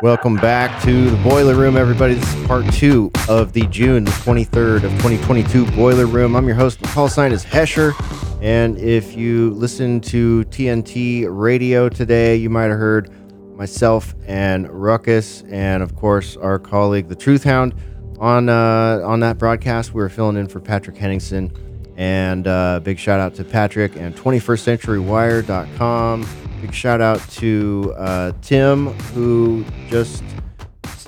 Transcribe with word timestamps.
Welcome 0.00 0.36
back 0.36 0.80
to 0.84 1.10
the 1.10 1.16
Boiler 1.24 1.56
Room, 1.56 1.76
everybody. 1.76 2.14
This 2.14 2.32
is 2.32 2.46
part 2.46 2.72
two 2.72 3.10
of 3.28 3.52
the 3.52 3.66
June 3.66 4.04
the 4.04 4.12
23rd 4.12 4.84
of 4.84 4.92
2022 4.92 5.66
Boiler 5.72 6.06
Room. 6.06 6.36
I'm 6.36 6.46
your 6.46 6.54
host. 6.54 6.80
Call 6.82 7.08
sign 7.08 7.32
is 7.32 7.44
Hesher. 7.44 7.94
And 8.40 8.78
if 8.78 9.16
you 9.16 9.50
listen 9.54 10.00
to 10.02 10.44
TNT 10.50 11.26
radio 11.28 11.88
today, 11.88 12.36
you 12.36 12.48
might 12.48 12.66
have 12.66 12.78
heard 12.78 13.10
myself 13.56 14.14
and 14.28 14.70
Ruckus, 14.70 15.42
and 15.50 15.82
of 15.82 15.96
course, 15.96 16.36
our 16.36 16.60
colleague, 16.60 17.08
the 17.08 17.16
Truth 17.16 17.42
Hound, 17.42 17.74
on, 18.20 18.48
uh, 18.48 19.00
on 19.02 19.18
that 19.18 19.36
broadcast. 19.36 19.94
We 19.94 20.00
were 20.00 20.08
filling 20.08 20.36
in 20.36 20.46
for 20.46 20.60
Patrick 20.60 20.96
Henningsen. 20.96 21.50
And 21.96 22.46
uh, 22.46 22.78
big 22.84 23.00
shout 23.00 23.18
out 23.18 23.34
to 23.34 23.42
Patrick 23.42 23.96
and 23.96 24.14
21stCenturyWire.com. 24.14 26.47
Big 26.60 26.74
shout 26.74 27.00
out 27.00 27.20
to 27.30 27.94
uh, 27.96 28.32
Tim, 28.42 28.86
who 29.14 29.64
just 29.88 30.24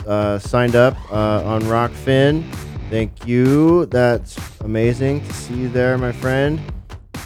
uh, 0.06 0.38
signed 0.38 0.76
up 0.76 0.96
uh, 1.10 1.42
on 1.44 1.62
Rokfin. 1.62 2.44
Thank 2.88 3.26
you. 3.26 3.86
That's 3.86 4.36
amazing 4.60 5.26
to 5.26 5.32
see 5.32 5.54
you 5.54 5.68
there, 5.68 5.98
my 5.98 6.12
friend. 6.12 6.60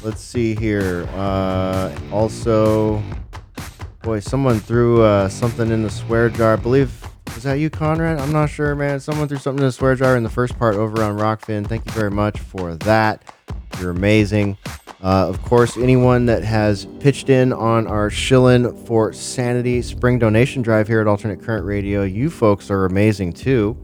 Let's 0.03 0.23
see 0.23 0.55
here. 0.55 1.09
Uh, 1.15 1.95
also, 2.13 3.03
boy, 4.03 4.21
someone 4.21 4.59
threw 4.59 5.03
uh, 5.03 5.29
something 5.29 5.71
in 5.71 5.83
the 5.83 5.91
swear 5.91 6.29
jar. 6.29 6.55
I 6.55 6.57
believe, 6.57 7.07
is 7.37 7.43
that 7.43 7.55
you, 7.55 7.71
Conrad? 7.71 8.19
I'm 8.19 8.33
not 8.33 8.51
sure, 8.51 8.75
man. 8.75 9.01
Someone 9.01 9.29
threw 9.29 9.39
something 9.39 9.63
in 9.63 9.69
the 9.69 9.73
swear 9.73 9.95
jar 9.95 10.17
in 10.17 10.23
the 10.23 10.31
first 10.31 10.59
part 10.59 10.77
over 10.77 11.03
on 11.03 11.19
Rokfin. 11.19 11.67
Thank 11.67 11.87
you 11.87 11.93
very 11.93 12.11
much 12.11 12.39
for 12.39 12.75
that. 12.77 13.23
You're 13.81 13.91
amazing. 13.91 14.57
Uh, 15.03 15.29
of 15.29 15.43
course, 15.43 15.77
anyone 15.77 16.27
that 16.27 16.43
has 16.43 16.87
pitched 17.01 17.29
in 17.29 17.53
on 17.53 17.87
our 17.87 18.09
Shillin 18.09 18.87
for 18.87 19.13
Sanity 19.13 19.83
spring 19.83 20.19
donation 20.19 20.63
drive 20.63 20.89
here 20.89 21.01
at 21.01 21.07
Alternate 21.07 21.43
Current 21.43 21.67
Radio, 21.67 22.05
you 22.05 22.31
folks 22.31 22.71
are 22.71 22.87
amazing 22.87 23.35
too. 23.35 23.77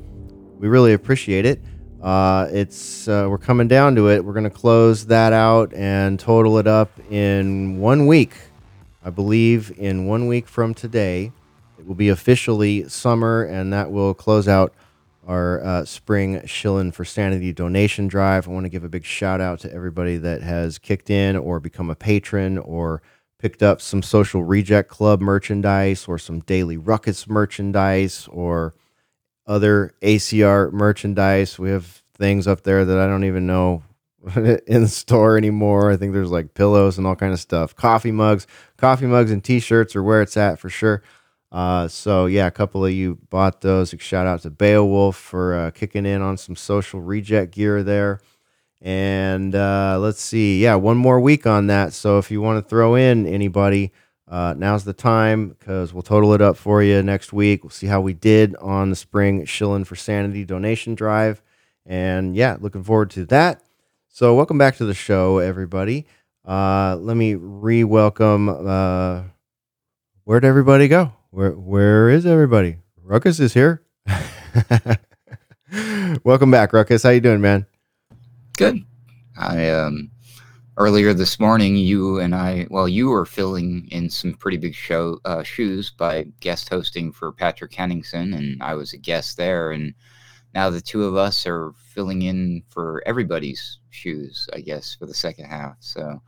We 0.59 0.69
really 0.69 0.95
appreciate 0.95 1.45
it. 1.45 1.61
Uh, 2.01 2.49
it's 2.51 3.07
uh, 3.07 3.27
we're 3.29 3.37
coming 3.37 3.69
down 3.69 3.95
to 3.97 4.09
it. 4.09 4.25
We're 4.25 4.33
going 4.33 4.45
to 4.45 4.51
close 4.51 5.07
that 5.07 5.35
out 5.35 5.75
and 5.75 6.19
total 6.19 6.57
it 6.57 6.67
up 6.67 6.99
in 7.11 7.79
one 7.79 8.07
week. 8.07 8.33
I 9.05 9.11
believe 9.11 9.73
in 9.77 10.07
one 10.07 10.27
week 10.27 10.49
from 10.49 10.73
today, 10.73 11.33
it 11.79 11.87
will 11.87 11.95
be 11.95 12.09
officially 12.09 12.89
summer, 12.89 13.45
and 13.45 13.73
that 13.73 13.91
will 13.91 14.15
close 14.15 14.49
out 14.49 14.73
our 15.31 15.65
uh, 15.65 15.85
spring 15.85 16.41
Shillin 16.41 16.93
for 16.93 17.05
Sanity 17.05 17.53
donation 17.53 18.09
drive. 18.09 18.49
I 18.49 18.51
want 18.51 18.65
to 18.65 18.71
give 18.71 18.83
a 18.83 18.89
big 18.89 19.05
shout 19.05 19.41
out 19.41 19.61
to 19.61 19.73
everybody 19.73 20.17
that 20.17 20.43
has 20.43 20.77
kicked 20.77 21.09
in 21.09 21.37
or 21.37 21.61
become 21.61 21.89
a 21.89 21.95
patron 21.95 22.59
or 22.59 23.01
picked 23.39 23.63
up 23.63 23.81
some 23.81 24.03
Social 24.03 24.43
Reject 24.43 24.89
Club 24.89 25.21
merchandise 25.21 26.09
or 26.09 26.19
some 26.19 26.41
Daily 26.41 26.77
Ruckus 26.77 27.29
merchandise 27.29 28.29
or 28.33 28.75
other 29.47 29.95
ACR 30.03 30.73
merchandise. 30.73 31.61
We 31.61 31.71
have 31.71 32.03
things 32.19 32.49
up 32.49 32.65
there 32.65 32.85
that 32.85 32.99
I 32.99 33.07
don't 33.07 33.25
even 33.25 33.47
know 33.47 33.85
in 34.35 34.83
the 34.83 34.89
store 34.89 35.39
anymore. 35.39 35.93
I 35.93 35.97
think 35.97 36.13
there's 36.13 36.33
like 36.33 36.55
pillows 36.55 36.99
and 36.99 37.07
all 37.07 37.15
kind 37.15 37.33
of 37.33 37.39
stuff. 37.39 37.77
Coffee 37.77 38.11
mugs, 38.13 38.49
coffee 38.77 39.07
mugs 39.07 39.31
and 39.31 39.45
t-shirts 39.45 39.95
are 39.95 40.03
where 40.03 40.23
it's 40.23 40.37
at 40.37 40.59
for 40.59 40.69
sure. 40.69 41.05
Uh, 41.53 41.89
so 41.89 42.27
yeah, 42.27 42.47
a 42.47 42.51
couple 42.51 42.85
of 42.85 42.93
you 42.93 43.19
bought 43.29 43.61
those. 43.61 43.95
Shout 43.99 44.27
out 44.27 44.43
to 44.43 44.51
Beowulf 44.51 45.17
for 45.17 45.55
uh, 45.55 45.71
kicking 45.73 46.07
in 46.07 46.23
on 46.23 46.37
some 46.37 46.57
social 46.57 47.01
reject 47.01 47.53
gear 47.53 47.83
there. 47.83 48.21
And 48.81 49.55
uh, 49.55 49.99
let's 50.01 50.23
see, 50.23 50.63
yeah, 50.63 50.77
one 50.77 50.97
more 50.97 51.21
week 51.21 51.47
on 51.47 51.67
that. 51.67 51.93
So 51.93 52.19
if 52.19 52.31
you 52.31 52.41
want 52.41 52.65
to 52.65 52.69
throw 52.69 52.95
in 52.95 53.27
anybody, 53.27 53.93
uh, 54.27 54.55
now's 54.57 54.85
the 54.85 54.93
time 54.93 55.49
because 55.51 55.93
we'll 55.93 56.03
total 56.03 56.33
it 56.35 56.41
up 56.41 56.57
for 56.57 56.83
you 56.83 57.03
next 57.03 57.33
week. 57.33 57.65
We'll 57.65 57.71
see 57.71 57.89
how 57.89 58.01
we 58.01 58.15
did 58.15 58.57
on 58.57 58.89
the 58.91 58.97
spring 58.97 59.45
Shillin 59.45 59.85
for 59.85 59.97
Sanity 59.97 60.45
donation 60.45 60.95
drive. 60.95 61.43
And 61.85 62.37
yeah, 62.37 62.57
looking 62.61 62.85
forward 62.85 63.11
to 63.11 63.27
that. 63.27 63.63
So 64.09 64.35
welcome 64.35 64.57
back 64.57 64.77
to 64.77 64.85
the 64.85 64.95
show, 64.95 65.39
everybody. 65.39 66.07
Uh, 66.47 66.97
let 66.97 67.17
me 67.17 67.35
re-welcome. 67.35 68.49
Uh, 68.49 69.23
where'd 70.25 70.45
everybody 70.45 70.89
go? 70.89 71.13
Where 71.33 71.53
where 71.53 72.11
is 72.11 72.27
everybody? 72.27 72.79
Ruckus 73.01 73.39
is 73.39 73.55
here. 73.55 73.85
Welcome 76.25 76.51
back, 76.51 76.73
Ruckus. 76.73 77.05
How 77.05 77.11
you 77.11 77.21
doing, 77.21 77.41
man? 77.41 77.67
Good. 78.57 78.85
I 79.39 79.71
um 79.71 80.11
earlier 80.77 81.15
this 81.15 81.39
morning, 81.39 81.77
you 81.77 82.19
and 82.19 82.35
I, 82.35 82.67
well, 82.69 82.89
you 82.89 83.11
were 83.11 83.27
filling 83.27 83.87
in 83.93 84.11
some 84.11 84.35
pretty 84.35 84.57
big 84.57 84.75
show 84.75 85.21
uh, 85.25 85.45
shoes 85.45 85.91
by 85.91 86.25
guest 86.41 86.69
hosting 86.69 87.13
for 87.13 87.31
Patrick 87.31 87.75
Henningsen, 87.75 88.35
and 88.35 88.61
I 88.61 88.75
was 88.75 88.93
a 88.93 88.99
guest 88.99 89.37
there, 89.37 89.71
and 89.71 89.95
now 90.53 90.69
the 90.69 90.81
two 90.81 91.05
of 91.05 91.15
us 91.15 91.47
are 91.47 91.73
filling 91.95 92.23
in 92.23 92.65
for 92.71 93.05
everybody's 93.07 93.79
shoes, 93.91 94.49
I 94.53 94.63
guess, 94.63 94.97
for 94.97 95.07
the 95.07 95.15
second 95.15 95.45
half. 95.45 95.77
So 95.79 96.21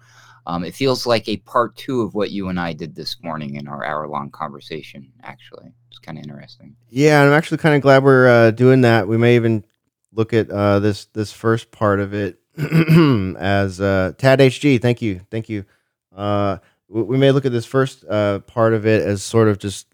um, 0.47 0.65
it 0.65 0.75
feels 0.75 1.07
like 1.07 1.29
a 1.29 1.37
part 1.39 1.77
two 1.77 2.03
of 2.03 2.15
what 2.15 2.31
you 2.31 2.49
and 2.49 2.59
I 2.59 2.73
did 2.73 2.95
this 2.95 3.17
morning 3.23 3.55
in 3.55 3.69
our 3.69 3.85
hour 3.85 4.09
long 4.09 4.31
conversation, 4.31 5.13
actually. 5.23 5.73
It's 5.89 6.01
kind 6.01 6.19
of 6.19 6.25
interesting. 6.25 6.75
Yeah, 6.89 7.23
I'm 7.23 7.33
actually 7.33 7.59
kind 7.59 7.77
of 7.77 7.83
glad 7.83 8.03
we're 8.03 8.29
uh, 8.29 8.51
doing 8.51 8.81
that. 8.81 9.07
We 9.07 9.17
may 9.17 9.37
even 9.37 9.65
look 10.13 10.33
at 10.33 10.51
uh, 10.51 10.81
this 10.81 11.07
this 11.07 11.33
first 11.33 11.71
part 11.71 12.01
of 12.01 12.13
it 12.13 12.41
as 13.39 13.81
uh, 13.81 14.13
Tad 14.19 14.41
HG. 14.41 14.83
Thank 14.83 15.01
you, 15.01 15.21
thank 15.31 15.49
you. 15.49 15.65
Uh, 16.15 16.59
we, 16.89 17.03
we 17.03 17.19
may 17.19 17.31
look 17.31 17.47
at 17.47 17.53
this 17.53 17.67
first 17.67 18.05
uh, 18.05 18.41
part 18.41 18.75
of 18.75 18.85
it 18.85 19.03
as 19.03 19.23
sort 19.23 19.49
of 19.49 19.59
just 19.59 19.87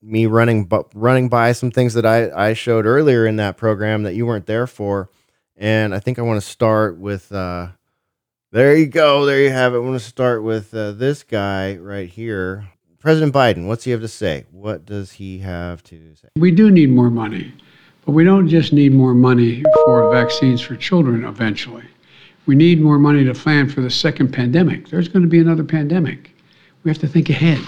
me 0.00 0.26
running 0.26 0.66
bu- 0.66 0.88
running 0.94 1.28
by 1.28 1.50
some 1.50 1.72
things 1.72 1.94
that 1.94 2.06
I, 2.06 2.50
I 2.50 2.52
showed 2.52 2.86
earlier 2.86 3.26
in 3.26 3.36
that 3.36 3.56
program 3.56 4.04
that 4.04 4.14
you 4.14 4.26
weren't 4.26 4.46
there 4.46 4.68
for, 4.68 5.10
and 5.56 5.92
I 5.92 5.98
think 5.98 6.20
I 6.20 6.22
want 6.22 6.40
to 6.40 6.48
start 6.48 6.98
with. 6.98 7.32
Uh, 7.32 7.70
there 8.50 8.76
you 8.76 8.86
go. 8.86 9.26
There 9.26 9.40
you 9.40 9.50
have 9.50 9.74
it. 9.74 9.76
I 9.76 9.80
want 9.80 10.00
to 10.00 10.06
start 10.06 10.42
with 10.42 10.72
uh, 10.72 10.92
this 10.92 11.22
guy 11.22 11.76
right 11.76 12.08
here. 12.08 12.68
President 12.98 13.32
Biden, 13.32 13.66
what's 13.66 13.84
he 13.84 13.90
have 13.92 14.00
to 14.00 14.08
say? 14.08 14.44
What 14.50 14.84
does 14.84 15.12
he 15.12 15.38
have 15.38 15.82
to 15.84 16.14
say? 16.16 16.28
We 16.36 16.50
do 16.50 16.70
need 16.70 16.90
more 16.90 17.10
money, 17.10 17.52
but 18.04 18.12
we 18.12 18.24
don't 18.24 18.48
just 18.48 18.72
need 18.72 18.92
more 18.92 19.14
money 19.14 19.62
for 19.84 20.10
vaccines 20.10 20.60
for 20.60 20.76
children 20.76 21.24
eventually. 21.24 21.84
We 22.46 22.54
need 22.54 22.80
more 22.80 22.98
money 22.98 23.24
to 23.24 23.34
plan 23.34 23.68
for 23.68 23.82
the 23.82 23.90
second 23.90 24.32
pandemic. 24.32 24.88
There's 24.88 25.08
going 25.08 25.22
to 25.22 25.28
be 25.28 25.38
another 25.38 25.64
pandemic. 25.64 26.34
We 26.82 26.90
have 26.90 26.98
to 26.98 27.08
think 27.08 27.28
ahead. 27.28 27.60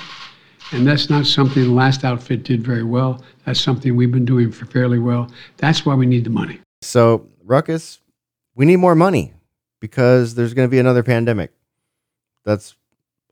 And 0.72 0.86
that's 0.86 1.10
not 1.10 1.26
something 1.26 1.62
the 1.62 1.70
last 1.70 2.04
outfit 2.04 2.44
did 2.44 2.64
very 2.64 2.84
well. 2.84 3.22
That's 3.44 3.60
something 3.60 3.94
we've 3.94 4.12
been 4.12 4.24
doing 4.24 4.50
for 4.50 4.66
fairly 4.66 4.98
well. 4.98 5.30
That's 5.58 5.84
why 5.84 5.94
we 5.94 6.06
need 6.06 6.24
the 6.24 6.30
money. 6.30 6.60
So, 6.80 7.26
Ruckus, 7.44 8.00
we 8.54 8.64
need 8.64 8.76
more 8.76 8.94
money 8.94 9.34
because 9.80 10.34
there's 10.34 10.54
going 10.54 10.68
to 10.68 10.70
be 10.70 10.78
another 10.78 11.02
pandemic. 11.02 11.52
That's 12.44 12.76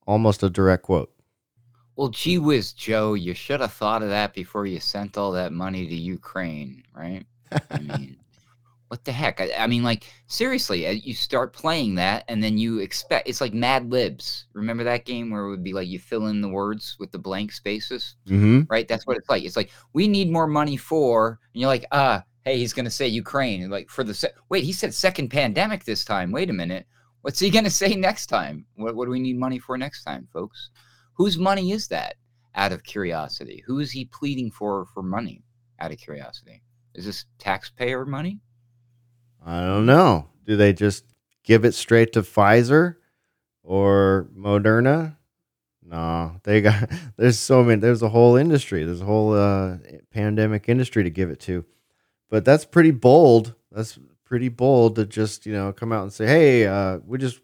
almost 0.06 0.42
a 0.42 0.50
direct 0.50 0.82
quote. 0.82 1.12
Well, 1.96 2.08
gee 2.08 2.38
whiz, 2.38 2.72
Joe, 2.72 3.14
you 3.14 3.34
should 3.34 3.60
have 3.60 3.72
thought 3.72 4.02
of 4.02 4.08
that 4.08 4.32
before 4.32 4.66
you 4.66 4.80
sent 4.80 5.18
all 5.18 5.32
that 5.32 5.52
money 5.52 5.86
to 5.86 5.94
Ukraine, 5.94 6.84
right? 6.94 7.26
I 7.70 7.78
mean, 7.80 8.16
what 8.86 9.04
the 9.04 9.12
heck? 9.12 9.40
I, 9.40 9.50
I, 9.58 9.66
mean, 9.66 9.82
like, 9.82 10.04
seriously, 10.28 10.86
uh, 10.86 10.92
you 10.92 11.12
start 11.12 11.52
playing 11.52 11.96
that 11.96 12.24
and 12.28 12.42
then 12.42 12.56
you 12.56 12.78
expect 12.78 13.28
it's 13.28 13.40
like 13.40 13.52
Mad 13.52 13.90
Libs. 13.90 14.46
Remember 14.54 14.84
that 14.84 15.06
game 15.06 15.30
where 15.30 15.42
it 15.42 15.50
would 15.50 15.64
be 15.64 15.72
like 15.72 15.88
you 15.88 15.98
fill 15.98 16.28
in 16.28 16.40
the 16.40 16.48
words 16.48 16.96
with 17.00 17.10
the 17.10 17.18
blank 17.18 17.52
spaces, 17.52 18.14
mm-hmm. 18.28 18.62
right? 18.70 18.86
That's 18.86 19.06
what 19.06 19.16
it's 19.16 19.28
like. 19.28 19.42
It's 19.42 19.56
like, 19.56 19.70
we 19.92 20.06
need 20.06 20.30
more 20.30 20.46
money 20.46 20.76
for, 20.76 21.40
and 21.52 21.60
you're 21.60 21.68
like, 21.68 21.84
ah, 21.92 22.22
hey, 22.44 22.58
he's 22.58 22.72
going 22.72 22.84
to 22.84 22.90
say 22.90 23.08
Ukraine. 23.08 23.68
Like, 23.70 23.90
for 23.90 24.04
the, 24.04 24.14
se- 24.14 24.32
wait, 24.48 24.64
he 24.64 24.72
said 24.72 24.94
second 24.94 25.28
pandemic 25.28 25.84
this 25.84 26.04
time. 26.04 26.32
Wait 26.32 26.50
a 26.50 26.54
minute. 26.54 26.86
What's 27.22 27.40
he 27.40 27.50
going 27.56 27.64
to 27.64 27.70
say 27.70 27.94
next 27.94 28.26
time? 28.26 28.66
What, 28.76 28.94
what 28.94 29.04
do 29.04 29.10
we 29.10 29.20
need 29.20 29.38
money 29.38 29.58
for 29.58 29.76
next 29.76 30.04
time, 30.04 30.28
folks? 30.32 30.70
Whose 31.14 31.38
money 31.38 31.72
is 31.72 31.88
that? 31.88 32.16
out 32.58 32.72
of 32.72 32.82
curiosity? 32.82 33.62
Who 33.66 33.78
is 33.78 33.90
he 33.92 34.04
pleading 34.04 34.50
for 34.50 34.86
for 34.92 35.02
money 35.02 35.44
out 35.78 35.92
of 35.92 35.98
curiosity? 35.98 36.62
Is 36.94 37.06
this 37.06 37.24
taxpayer 37.38 38.04
money? 38.04 38.40
I 39.46 39.60
don't 39.60 39.86
know. 39.86 40.28
Do 40.44 40.56
they 40.56 40.72
just 40.72 41.04
give 41.44 41.64
it 41.64 41.74
straight 41.74 42.12
to 42.14 42.22
Pfizer 42.22 42.96
or 43.62 44.28
Moderna? 44.36 45.16
No, 45.82 46.38
they 46.42 46.60
got. 46.60 46.90
There's 47.16 47.38
so 47.38 47.62
many. 47.62 47.80
There's 47.80 48.02
a 48.02 48.08
whole 48.08 48.36
industry. 48.36 48.84
There's 48.84 49.00
a 49.00 49.06
whole 49.06 49.32
uh, 49.32 49.78
pandemic 50.10 50.68
industry 50.68 51.04
to 51.04 51.10
give 51.10 51.30
it 51.30 51.40
to. 51.40 51.64
But 52.30 52.44
that's 52.44 52.64
pretty 52.64 52.90
bold. 52.90 53.54
That's 53.72 53.98
pretty 54.24 54.48
bold 54.48 54.96
to 54.96 55.06
just 55.06 55.46
you 55.46 55.52
know 55.52 55.72
come 55.72 55.92
out 55.92 56.02
and 56.02 56.12
say, 56.12 56.26
"Hey, 56.26 56.66
uh, 56.66 56.98
we 57.06 57.18
just 57.18 57.40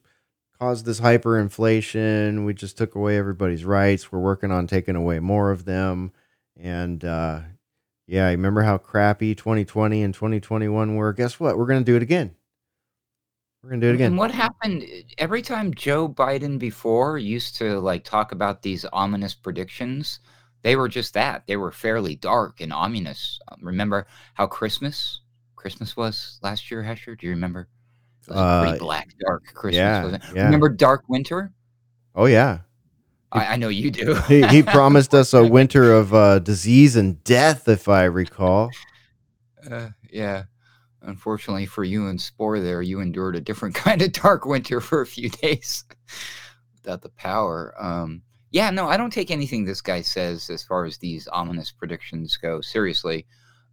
caused 0.58 0.84
this 0.84 1.00
hyperinflation. 1.00 2.44
We 2.44 2.54
just 2.54 2.76
took 2.76 2.94
away 2.94 3.16
everybody's 3.16 3.64
rights. 3.64 4.12
We're 4.12 4.18
working 4.20 4.50
on 4.50 4.66
taking 4.66 4.96
away 4.96 5.20
more 5.20 5.50
of 5.50 5.64
them." 5.64 6.12
And 6.56 7.04
uh, 7.04 7.40
yeah, 8.06 8.28
remember 8.28 8.62
how 8.62 8.78
crappy 8.78 9.34
2020 9.34 10.02
and 10.02 10.14
2021 10.14 10.96
were? 10.96 11.12
Guess 11.12 11.40
what? 11.40 11.56
We're 11.56 11.66
gonna 11.66 11.82
do 11.82 11.96
it 11.96 12.02
again. 12.02 12.34
We're 13.62 13.70
gonna 13.70 13.80
do 13.80 13.88
it 13.88 13.94
again. 13.94 14.06
And 14.06 14.14
again. 14.14 14.18
what 14.18 14.30
happened 14.30 14.84
every 15.16 15.40
time 15.40 15.72
Joe 15.72 16.06
Biden 16.06 16.58
before 16.58 17.16
used 17.16 17.56
to 17.56 17.80
like 17.80 18.04
talk 18.04 18.32
about 18.32 18.60
these 18.60 18.84
ominous 18.92 19.34
predictions? 19.34 20.20
They 20.64 20.74
were 20.74 20.88
just 20.88 21.14
that. 21.14 21.46
They 21.46 21.56
were 21.56 21.70
fairly 21.70 22.16
dark 22.16 22.60
and 22.60 22.72
ominous. 22.72 23.38
Um, 23.48 23.58
remember 23.62 24.08
how 24.34 24.48
Christmas 24.48 25.20
Christmas 25.54 25.96
was 25.96 26.40
last 26.42 26.70
year, 26.70 26.82
Hesher? 26.82 27.14
Do 27.16 27.26
you 27.26 27.30
remember? 27.32 27.68
It 28.22 28.30
was 28.30 28.36
a 28.36 28.40
Uh, 28.40 28.62
pretty 28.62 28.78
black, 28.80 29.08
dark 29.24 29.44
Christmas, 29.54 29.76
yeah, 29.76 30.02
wasn't 30.04 30.24
it? 30.24 30.30
yeah. 30.34 30.44
Remember 30.46 30.68
Dark 30.70 31.04
Winter? 31.08 31.52
Oh 32.16 32.26
yeah. 32.26 32.60
I, 33.30 33.46
I 33.54 33.56
know 33.56 33.68
you 33.68 33.90
do. 33.90 34.14
he, 34.28 34.42
he 34.48 34.62
promised 34.76 35.12
us 35.14 35.32
a 35.34 35.44
winter 35.46 35.92
of 35.92 36.12
uh, 36.14 36.38
disease 36.40 36.96
and 36.96 37.22
death, 37.24 37.68
if 37.68 37.88
I 37.88 38.04
recall. 38.04 38.70
Uh, 39.70 39.88
yeah. 40.10 40.44
Unfortunately 41.02 41.66
for 41.66 41.84
you 41.84 42.08
and 42.08 42.18
Spore 42.20 42.60
there, 42.60 42.80
you 42.80 43.00
endured 43.00 43.36
a 43.36 43.40
different 43.40 43.74
kind 43.86 44.00
of 44.00 44.12
dark 44.12 44.46
winter 44.46 44.80
for 44.80 45.02
a 45.02 45.06
few 45.06 45.28
days 45.42 45.84
without 46.74 47.02
the 47.02 47.10
power. 47.10 47.74
Um, 47.78 48.22
yeah, 48.54 48.70
no, 48.70 48.86
I 48.86 48.96
don't 48.96 49.12
take 49.12 49.32
anything 49.32 49.64
this 49.64 49.80
guy 49.80 50.00
says 50.00 50.48
as 50.48 50.62
far 50.62 50.84
as 50.84 50.96
these 50.96 51.26
ominous 51.26 51.72
predictions 51.72 52.36
go 52.36 52.60
seriously. 52.60 53.26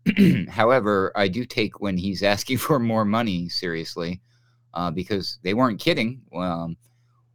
However, 0.49 1.11
I 1.15 1.27
do 1.27 1.45
take 1.45 1.79
when 1.79 1.97
he's 1.97 2.23
asking 2.33 2.57
for 2.57 2.79
more 2.79 3.05
money 3.05 3.47
seriously 3.47 4.21
uh, 4.73 4.89
because 4.89 5.37
they 5.43 5.53
weren't 5.53 5.79
kidding. 5.79 6.23
Um, 6.33 6.77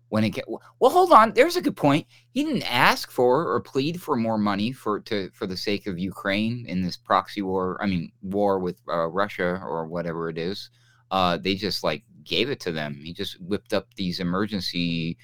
when 0.08 0.24
it 0.24 0.30
get 0.30 0.48
well, 0.48 0.90
hold 0.90 1.12
on. 1.12 1.34
There's 1.34 1.54
a 1.54 1.62
good 1.62 1.76
point. 1.76 2.08
He 2.32 2.42
didn't 2.42 2.68
ask 2.68 3.12
for 3.12 3.48
or 3.48 3.60
plead 3.60 4.02
for 4.02 4.16
more 4.16 4.38
money 4.38 4.72
for 4.72 4.98
to 5.02 5.30
for 5.30 5.46
the 5.46 5.56
sake 5.56 5.86
of 5.86 6.00
Ukraine 6.00 6.64
in 6.66 6.82
this 6.82 6.96
proxy 6.96 7.42
war. 7.42 7.78
I 7.80 7.86
mean, 7.86 8.10
war 8.22 8.58
with 8.58 8.80
uh, 8.88 9.06
Russia 9.06 9.62
or 9.64 9.86
whatever 9.86 10.28
it 10.28 10.36
is. 10.36 10.70
Uh, 11.12 11.36
they 11.36 11.54
just 11.54 11.84
like 11.84 12.02
gave 12.24 12.50
it 12.50 12.58
to 12.60 12.72
them. 12.72 13.00
He 13.04 13.12
just 13.12 13.40
whipped 13.40 13.72
up 13.72 13.86
these 13.94 14.18
emergency 14.18 15.16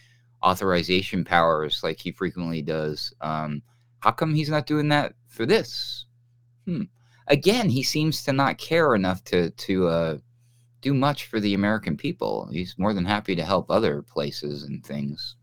authorization 0.42 1.24
powers 1.24 1.80
like 1.82 2.00
he 2.00 2.12
frequently 2.12 2.62
does. 2.62 3.12
Um, 3.20 3.62
how 4.00 4.10
come 4.10 4.34
he's 4.34 4.50
not 4.50 4.66
doing 4.66 4.88
that 4.88 5.14
for 5.28 5.46
this? 5.46 6.06
Hmm. 6.66 6.84
Again, 7.28 7.68
he 7.68 7.82
seems 7.82 8.22
to 8.24 8.32
not 8.32 8.58
care 8.58 8.94
enough 8.94 9.22
to 9.24 9.50
to 9.50 9.88
uh, 9.88 10.18
do 10.80 10.92
much 10.92 11.26
for 11.26 11.40
the 11.40 11.54
American 11.54 11.96
people. 11.96 12.48
He's 12.52 12.74
more 12.76 12.92
than 12.92 13.04
happy 13.04 13.36
to 13.36 13.44
help 13.44 13.70
other 13.70 14.02
places 14.02 14.64
and 14.64 14.84
things. 14.84 15.36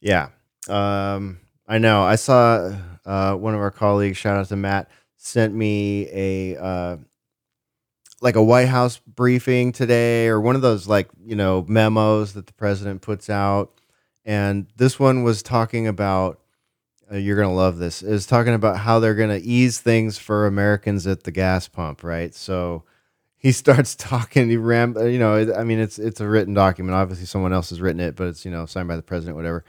Yeah. 0.00 0.28
Um, 0.68 1.40
I 1.66 1.78
know. 1.78 2.02
I 2.02 2.14
saw 2.14 2.76
uh, 3.04 3.34
one 3.34 3.54
of 3.54 3.60
our 3.60 3.70
colleagues, 3.70 4.16
shout 4.16 4.36
out 4.36 4.48
to 4.48 4.56
Matt, 4.56 4.88
sent 5.16 5.54
me 5.54 6.08
a 6.12 6.56
uh, 6.56 6.96
like 8.20 8.36
a 8.36 8.42
White 8.42 8.68
House 8.68 8.98
briefing 8.98 9.72
today, 9.72 10.28
or 10.28 10.40
one 10.40 10.56
of 10.56 10.62
those 10.62 10.86
like 10.88 11.08
you 11.24 11.36
know 11.36 11.64
memos 11.68 12.32
that 12.34 12.46
the 12.46 12.52
president 12.54 13.02
puts 13.02 13.28
out. 13.30 13.72
And 14.24 14.66
this 14.76 14.98
one 14.98 15.22
was 15.22 15.42
talking 15.42 15.86
about. 15.86 16.40
Uh, 17.10 17.16
you're 17.16 17.36
gonna 17.36 17.54
love 17.54 17.78
this. 17.78 18.02
Is 18.02 18.26
talking 18.26 18.54
about 18.54 18.78
how 18.78 18.98
they're 18.98 19.14
gonna 19.14 19.40
ease 19.40 19.78
things 19.80 20.18
for 20.18 20.46
Americans 20.46 21.06
at 21.06 21.22
the 21.22 21.30
gas 21.30 21.68
pump, 21.68 22.02
right? 22.02 22.34
So 22.34 22.82
he 23.36 23.52
starts 23.52 23.94
talking. 23.94 24.48
He 24.48 24.56
ram, 24.56 24.96
uh, 24.96 25.04
you 25.04 25.18
know. 25.18 25.54
I 25.54 25.64
mean, 25.64 25.78
it's 25.78 25.98
it's 25.98 26.20
a 26.20 26.28
written 26.28 26.54
document. 26.54 26.96
Obviously, 26.96 27.26
someone 27.26 27.52
else 27.52 27.70
has 27.70 27.80
written 27.80 28.00
it, 28.00 28.16
but 28.16 28.28
it's 28.28 28.44
you 28.44 28.50
know 28.50 28.66
signed 28.66 28.88
by 28.88 28.96
the 28.96 29.02
president, 29.02 29.36
whatever. 29.36 29.64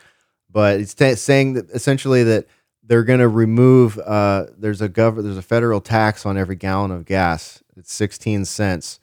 But 0.49 0.79
it's 0.79 0.93
ta 0.93 1.13
saying 1.15 1.53
that 1.53 1.69
essentially 1.71 2.23
that 2.23 2.47
they're 2.83 3.03
going 3.03 3.19
to 3.19 3.27
remove. 3.27 3.99
Uh, 3.99 4.47
there's 4.57 4.81
a 4.81 4.89
gov. 4.89 5.21
There's 5.21 5.37
a 5.37 5.41
federal 5.41 5.81
tax 5.81 6.25
on 6.25 6.37
every 6.37 6.55
gallon 6.55 6.91
of 6.91 7.05
gas. 7.05 7.61
It's 7.77 7.93
16 7.93 8.45
cents. 8.45 8.99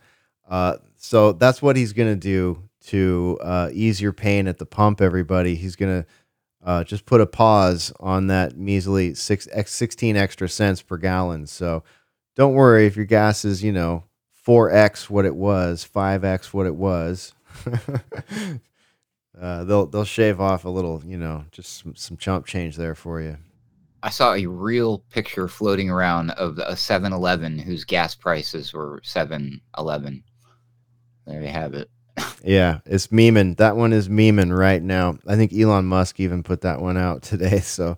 Uh, 0.48 0.76
so 0.96 1.32
that's 1.32 1.62
what 1.62 1.76
he's 1.76 1.92
going 1.92 2.12
to 2.12 2.20
do 2.20 2.68
to 2.86 3.38
uh, 3.42 3.70
ease 3.72 4.00
your 4.00 4.12
pain 4.12 4.46
at 4.46 4.58
the 4.58 4.66
pump. 4.66 5.00
Everybody, 5.00 5.54
he's 5.54 5.76
going 5.76 6.02
to 6.02 6.08
uh, 6.64 6.84
just 6.84 7.06
put 7.06 7.20
a 7.20 7.26
pause 7.26 7.92
on 8.00 8.26
that 8.28 8.56
measly 8.56 9.14
six 9.14 9.48
x 9.52 9.72
16 9.72 10.16
extra 10.16 10.48
cents 10.48 10.82
per 10.82 10.96
gallon. 10.96 11.46
So 11.46 11.84
don't 12.36 12.54
worry 12.54 12.86
if 12.86 12.96
your 12.96 13.04
gas 13.04 13.44
is 13.44 13.62
you 13.62 13.72
know 13.72 14.04
4x 14.46 15.08
what 15.08 15.24
it 15.24 15.34
was, 15.34 15.86
5x 15.94 16.46
what 16.46 16.66
it 16.66 16.74
was. 16.74 17.32
uh, 19.40 19.64
they'll 19.64 19.86
they'll 19.86 20.04
shave 20.04 20.40
off 20.40 20.64
a 20.64 20.70
little, 20.70 21.02
you 21.04 21.16
know, 21.16 21.44
just 21.52 21.82
some, 21.82 21.94
some 21.96 22.16
chump 22.16 22.46
change 22.46 22.76
there 22.76 22.94
for 22.94 23.20
you. 23.20 23.38
I 24.04 24.10
saw 24.10 24.34
a 24.34 24.44
real 24.44 24.98
picture 25.10 25.48
floating 25.48 25.88
around 25.88 26.32
of 26.32 26.58
a 26.58 26.72
7-Eleven 26.72 27.58
whose 27.58 27.84
gas 27.84 28.14
prices 28.14 28.70
were 28.74 29.00
7-Eleven. 29.02 30.22
There 31.26 31.40
you 31.40 31.48
have 31.48 31.72
it. 31.72 31.90
Yeah, 32.46 32.80
it's 32.84 33.06
memeing. 33.06 33.56
That 33.56 33.74
one 33.74 33.94
is 33.94 34.10
memeing 34.10 34.54
right 34.54 34.82
now. 34.82 35.16
I 35.26 35.34
think 35.34 35.54
Elon 35.54 35.86
Musk 35.86 36.20
even 36.20 36.42
put 36.42 36.60
that 36.60 36.82
one 36.82 36.98
out 36.98 37.22
today. 37.22 37.60
So, 37.64 37.96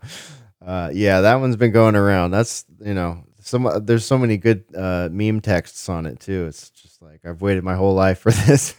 uh, 0.64 0.90
yeah, 0.94 1.22
that 1.22 1.34
one's 1.40 1.56
been 1.56 1.72
going 1.72 1.96
around. 1.96 2.30
That's 2.30 2.64
you 2.80 2.94
know, 2.94 3.24
some 3.40 3.68
there's 3.84 4.04
so 4.04 4.16
many 4.16 4.36
good 4.36 4.64
uh, 4.72 5.08
meme 5.10 5.40
texts 5.40 5.88
on 5.88 6.06
it 6.06 6.20
too. 6.20 6.46
It's 6.46 6.70
just 6.70 7.02
like 7.02 7.22
I've 7.24 7.42
waited 7.42 7.64
my 7.64 7.74
whole 7.74 7.94
life 7.94 8.20
for 8.20 8.30
this. 8.46 8.72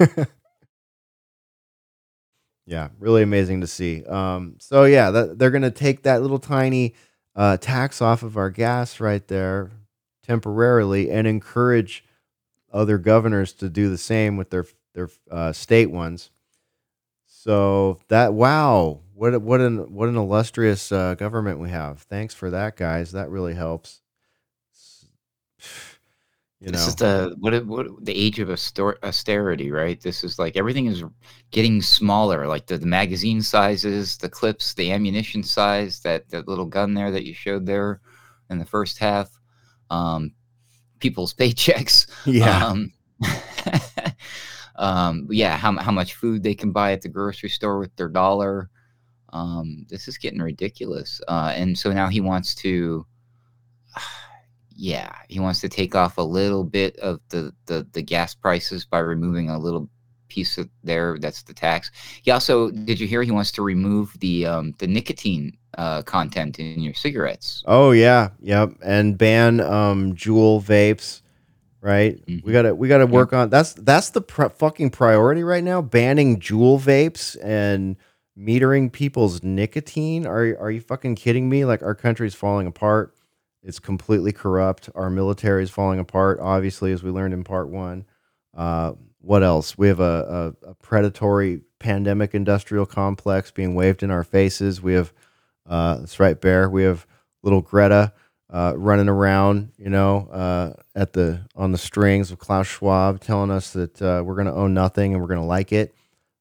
yeah, 2.66 2.88
really 2.98 3.24
amazing 3.24 3.60
to 3.60 3.68
see. 3.68 4.06
Um, 4.06 4.56
so 4.60 4.86
yeah, 4.86 5.12
that, 5.12 5.38
they're 5.38 5.52
gonna 5.52 5.70
take 5.70 6.04
that 6.04 6.22
little 6.22 6.40
tiny 6.40 6.96
uh, 7.38 7.56
tax 7.56 8.02
off 8.02 8.24
of 8.24 8.36
our 8.36 8.50
gas 8.50 9.00
right 9.00 9.26
there 9.28 9.72
temporarily 10.24 11.10
and 11.10 11.28
encourage 11.28 12.04
other 12.74 12.98
governors 12.98 13.54
to 13.54 13.70
do 13.70 13.90
the 13.90 13.98
same 13.98 14.36
with 14.36 14.50
their 14.50 14.66
their 14.94 15.10
uh, 15.32 15.54
state 15.54 15.92
ones. 15.92 16.32
So 17.28 18.00
that 18.10 18.34
wow, 18.34 19.02
what 19.14 19.40
what 19.42 19.62
an 19.62 19.94
what 19.94 20.10
an 20.10 20.18
illustrious 20.18 20.92
uh, 20.92 21.14
government 21.14 21.60
we 21.60 21.70
have. 21.70 22.02
Thanks 22.02 22.34
for 22.34 22.50
that, 22.50 22.76
guys. 22.76 23.12
That 23.14 23.30
really 23.30 23.54
helps. 23.54 24.02
You 26.60 26.72
this 26.72 26.82
know, 26.82 26.88
is 26.88 26.96
the 26.96 27.36
what, 27.40 27.66
what 27.66 28.06
the 28.06 28.16
age 28.16 28.40
of 28.40 28.50
austerity, 28.50 29.72
right? 29.72 30.02
This 30.02 30.24
is 30.24 30.40
like 30.40 30.58
everything 30.58 30.88
is 30.88 31.04
getting 31.52 31.84
smaller, 31.84 32.48
like 32.48 32.66
the, 32.66 32.80
the 32.80 32.88
magazine 32.88 33.44
sizes, 33.44 34.18
the 34.18 34.30
clips, 34.30 34.74
the 34.74 34.92
ammunition 34.92 35.44
size, 35.44 36.00
that 36.00 36.28
that 36.30 36.48
little 36.48 36.66
gun 36.66 36.96
there 36.96 37.12
that 37.12 37.26
you 37.26 37.34
showed 37.36 37.66
there 37.68 38.02
in 38.50 38.58
the 38.58 38.66
first 38.66 38.98
half, 38.98 39.30
um, 39.90 40.32
people's 41.00 41.34
paychecks. 41.40 42.08
yeah, 42.26 42.66
Um, 42.66 42.94
um, 44.76 45.28
yeah, 45.30 45.58
how, 45.58 45.78
how 45.78 45.92
much 45.92 46.16
food 46.16 46.44
they 46.44 46.56
can 46.56 46.72
buy 46.72 46.92
at 46.92 47.02
the 47.02 47.10
grocery 47.10 47.50
store 47.50 47.80
with 47.80 47.96
their 47.96 48.10
dollar. 48.10 48.70
Um, 49.34 49.86
this 49.90 50.08
is 50.08 50.18
getting 50.18 50.42
ridiculous. 50.42 51.22
Uh, 51.28 51.54
and 51.56 51.78
so 51.78 51.92
now 51.92 52.08
he 52.08 52.22
wants 52.22 52.56
to, 52.56 53.06
yeah, 54.78 55.12
he 55.28 55.40
wants 55.40 55.60
to 55.62 55.70
take 55.70 55.96
off 55.96 56.18
a 56.20 56.22
little 56.22 56.64
bit 56.64 56.96
of 56.98 57.20
the, 57.30 57.52
the, 57.66 57.86
the 57.94 58.02
gas 58.02 58.36
prices 58.36 58.86
by 58.86 59.00
removing 59.00 59.50
a 59.50 59.58
little 59.58 59.90
piece 60.30 60.58
of 60.60 60.70
there. 60.84 61.18
That's 61.20 61.42
the 61.42 61.54
tax. 61.54 61.90
He 62.22 62.30
also, 62.32 62.70
did 62.70 63.00
you 63.00 63.08
hear 63.08 63.24
he 63.24 63.32
wants 63.32 63.52
to 63.54 63.64
remove 63.64 64.16
the, 64.20 64.46
um, 64.46 64.76
the 64.78 64.86
nicotine 64.86 65.58
uh, 65.78 66.04
content 66.04 66.60
in 66.60 66.82
your 66.82 66.94
cigarettes? 66.94 67.64
Oh 67.66 67.92
yeah, 67.92 68.30
yep, 68.40 68.72
and 68.84 69.18
ban 69.18 69.60
um 69.62 70.14
Juul 70.14 70.62
vapes, 70.64 71.22
right? 71.82 72.22
We 72.28 72.42
Mhm. 72.42 72.52
gotta 72.52 72.76
we 72.76 72.88
gotta 72.88 73.08
work 73.08 73.34
on 73.34 73.50
that's 73.50 73.74
that's 73.74 74.10
the 74.12 74.22
pr- 74.22 74.50
fucking 74.50 74.92
priority 74.92 75.44
right 75.44 75.64
now. 75.64 75.82
Banning 75.82 76.40
Juul 76.40 76.80
vapes 76.80 77.36
and 77.44 77.96
metering 78.38 78.92
people's 78.92 79.42
nicotine. 79.44 80.26
Are 80.28 80.58
are 80.60 80.72
you 80.72 80.82
fucking 80.82 81.16
kidding 81.16 81.48
me? 81.50 81.66
Like 81.66 81.82
our 81.84 81.96
country's 81.96 82.36
falling 82.36 82.68
apart. 82.68 83.14
It's 83.68 83.80
completely 83.80 84.32
corrupt. 84.32 84.90
Our 84.96 85.10
military 85.10 85.64
is 85.64 85.70
falling 85.70 86.00
apart. 86.00 86.40
Obviously, 86.42 86.92
as 86.94 87.04
we 87.04 87.12
learned 87.12 87.34
in 87.34 87.44
part 87.44 87.68
one. 87.70 88.06
Uh, 88.56 88.94
what 89.22 89.44
else? 89.44 89.78
We 89.78 89.88
have 89.90 90.00
a, 90.00 90.54
a, 90.64 90.70
a 90.70 90.74
predatory 90.76 91.62
pandemic 91.80 92.34
industrial 92.34 92.86
complex 92.86 93.52
being 93.52 93.76
waved 93.76 94.02
in 94.04 94.12
our 94.12 94.24
faces. 94.24 94.82
We 94.82 94.94
have 94.94 95.14
Uh, 95.70 95.98
that's 95.98 96.20
right, 96.20 96.40
Bear. 96.40 96.70
We 96.70 96.84
have 96.84 97.06
little 97.44 97.62
Greta 97.62 98.14
uh, 98.50 98.74
running 98.78 99.10
around, 99.10 99.74
you 99.78 99.90
know, 99.90 100.30
uh, 100.32 100.74
at 100.96 101.12
the 101.14 101.42
on 101.56 101.74
the 101.74 101.78
strings 101.78 102.32
of 102.32 102.40
Klaus 102.40 102.68
Schwab, 102.68 103.20
telling 103.20 103.52
us 103.52 103.74
that 103.74 104.02
uh, 104.02 104.24
we're 104.26 104.36
going 104.36 104.48
to 104.48 104.54
own 104.54 104.74
nothing 104.74 105.12
and 105.14 105.22
we're 105.22 105.28
going 105.28 105.42
to 105.42 105.46
like 105.46 105.74
it. 105.74 105.94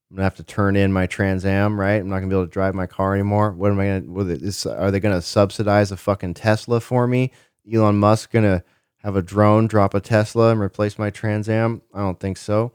I'm 0.09 0.15
gonna 0.15 0.23
have 0.23 0.35
to 0.35 0.43
turn 0.43 0.75
in 0.75 0.93
my 0.93 1.05
Trans 1.05 1.45
Am, 1.45 1.79
right? 1.79 1.95
I'm 1.95 2.07
not 2.07 2.19
gonna 2.19 2.29
be 2.29 2.35
able 2.35 2.45
to 2.45 2.51
drive 2.51 2.73
my 2.73 2.87
car 2.87 3.13
anymore. 3.13 3.51
What 3.51 3.71
am 3.71 3.79
I 3.79 3.99
gonna? 3.99 4.33
Is, 4.33 4.65
are 4.65 4.89
they 4.89 5.01
gonna 5.01 5.21
subsidize 5.21 5.91
a 5.91 5.97
fucking 5.97 6.35
Tesla 6.35 6.79
for 6.79 7.07
me? 7.07 7.31
Elon 7.71 7.97
Musk 7.97 8.31
gonna 8.31 8.63
have 9.03 9.15
a 9.17 9.21
drone 9.21 9.67
drop 9.67 9.93
a 9.93 9.99
Tesla 9.99 10.51
and 10.51 10.61
replace 10.61 10.97
my 10.97 11.09
Trans 11.09 11.49
Am? 11.49 11.81
I 11.93 11.99
don't 11.99 12.19
think 12.19 12.37
so. 12.37 12.71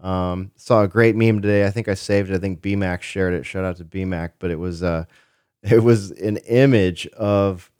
Um, 0.00 0.50
saw 0.56 0.82
a 0.82 0.88
great 0.88 1.16
meme 1.16 1.40
today. 1.40 1.66
I 1.66 1.70
think 1.70 1.88
I 1.88 1.94
saved 1.94 2.30
it. 2.30 2.34
I 2.34 2.38
think 2.38 2.60
BMAC 2.60 3.00
shared 3.00 3.32
it. 3.32 3.46
Shout 3.46 3.64
out 3.64 3.78
to 3.78 3.84
BMAC. 3.84 4.32
But 4.38 4.50
it 4.50 4.58
was 4.58 4.82
uh, 4.82 5.04
it 5.62 5.82
was 5.82 6.10
an 6.10 6.36
image 6.38 7.06
of 7.08 7.70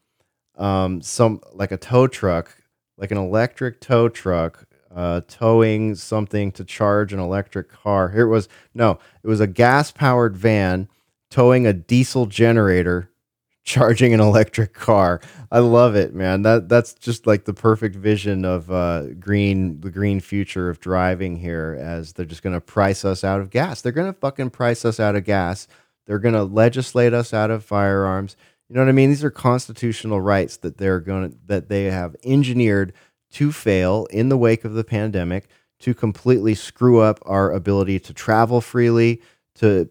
um, 0.56 1.02
some 1.02 1.40
like 1.52 1.72
a 1.72 1.76
tow 1.76 2.06
truck, 2.06 2.56
like 2.96 3.10
an 3.10 3.18
electric 3.18 3.80
tow 3.80 4.08
truck, 4.08 4.66
uh, 4.94 5.22
towing 5.26 5.94
something 5.94 6.52
to 6.52 6.64
charge 6.64 7.12
an 7.12 7.18
electric 7.18 7.68
car. 7.68 8.10
Here 8.10 8.22
it 8.22 8.28
was. 8.28 8.48
No, 8.74 8.98
it 9.22 9.28
was 9.28 9.40
a 9.40 9.46
gas 9.46 9.90
powered 9.90 10.36
van 10.36 10.88
towing 11.30 11.66
a 11.66 11.72
diesel 11.72 12.26
generator 12.26 13.10
charging 13.64 14.12
an 14.14 14.20
electric 14.20 14.72
car. 14.72 15.20
I 15.50 15.58
love 15.58 15.96
it, 15.96 16.14
man. 16.14 16.42
That 16.42 16.68
that's 16.68 16.94
just 16.94 17.26
like 17.26 17.44
the 17.44 17.54
perfect 17.54 17.96
vision 17.96 18.44
of 18.44 18.70
uh, 18.70 19.06
green, 19.14 19.80
the 19.80 19.90
green 19.90 20.20
future 20.20 20.70
of 20.70 20.80
driving 20.80 21.36
here. 21.36 21.76
As 21.80 22.12
they're 22.12 22.26
just 22.26 22.42
going 22.42 22.54
to 22.54 22.60
price 22.60 23.04
us 23.04 23.24
out 23.24 23.40
of 23.40 23.50
gas. 23.50 23.80
They're 23.80 23.92
going 23.92 24.12
to 24.12 24.18
fucking 24.18 24.50
price 24.50 24.84
us 24.84 25.00
out 25.00 25.16
of 25.16 25.24
gas. 25.24 25.66
They're 26.06 26.18
going 26.18 26.34
to 26.34 26.44
legislate 26.44 27.14
us 27.14 27.32
out 27.32 27.50
of 27.50 27.64
firearms. 27.64 28.36
You 28.68 28.76
know 28.76 28.82
what 28.82 28.88
I 28.88 28.92
mean? 28.92 29.10
These 29.10 29.24
are 29.24 29.30
constitutional 29.30 30.20
rights 30.20 30.58
that 30.58 30.78
they're 30.78 31.00
going 31.00 31.30
to 31.30 31.36
that 31.46 31.68
they 31.68 31.84
have 31.84 32.14
engineered 32.24 32.92
to 33.34 33.52
fail 33.52 34.06
in 34.10 34.28
the 34.28 34.38
wake 34.38 34.64
of 34.64 34.74
the 34.74 34.84
pandemic 34.84 35.48
to 35.80 35.92
completely 35.92 36.54
screw 36.54 37.00
up 37.00 37.18
our 37.26 37.52
ability 37.52 37.98
to 38.00 38.14
travel 38.14 38.60
freely, 38.60 39.20
to 39.56 39.88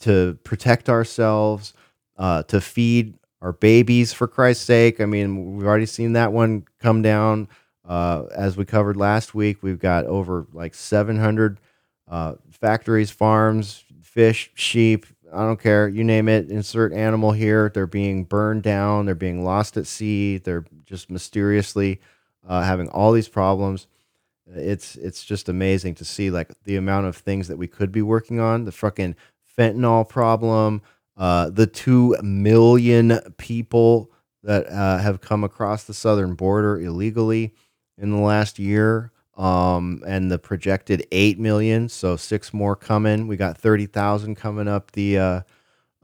to 0.00 0.38
protect 0.44 0.88
ourselves, 0.88 1.72
uh, 2.16 2.42
to 2.44 2.60
feed 2.60 3.14
our 3.40 3.52
babies 3.52 4.12
for 4.12 4.28
Christ's 4.28 4.64
sake. 4.64 5.00
I 5.00 5.06
mean, 5.06 5.56
we've 5.56 5.66
already 5.66 5.86
seen 5.86 6.12
that 6.12 6.32
one 6.32 6.66
come 6.80 7.02
down. 7.02 7.48
Uh, 7.84 8.24
as 8.36 8.56
we 8.56 8.64
covered 8.64 8.96
last 8.96 9.34
week, 9.34 9.62
we've 9.62 9.78
got 9.78 10.04
over 10.04 10.46
like 10.52 10.74
700 10.74 11.58
uh, 12.06 12.34
factories, 12.50 13.10
farms, 13.10 13.84
fish, 14.02 14.50
sheep. 14.54 15.06
I 15.32 15.38
don't 15.38 15.60
care. 15.60 15.88
You 15.88 16.04
name 16.04 16.28
it. 16.28 16.50
Insert 16.50 16.92
animal 16.92 17.32
here. 17.32 17.70
They're 17.72 17.86
being 17.86 18.24
burned 18.24 18.62
down. 18.62 19.06
They're 19.06 19.14
being 19.14 19.44
lost 19.44 19.76
at 19.76 19.86
sea. 19.86 20.38
They're 20.38 20.64
just 20.84 21.10
mysteriously 21.10 22.00
uh, 22.46 22.62
having 22.62 22.88
all 22.88 23.12
these 23.12 23.28
problems. 23.28 23.86
It's 24.46 24.96
it's 24.96 25.24
just 25.24 25.48
amazing 25.48 25.94
to 25.96 26.04
see 26.04 26.30
like 26.30 26.50
the 26.64 26.76
amount 26.76 27.06
of 27.06 27.16
things 27.16 27.48
that 27.48 27.58
we 27.58 27.66
could 27.66 27.92
be 27.92 28.02
working 28.02 28.40
on. 28.40 28.64
The 28.64 28.72
fucking 28.72 29.14
fentanyl 29.58 30.08
problem, 30.08 30.82
uh, 31.16 31.50
the 31.50 31.66
two 31.66 32.16
million 32.22 33.18
people 33.36 34.10
that 34.42 34.66
uh, 34.68 34.98
have 34.98 35.20
come 35.20 35.44
across 35.44 35.84
the 35.84 35.94
southern 35.94 36.34
border 36.34 36.80
illegally 36.80 37.52
in 37.98 38.10
the 38.10 38.20
last 38.20 38.58
year, 38.58 39.12
um, 39.36 40.02
and 40.06 40.30
the 40.30 40.38
projected 40.38 41.06
eight 41.12 41.38
million. 41.38 41.88
So 41.88 42.16
six 42.16 42.54
more 42.54 42.76
coming. 42.76 43.26
We 43.28 43.36
got 43.36 43.58
thirty 43.58 43.86
thousand 43.86 44.36
coming 44.36 44.68
up 44.68 44.92
the 44.92 45.18
uh, 45.18 45.40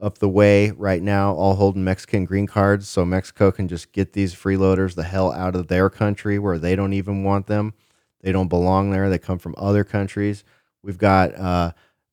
up 0.05 0.19
the 0.19 0.29
way 0.29 0.69
right 0.71 1.01
now, 1.01 1.33
all 1.33 1.55
holding 1.55 1.83
Mexican 1.83 2.25
green 2.25 2.45
cards. 2.45 2.87
So 2.87 3.03
Mexico 3.03 3.51
can 3.51 3.67
just 3.67 3.91
get 3.91 4.13
these 4.13 4.35
freeloaders 4.35 4.93
the 4.93 5.03
hell 5.03 5.31
out 5.31 5.55
of 5.55 5.67
their 5.67 5.89
country 5.89 6.37
where 6.37 6.59
they 6.59 6.75
don't 6.75 6.93
even 6.93 7.23
want 7.23 7.47
them. 7.47 7.73
They 8.21 8.31
don't 8.31 8.47
belong 8.47 8.91
there. 8.91 9.09
They 9.09 9.17
come 9.17 9.39
from 9.39 9.55
other 9.57 9.83
countries. 9.83 10.43
We've 10.83 10.99
got 10.99 11.35
uh, 11.35 11.71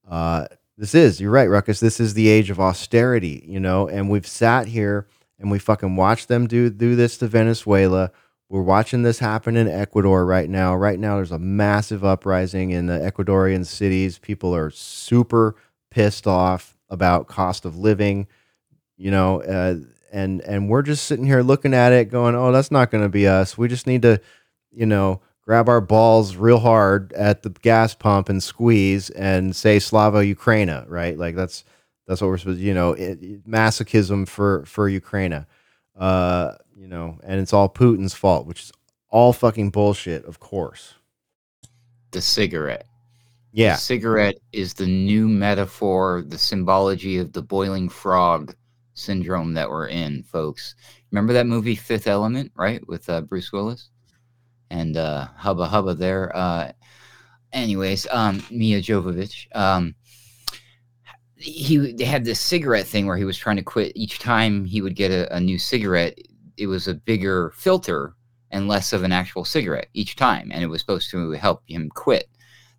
uh, 0.09 0.47
this 0.79 0.95
is 0.95 1.21
you're 1.21 1.31
right, 1.31 1.51
Ruckus. 1.51 1.81
This 1.81 2.01
is 2.01 2.15
the 2.15 2.29
age 2.29 2.49
of 2.49 2.59
austerity, 2.59 3.45
you 3.47 3.61
know, 3.61 3.89
and 3.89 4.09
we've 4.09 4.27
sat 4.27 4.69
here 4.69 5.07
and 5.39 5.51
we 5.51 5.59
fucking 5.59 5.95
watched 5.95 6.29
them 6.29 6.47
do 6.47 6.71
do 6.71 6.97
this 6.97 7.19
to 7.19 7.29
Venezuela. 7.29 8.11
We're 8.49 8.63
watching 8.63 9.03
this 9.03 9.19
happen 9.19 9.57
in 9.57 9.69
Ecuador 9.69 10.25
right 10.25 10.49
now. 10.49 10.75
Right 10.75 10.99
now, 10.99 11.17
there's 11.17 11.33
a 11.33 11.39
massive 11.39 12.05
uprising 12.05 12.71
in 12.71 12.87
the 12.87 12.99
Ecuadorian 12.99 13.67
cities. 13.67 14.19
People 14.19 14.55
are 14.55 14.71
super 14.71 15.57
pissed 15.91 16.27
off 16.27 16.72
about 16.93 17.27
cost 17.27 17.65
of 17.65 17.77
living, 17.77 18.29
you 18.97 19.11
know, 19.11 19.43
uh, 19.43 19.77
and 20.13 20.43
and 20.43 20.69
we're 20.69 20.83
just 20.83 21.07
sitting 21.07 21.25
here 21.25 21.43
looking 21.43 21.75
at 21.75 21.93
it, 21.93 22.11
going, 22.11 22.37
"Oh, 22.37 22.53
that's 22.53 22.71
not 22.71 22.91
going 22.91 23.03
to 23.03 23.09
be 23.09 23.27
us. 23.27 23.57
We 23.57 23.67
just 23.67 23.87
need 23.87 24.03
to, 24.03 24.21
you 24.71 24.87
know, 24.87 25.23
grab 25.43 25.69
our 25.69 25.81
balls 25.81 26.37
real 26.37 26.59
hard 26.59 27.13
at 27.15 27.43
the 27.43 27.51
gas 27.51 27.95
pump 27.95 28.29
and 28.29 28.43
squeeze 28.43 29.11
and 29.11 29.57
say 29.57 29.79
Slava 29.79 30.19
Ukraina, 30.19 30.85
right? 30.87 31.19
Like 31.19 31.35
that's 31.35 31.65
that's 32.07 32.21
what 32.21 32.29
we're 32.29 32.39
supposed 32.39 32.61
to, 32.61 32.65
you 32.65 32.75
know, 32.75 32.93
it, 32.93 33.49
masochism 33.49 34.29
for 34.29 34.65
for 34.67 34.89
Ukraina. 34.89 35.47
Uh, 35.99 36.53
you 36.77 36.87
know, 36.87 37.19
and 37.25 37.41
it's 37.41 37.53
all 37.53 37.69
Putin's 37.69 38.15
fault, 38.15 38.47
which 38.47 38.65
is 38.65 38.73
all 39.09 39.33
fucking 39.33 39.71
bullshit, 39.71 40.25
of 40.27 40.41
course. 40.41 40.95
The 42.11 42.21
cigarette. 42.21 42.87
Yeah. 43.53 43.75
The 43.75 43.81
cigarette 43.81 44.39
is 44.53 44.75
the 44.75 44.87
new 44.87 45.29
metaphor, 45.29 46.25
the 46.27 46.39
symbology 46.39 47.19
of 47.19 47.33
the 47.33 47.43
boiling 47.43 47.89
frog 47.89 48.55
syndrome 48.95 49.55
that 49.55 49.69
we're 49.69 49.89
in, 49.89 50.23
folks. 50.23 50.75
Remember 51.11 51.33
that 51.35 51.47
movie 51.47 51.77
Fifth 51.77 52.07
Element, 52.07 52.51
right, 52.57 52.87
with 52.89 53.09
uh, 53.09 53.21
Bruce 53.21 53.53
Willis? 53.53 53.91
and 54.73 54.97
uh, 54.97 55.29
Hubba 55.37 55.67
Hubba 55.67 55.95
there. 55.95 56.35
Uh, 56.35 56.73
anyways, 57.53 58.07
um, 58.11 58.43
Mia 58.51 58.81
Jovovich. 58.81 59.47
Um, 59.55 59.95
he 61.37 61.93
they 61.93 62.05
had 62.05 62.25
this 62.25 62.41
cigarette 62.41 62.87
thing 62.87 63.07
where 63.07 63.17
he 63.17 63.25
was 63.25 63.37
trying 63.37 63.57
to 63.57 63.63
quit 63.63 63.93
each 63.95 64.19
time 64.19 64.65
he 64.65 64.81
would 64.81 64.97
get 64.97 65.11
a, 65.11 65.33
a 65.35 65.41
new 65.41 65.59
cigarette. 65.59 66.19
It 66.57 66.67
was 66.67 66.89
a 66.89 66.95
bigger 66.95 67.53
filter 67.55 68.15
and 68.51 68.69
less 68.69 68.93
of 68.93 69.03
an 69.03 69.13
actual 69.13 69.45
cigarette 69.45 69.89
each 69.93 70.17
time, 70.17 70.51
and 70.53 70.65
it 70.65 70.69
was 70.69 70.81
supposed 70.81 71.11
to 71.11 71.33
help 71.33 71.63
him 71.67 71.91
quit. 71.91 72.29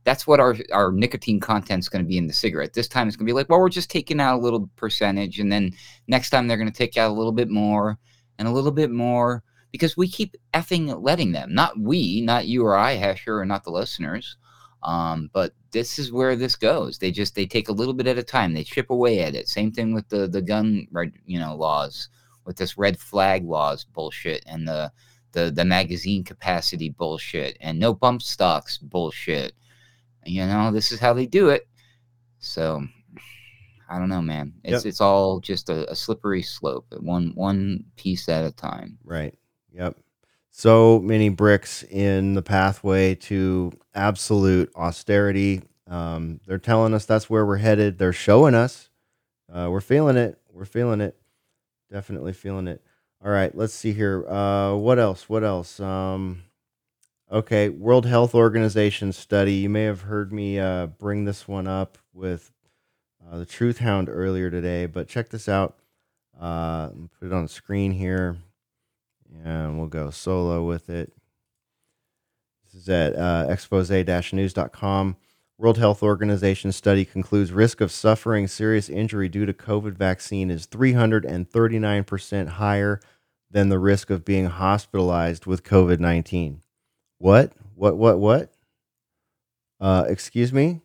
That's 0.03 0.27
what 0.27 0.39
our 0.39 0.55
our 0.71 0.91
nicotine 0.91 1.39
content 1.39 1.79
is 1.79 1.89
going 1.89 2.03
to 2.03 2.09
be 2.09 2.17
in 2.17 2.27
the 2.27 2.33
cigarette. 2.33 2.73
This 2.73 2.87
time 2.87 3.07
it's 3.07 3.15
going 3.15 3.25
to 3.25 3.29
be 3.29 3.35
like, 3.35 3.49
well, 3.49 3.59
we're 3.59 3.69
just 3.69 3.89
taking 3.89 4.19
out 4.19 4.39
a 4.39 4.43
little 4.43 4.69
percentage, 4.75 5.39
and 5.39 5.51
then 5.51 5.71
next 6.07 6.29
time 6.29 6.47
they're 6.47 6.57
going 6.57 6.71
to 6.71 6.77
take 6.77 6.97
out 6.97 7.11
a 7.11 7.13
little 7.13 7.31
bit 7.31 7.49
more 7.49 7.97
and 8.37 8.47
a 8.47 8.51
little 8.51 8.71
bit 8.71 8.91
more 8.91 9.43
because 9.71 9.97
we 9.97 10.07
keep 10.07 10.35
effing 10.53 11.01
letting 11.01 11.31
them. 11.31 11.53
Not 11.53 11.79
we, 11.79 12.21
not 12.21 12.47
you 12.47 12.65
or 12.65 12.75
I, 12.75 12.97
Hesher, 12.97 13.39
or 13.39 13.45
not 13.45 13.63
the 13.63 13.71
listeners. 13.71 14.37
Um, 14.83 15.29
but 15.33 15.53
this 15.71 15.97
is 15.97 16.11
where 16.11 16.35
this 16.35 16.55
goes. 16.55 16.97
They 16.97 17.11
just 17.11 17.35
they 17.35 17.45
take 17.45 17.69
a 17.69 17.73
little 17.73 17.93
bit 17.93 18.07
at 18.07 18.17
a 18.17 18.23
time. 18.23 18.53
They 18.53 18.63
chip 18.63 18.89
away 18.89 19.21
at 19.21 19.35
it. 19.35 19.47
Same 19.47 19.71
thing 19.71 19.93
with 19.93 20.07
the 20.09 20.27
the 20.27 20.41
gun 20.41 20.87
you 21.25 21.39
know 21.39 21.55
laws 21.55 22.09
with 22.45 22.57
this 22.57 22.77
red 22.77 22.99
flag 22.99 23.45
laws 23.45 23.85
bullshit 23.85 24.43
and 24.45 24.67
the 24.67 24.91
the 25.31 25.51
the 25.51 25.65
magazine 25.65 26.23
capacity 26.23 26.89
bullshit 26.89 27.57
and 27.61 27.79
no 27.79 27.93
bump 27.93 28.21
stocks 28.21 28.77
bullshit. 28.77 29.53
You 30.25 30.45
know 30.45 30.71
this 30.71 30.91
is 30.91 30.99
how 30.99 31.13
they 31.13 31.25
do 31.25 31.49
it. 31.49 31.67
So 32.39 32.85
I 33.89 33.99
don't 33.99 34.09
know, 34.09 34.21
man. 34.21 34.53
It's 34.63 34.85
Yep. 34.85 34.89
it's 34.89 35.01
all 35.01 35.39
just 35.39 35.69
a, 35.69 35.89
a 35.91 35.95
slippery 35.95 36.41
slope, 36.41 36.87
one 36.99 37.31
one 37.35 37.85
piece 37.95 38.27
at 38.29 38.45
a 38.45 38.51
time. 38.51 38.97
Right. 39.03 39.37
Yep. 39.73 39.97
So 40.51 40.99
many 40.99 41.29
bricks 41.29 41.83
in 41.83 42.33
the 42.35 42.41
pathway 42.43 43.15
to 43.15 43.71
absolute 43.95 44.71
austerity. 44.75 45.63
Um, 45.87 46.39
they're 46.45 46.59
telling 46.59 46.93
us 46.93 47.05
that's 47.05 47.29
where 47.29 47.45
we're 47.45 47.57
headed. 47.57 47.97
They're 47.97 48.13
showing 48.13 48.53
us. 48.55 48.89
Uh, 49.51 49.67
we're 49.71 49.81
feeling 49.81 50.15
it. 50.15 50.39
We're 50.51 50.65
feeling 50.65 51.01
it. 51.01 51.17
Definitely 51.91 52.33
feeling 52.33 52.67
it. 52.67 52.83
All 53.23 53.31
right. 53.31 53.55
Let's 53.55 53.73
see 53.73 53.93
here. 53.93 54.27
Uh, 54.27 54.75
what 54.75 54.99
else? 54.99 55.27
What 55.27 55.43
else? 55.43 55.79
Um, 55.79 56.43
okay. 57.33 57.69
World 57.69 58.05
Health 58.05 58.35
Organization 58.35 59.11
study. 59.11 59.55
You 59.55 59.69
may 59.69 59.83
have 59.83 60.01
heard 60.01 60.31
me 60.31 60.59
uh, 60.59 60.85
bring 60.87 61.25
this 61.25 61.47
one 61.47 61.67
up 61.67 61.97
with 62.13 62.51
uh, 63.27 63.39
the 63.39 63.45
Truth 63.45 63.79
Hound 63.79 64.07
earlier 64.09 64.49
today, 64.49 64.85
but 64.85 65.07
check 65.07 65.29
this 65.29 65.49
out. 65.49 65.79
Uh, 66.39 66.89
put 67.19 67.27
it 67.27 67.33
on 67.33 67.43
the 67.43 67.49
screen 67.49 67.91
here 67.91 68.37
and 69.43 69.77
we'll 69.77 69.87
go 69.87 70.09
solo 70.09 70.63
with 70.63 70.89
it. 70.89 71.11
This 72.65 72.81
is 72.81 72.89
at 72.89 73.15
uh, 73.15 73.47
expose-news.com. 73.49 75.17
World 75.57 75.77
Health 75.77 76.01
Organization 76.03 76.71
study 76.71 77.05
concludes 77.05 77.51
risk 77.51 77.81
of 77.81 77.91
suffering 77.91 78.47
serious 78.47 78.89
injury 78.89 79.29
due 79.29 79.45
to 79.45 79.53
COVID 79.53 79.93
vaccine 79.93 80.49
is 80.49 80.67
339% 80.67 82.47
higher 82.47 82.99
than 83.49 83.69
the 83.69 83.79
risk 83.79 84.09
of 84.09 84.25
being 84.25 84.47
hospitalized 84.47 85.45
with 85.45 85.63
COVID 85.63 85.99
19. 85.99 86.62
What? 87.23 87.53
What? 87.75 87.95
What? 87.95 88.19
What? 88.19 88.51
Uh, 89.79 90.03
excuse 90.09 90.51
me? 90.51 90.81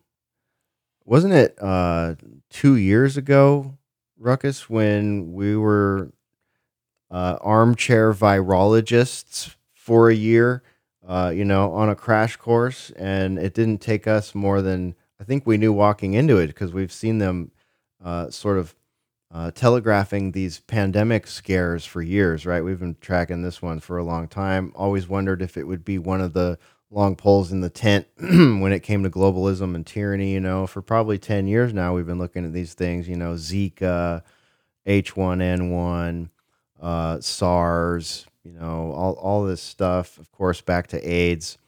Wasn't 1.05 1.35
it 1.35 1.57
uh, 1.61 2.15
two 2.49 2.77
years 2.77 3.17
ago 3.17 3.77
Ruckus, 4.17 4.71
when 4.71 5.33
we 5.33 5.57
were 5.57 6.13
uh, 7.11 7.39
armchair 7.41 8.13
virologists 8.13 9.57
for 9.75 10.11
a 10.11 10.15
year, 10.15 10.63
uh, 11.05 11.33
you 11.35 11.45
know, 11.45 11.73
on 11.73 11.89
a 11.89 11.97
crash 11.97 12.37
course, 12.37 12.93
and 12.95 13.41
it 13.41 13.53
didn't 13.53 13.79
take 13.79 14.07
us 14.07 14.33
more 14.33 14.63
than 14.63 14.95
I 15.21 15.25
think 15.25 15.45
we 15.45 15.59
knew 15.59 15.73
walking 15.73 16.15
into 16.15 16.37
it 16.37 16.47
because 16.47 16.73
we've 16.73 16.93
seen 16.93 17.19
them 17.19 17.51
uh, 18.01 18.31
sort 18.31 18.59
of 18.59 18.77
uh, 19.31 19.51
telegraphing 19.51 20.33
these 20.33 20.61
pandemic 20.61 21.27
scares 21.27 21.85
for 21.85 22.01
years, 22.01 22.47
right? 22.47 22.63
We've 22.63 22.81
been 22.81 22.97
tracking 23.01 23.43
this 23.43 23.61
one 23.61 23.81
for 23.81 23.99
a 23.99 24.05
long 24.05 24.27
time. 24.27 24.73
Always 24.75 25.09
wondered 25.09 25.43
if 25.43 25.57
it 25.57 25.67
would 25.67 25.85
be 25.85 25.99
one 25.99 26.21
of 26.21 26.33
the 26.33 26.59
long 26.91 27.15
poles 27.15 27.53
in 27.53 27.61
the 27.61 27.69
tent 27.69 28.07
when 28.17 28.73
it 28.73 28.83
came 28.83 29.03
to 29.03 29.11
globalism 29.11 29.75
and 29.75 29.87
tyranny. 29.87 30.33
You 30.33 30.41
know, 30.41 30.67
for 30.67 30.81
probably 30.81 31.19
10 31.19 31.47
years 31.47 31.75
now, 31.75 31.95
we've 31.95 32.07
been 32.07 32.19
looking 32.19 32.47
at 32.47 32.55
these 32.55 32.73
things, 32.73 33.07
you 33.07 33.17
know, 33.17 33.35
Zika, 33.35 34.23
H1N1, 34.87 36.31
uh, 36.81 37.21
SARS, 37.21 38.27
you 38.45 38.53
know, 38.53 38.93
all, 38.93 39.13
all 39.15 39.45
this 39.45 39.61
stuff, 39.61 40.17
of 40.17 40.33
course, 40.33 40.63
back 40.63 40.87
to 40.89 41.03
AIDS. 41.03 41.59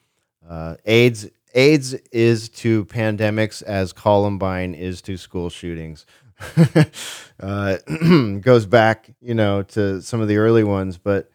Uh, 0.49 0.77
AIDS. 0.87 1.29
AIDS 1.53 1.95
is 2.13 2.49
to 2.49 2.85
pandemics 2.87 3.61
as 3.65 3.93
Columbine 3.93 4.73
is 4.73 5.03
to 5.03 5.17
school 5.17 5.51
shootings. 5.51 6.07
uh, 7.41 7.77
goes 8.41 8.67
back, 8.67 9.11
you 9.21 9.35
know, 9.35 9.63
to 9.63 10.01
some 10.03 10.21
of 10.21 10.29
the 10.29 10.37
early 10.39 10.65
ones, 10.65 10.99
but 10.99 11.31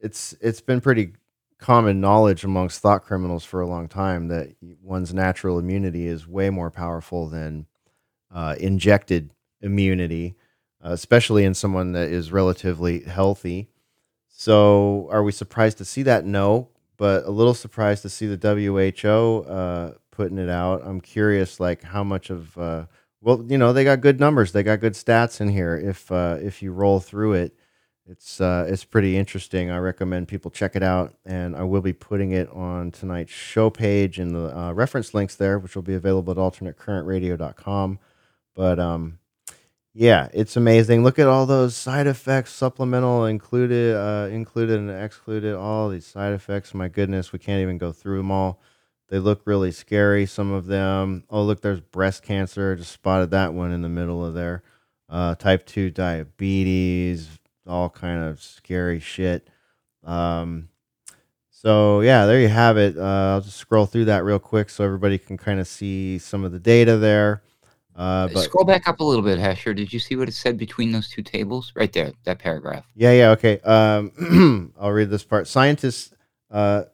it's 0.00 0.34
it's 0.40 0.60
been 0.60 0.80
pretty 0.80 1.12
common 1.58 2.00
knowledge 2.00 2.44
amongst 2.44 2.80
thought 2.80 3.02
criminals 3.02 3.44
for 3.44 3.60
a 3.60 3.66
long 3.66 3.88
time 3.88 4.28
that 4.28 4.54
one's 4.82 5.12
natural 5.12 5.58
immunity 5.58 6.06
is 6.06 6.26
way 6.26 6.50
more 6.50 6.70
powerful 6.70 7.28
than 7.28 7.66
uh, 8.32 8.54
injected 8.60 9.32
immunity, 9.62 10.36
uh, 10.84 10.90
especially 10.90 11.44
in 11.44 11.54
someone 11.54 11.92
that 11.92 12.08
is 12.08 12.32
relatively 12.32 13.00
healthy. 13.02 13.68
So, 14.28 15.08
are 15.10 15.22
we 15.22 15.32
surprised 15.32 15.78
to 15.78 15.84
see 15.84 16.02
that? 16.04 16.24
No, 16.24 16.68
but 16.96 17.24
a 17.24 17.30
little 17.30 17.54
surprised 17.54 18.02
to 18.02 18.08
see 18.08 18.26
the 18.26 18.36
WHO 18.36 19.40
uh, 19.48 19.94
putting 20.10 20.38
it 20.38 20.48
out. 20.48 20.82
I'm 20.84 21.00
curious, 21.00 21.58
like 21.60 21.82
how 21.82 22.04
much 22.04 22.30
of 22.30 22.56
uh, 22.58 22.86
well, 23.20 23.44
you 23.48 23.58
know, 23.58 23.72
they 23.72 23.84
got 23.84 24.00
good 24.00 24.20
numbers, 24.20 24.52
they 24.52 24.62
got 24.62 24.80
good 24.80 24.94
stats 24.94 25.40
in 25.40 25.48
here. 25.48 25.76
If 25.76 26.10
uh, 26.12 26.38
if 26.40 26.62
you 26.62 26.72
roll 26.72 27.00
through 27.00 27.34
it, 27.34 27.54
it's 28.06 28.40
uh, 28.40 28.66
it's 28.68 28.84
pretty 28.84 29.16
interesting. 29.16 29.70
I 29.70 29.78
recommend 29.78 30.28
people 30.28 30.50
check 30.50 30.76
it 30.76 30.82
out, 30.82 31.14
and 31.26 31.54
I 31.54 31.64
will 31.64 31.82
be 31.82 31.92
putting 31.92 32.32
it 32.32 32.48
on 32.50 32.90
tonight's 32.90 33.32
show 33.32 33.70
page 33.70 34.18
and 34.18 34.34
the 34.34 34.56
uh, 34.56 34.72
reference 34.72 35.12
links 35.14 35.34
there, 35.34 35.58
which 35.58 35.74
will 35.74 35.82
be 35.82 35.94
available 35.94 36.30
at 36.30 36.38
alternatecurrentradio.com. 36.38 37.98
But 38.54 38.78
um, 38.78 39.18
yeah, 39.92 40.28
it's 40.32 40.56
amazing. 40.56 41.02
Look 41.04 41.18
at 41.18 41.26
all 41.26 41.44
those 41.44 41.76
side 41.76 42.06
effects, 42.06 42.52
supplemental 42.52 43.26
included, 43.26 43.96
uh, 43.96 44.28
included 44.30 44.78
and 44.78 44.90
excluded. 44.90 45.54
All 45.54 45.88
these 45.88 46.06
side 46.06 46.32
effects. 46.32 46.72
My 46.72 46.88
goodness, 46.88 47.32
we 47.32 47.38
can't 47.38 47.62
even 47.62 47.78
go 47.78 47.92
through 47.92 48.18
them 48.18 48.30
all. 48.30 48.60
They 49.08 49.18
look 49.18 49.42
really 49.44 49.72
scary. 49.72 50.26
Some 50.26 50.52
of 50.52 50.66
them. 50.66 51.24
Oh, 51.30 51.42
look, 51.42 51.60
there's 51.60 51.80
breast 51.80 52.22
cancer. 52.22 52.76
Just 52.76 52.92
spotted 52.92 53.30
that 53.30 53.54
one 53.54 53.72
in 53.72 53.82
the 53.82 53.88
middle 53.88 54.24
of 54.24 54.34
there. 54.34 54.62
Uh, 55.08 55.34
type 55.34 55.64
two 55.64 55.90
diabetes, 55.90 57.28
all 57.66 57.88
kind 57.88 58.22
of 58.22 58.42
scary 58.42 59.00
shit. 59.00 59.48
Um, 60.04 60.68
so 61.50 62.02
yeah, 62.02 62.26
there 62.26 62.40
you 62.40 62.48
have 62.48 62.76
it. 62.76 62.96
Uh, 62.98 63.32
I'll 63.32 63.40
just 63.40 63.56
scroll 63.56 63.86
through 63.86 64.04
that 64.06 64.24
real 64.24 64.38
quick 64.38 64.68
so 64.68 64.84
everybody 64.84 65.18
can 65.18 65.38
kind 65.38 65.58
of 65.58 65.66
see 65.66 66.18
some 66.18 66.44
of 66.44 66.52
the 66.52 66.58
data 66.58 66.98
there. 66.98 67.42
Uh, 67.96 68.28
but 68.28 68.44
Scroll 68.44 68.64
back 68.64 68.86
up 68.86 69.00
a 69.00 69.04
little 69.04 69.24
bit, 69.24 69.40
Hesher. 69.40 69.74
Did 69.74 69.92
you 69.92 69.98
see 69.98 70.14
what 70.14 70.28
it 70.28 70.34
said 70.34 70.56
between 70.56 70.92
those 70.92 71.08
two 71.08 71.22
tables? 71.22 71.72
Right 71.74 71.92
there, 71.92 72.12
that 72.24 72.38
paragraph. 72.38 72.84
Yeah, 72.94 73.10
yeah, 73.10 73.30
okay. 73.30 73.58
Um, 73.60 74.72
I'll 74.80 74.92
read 74.92 75.10
this 75.10 75.24
part. 75.24 75.48
Scientists 75.48 76.14
uh, 76.48 76.84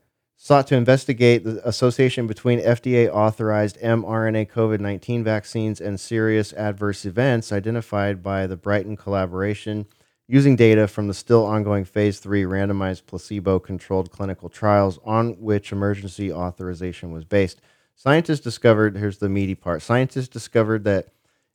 sought 0.45 0.67
to 0.67 0.77
investigate 0.77 1.43
the 1.43 1.67
association 1.67 2.27
between 2.27 2.61
FDA 2.61 3.09
authorized 3.09 3.81
mRNA 3.81 4.51
COVID 4.51 4.79
19 4.79 5.25
vaccines 5.25 5.81
and 5.81 5.99
serious 5.99 6.53
adverse 6.53 7.07
events 7.07 7.51
identified 7.51 8.23
by 8.23 8.47
the 8.47 8.55
Brighton 8.55 8.95
collaboration 8.95 9.87
using 10.29 10.55
data 10.55 10.87
from 10.87 11.09
the 11.09 11.15
still 11.15 11.47
ongoing 11.47 11.87
phase 11.87 12.19
three 12.19 12.43
randomized 12.43 13.07
placebo 13.07 13.59
controlled 13.59 14.11
clinical 14.11 14.51
trials 14.51 14.99
on 15.03 15.31
which 15.41 15.73
emergency 15.73 16.31
authorization 16.31 17.11
was 17.11 17.25
based. 17.25 17.63
Scientists 17.95 18.41
discovered 18.41 18.99
here's 18.99 19.17
the 19.17 19.31
meaty 19.31 19.55
part 19.55 19.81
scientists 19.81 20.29
discovered 20.29 20.85
that 20.85 21.09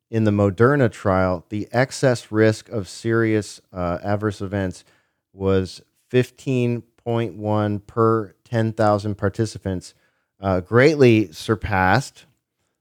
in 0.09 0.23
the 0.23 0.31
Moderna 0.31 0.91
trial, 0.91 1.45
the 1.49 1.67
excess 1.71 2.31
risk 2.31 2.69
of 2.69 2.89
serious 2.89 3.61
uh, 3.71 3.99
adverse 4.01 4.41
events 4.41 4.83
was 5.31 5.79
15.1 6.11 7.85
per 7.85 8.33
10,000 8.49 9.15
participants, 9.15 9.93
uh, 10.41 10.59
greatly 10.61 11.31
surpassed 11.31 12.25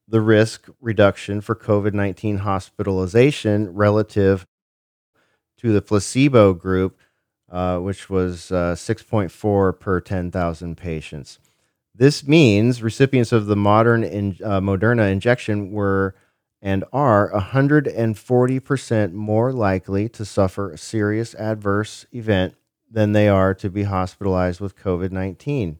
the 0.07 0.21
risk 0.21 0.69
reduction 0.81 1.41
for 1.41 1.55
COVID 1.55 1.93
19 1.93 2.39
hospitalization 2.39 3.75
relative 3.75 4.47
to 5.59 5.73
the 5.73 5.83
placebo 5.83 6.55
group, 6.55 6.99
uh, 7.51 7.79
which 7.79 8.09
was 8.09 8.51
uh, 8.51 8.75
6.4 8.75 9.79
per 9.79 10.01
10,000 10.01 10.77
patients. 10.77 11.39
This 11.95 12.27
means 12.27 12.83
recipients 12.83 13.33
of 13.33 13.47
the 13.47 13.57
modern 13.57 14.05
in, 14.05 14.37
uh, 14.43 14.61
Moderna 14.61 15.11
injection 15.11 15.73
were 15.73 16.15
and 16.61 16.85
are 16.93 17.31
140% 17.33 19.13
more 19.13 19.53
likely 19.53 20.09
to 20.09 20.25
suffer 20.25 20.71
a 20.71 20.79
serious 20.79 21.35
adverse 21.35 22.07
event 22.13 22.55
than 22.91 23.13
they 23.13 23.29
are 23.29 23.55
to 23.55 23.71
be 23.71 23.85
hospitalized 23.85 24.61
with 24.61 24.77
COVID 24.77 25.13
19. 25.13 25.79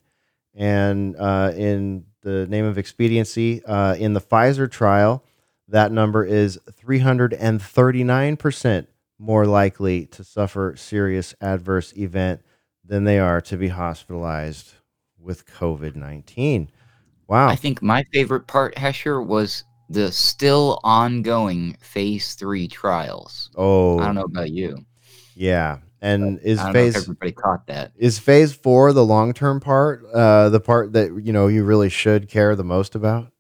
And 0.55 1.17
uh, 1.17 1.53
in 1.57 2.05
the 2.23 2.47
name 2.47 2.65
of 2.65 2.79
expediency, 2.79 3.65
uh, 3.65 3.95
in 3.95 4.13
the 4.13 4.21
Pfizer 4.21 4.71
trial, 4.71 5.25
that 5.69 5.91
number 5.93 6.25
is 6.25 6.59
339% 6.83 8.87
more 9.19 9.47
likely 9.47 10.07
to 10.07 10.25
suffer 10.25 10.75
serious 10.77 11.35
adverse 11.41 11.93
event 11.97 12.43
than 12.85 13.05
they 13.05 13.19
are 13.19 13.41
to 13.43 13.57
be 13.57 13.69
hospitalized 13.69 14.75
with 15.19 15.47
COVID 15.47 15.97
19. 15.97 16.71
Wow. 17.27 17.49
I 17.49 17.57
think 17.57 17.83
my 17.83 18.05
favorite 18.05 18.47
part, 18.47 18.75
Hesher, 18.77 19.25
was 19.25 19.65
the 19.91 20.11
still 20.11 20.81
ongoing 20.83 21.77
phase 21.81 22.35
three 22.35 22.69
trials. 22.69 23.51
Oh, 23.55 23.99
I 23.99 24.07
don't 24.07 24.15
know 24.15 24.23
about 24.23 24.51
you. 24.51 24.79
yeah. 25.35 25.79
And 26.01 26.39
is 26.41 26.59
I 26.61 26.65
don't 26.65 26.73
know 26.75 26.81
if 26.81 26.95
phase 26.95 27.03
everybody 27.03 27.33
caught 27.33 27.67
that. 27.67 27.93
is 27.97 28.19
phase 28.19 28.53
four 28.53 28.93
the 28.93 29.05
long 29.05 29.33
term 29.33 29.59
part? 29.61 30.05
Uh, 30.13 30.49
the 30.49 30.61
part 30.61 30.93
that 30.93 31.23
you 31.25 31.33
know 31.33 31.49
you 31.49 31.65
really 31.65 31.89
should 31.89 32.29
care 32.29 32.55
the 32.55 32.65
most 32.65 32.95
about. 32.95 33.33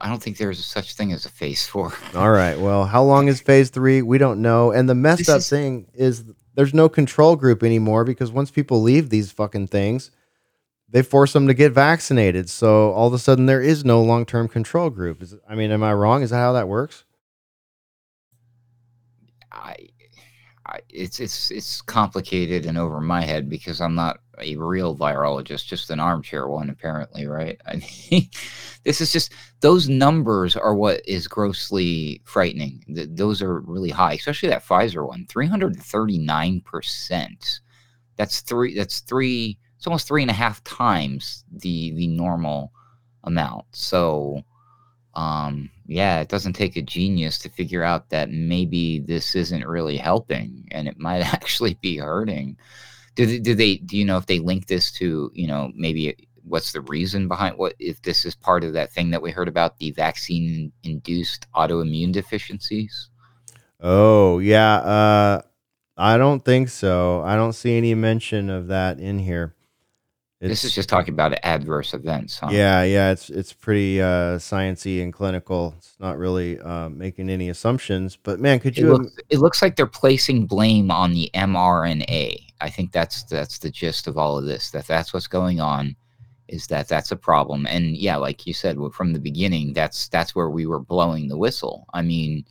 I 0.00 0.08
don't 0.08 0.22
think 0.22 0.38
there's 0.38 0.64
such 0.64 0.94
thing 0.94 1.12
as 1.12 1.24
a 1.24 1.30
phase 1.30 1.66
four. 1.66 1.92
All 2.14 2.30
right. 2.30 2.58
Well, 2.58 2.84
how 2.86 3.02
long 3.02 3.28
is 3.28 3.40
phase 3.40 3.70
three? 3.70 4.02
We 4.02 4.18
don't 4.18 4.42
know. 4.42 4.72
And 4.72 4.88
the 4.88 4.94
messed 4.94 5.18
This 5.20 5.28
up 5.28 5.38
is- 5.38 5.48
thing 5.50 5.86
is 5.94 6.24
there's 6.54 6.74
no 6.74 6.88
control 6.88 7.36
group 7.36 7.62
anymore 7.62 8.04
because 8.04 8.30
once 8.32 8.50
people 8.50 8.80
leave 8.82 9.10
these 9.10 9.30
fucking 9.32 9.66
things, 9.68 10.10
they 10.88 11.02
force 11.02 11.32
them 11.32 11.46
to 11.46 11.54
get 11.54 11.72
vaccinated. 11.72 12.48
So 12.48 12.90
all 12.92 13.08
of 13.08 13.12
a 13.14 13.18
sudden 13.18 13.46
there 13.46 13.60
is 13.62 13.84
no 13.84 14.00
long 14.02 14.24
term 14.26 14.48
control 14.48 14.88
group. 14.90 15.22
Is, 15.22 15.34
I 15.48 15.54
mean, 15.54 15.70
am 15.70 15.82
I 15.82 15.92
wrong? 15.94 16.22
Is 16.22 16.30
that 16.30 16.36
how 16.38 16.52
that 16.54 16.68
works? 16.68 17.04
I, 19.50 19.76
I, 19.76 19.88
it's 20.88 21.20
it's 21.20 21.50
it's 21.50 21.80
complicated 21.82 22.66
and 22.66 22.78
over 22.78 23.00
my 23.00 23.22
head 23.22 23.48
because 23.48 23.80
I'm 23.80 23.94
not 23.94 24.20
a 24.40 24.56
real 24.56 24.96
virologist, 24.96 25.66
just 25.66 25.90
an 25.90 26.00
armchair 26.00 26.48
one, 26.48 26.70
apparently, 26.70 27.26
right? 27.26 27.60
I 27.66 27.82
mean, 28.10 28.28
this 28.84 29.00
is 29.00 29.12
just 29.12 29.32
those 29.60 29.88
numbers 29.88 30.56
are 30.56 30.74
what 30.74 31.00
is 31.06 31.28
grossly 31.28 32.20
frightening. 32.24 32.84
Th- 32.94 33.08
those 33.10 33.42
are 33.42 33.60
really 33.60 33.90
high, 33.90 34.14
especially 34.14 34.48
that 34.50 34.64
Pfizer 34.64 35.06
one, 35.06 35.26
339 35.28 36.60
percent. 36.62 37.60
That's 38.16 38.40
three. 38.40 38.74
That's 38.74 39.00
three. 39.00 39.58
It's 39.76 39.86
almost 39.86 40.08
three 40.08 40.22
and 40.22 40.30
a 40.30 40.34
half 40.34 40.62
times 40.64 41.44
the 41.52 41.92
the 41.92 42.06
normal 42.06 42.72
amount. 43.24 43.66
So 43.72 44.42
um 45.14 45.70
yeah 45.86 46.20
it 46.20 46.28
doesn't 46.28 46.54
take 46.54 46.76
a 46.76 46.82
genius 46.82 47.38
to 47.38 47.48
figure 47.48 47.82
out 47.82 48.08
that 48.10 48.30
maybe 48.30 49.00
this 49.00 49.34
isn't 49.34 49.66
really 49.66 49.96
helping 49.96 50.66
and 50.70 50.88
it 50.88 50.98
might 50.98 51.20
actually 51.34 51.74
be 51.74 51.96
hurting 51.98 52.56
do 53.14 53.26
they, 53.26 53.38
do 53.38 53.54
they 53.54 53.76
do 53.76 53.96
you 53.96 54.04
know 54.04 54.16
if 54.16 54.26
they 54.26 54.38
link 54.38 54.66
this 54.66 54.90
to 54.90 55.30
you 55.34 55.46
know 55.46 55.70
maybe 55.74 56.16
what's 56.42 56.72
the 56.72 56.80
reason 56.82 57.26
behind 57.28 57.56
what 57.56 57.74
if 57.78 58.00
this 58.02 58.24
is 58.24 58.34
part 58.34 58.64
of 58.64 58.74
that 58.74 58.92
thing 58.92 59.10
that 59.10 59.22
we 59.22 59.30
heard 59.30 59.48
about 59.48 59.78
the 59.78 59.90
vaccine 59.92 60.70
induced 60.82 61.46
autoimmune 61.54 62.12
deficiencies 62.12 63.08
Oh, 63.86 64.38
yeah. 64.38 64.76
Uh, 64.76 65.42
I 65.96 66.16
don't 66.16 66.42
think 66.42 66.70
so. 66.70 67.22
I 67.22 67.36
don't 67.36 67.52
see 67.52 67.76
any 67.76 67.94
mention 67.94 68.48
of 68.48 68.68
that 68.68 68.98
in 68.98 69.18
here. 69.18 69.53
This 70.48 70.64
is 70.64 70.74
just 70.74 70.88
talking 70.88 71.14
about 71.14 71.38
adverse 71.42 71.94
events, 71.94 72.38
huh? 72.38 72.48
Yeah, 72.50 72.82
yeah, 72.82 73.10
it's 73.10 73.30
it's 73.30 73.52
pretty 73.52 74.00
uh 74.00 74.38
sciency 74.38 75.02
and 75.02 75.12
clinical. 75.12 75.74
It's 75.78 75.96
not 75.98 76.18
really 76.18 76.60
uh, 76.60 76.88
making 76.90 77.30
any 77.30 77.48
assumptions, 77.48 78.16
but 78.16 78.40
man, 78.40 78.60
could 78.60 78.76
It 78.76 78.82
you 78.82 78.92
looks, 78.92 79.16
it 79.30 79.38
looks 79.38 79.62
like 79.62 79.76
they're 79.76 79.86
placing 79.86 80.46
blame 80.46 80.90
on 80.90 81.12
the 81.12 81.30
mRNA. 81.34 82.38
I 82.60 82.70
think 82.70 82.92
that's 82.92 83.22
that's 83.24 83.58
the 83.58 83.70
gist 83.70 84.06
of 84.06 84.18
all 84.18 84.38
of 84.38 84.44
this. 84.44 84.70
That 84.70 84.86
that's 84.86 85.12
what's 85.14 85.26
going 85.26 85.60
on, 85.60 85.96
is 86.48 86.66
that 86.68 86.88
that's 86.88 87.12
a 87.12 87.16
problem. 87.16 87.66
And 87.66 87.96
yeah, 87.96 88.16
like 88.16 88.46
you 88.46 88.54
said 88.54 88.76
from 88.92 89.12
the 89.12 89.20
beginning, 89.20 89.72
that's 89.72 90.08
that's 90.08 90.34
where 90.34 90.50
we 90.50 90.66
were 90.66 90.80
blowing 90.80 91.28
the 91.28 91.38
whistle. 91.38 91.86
I 91.94 92.02
mean, 92.02 92.44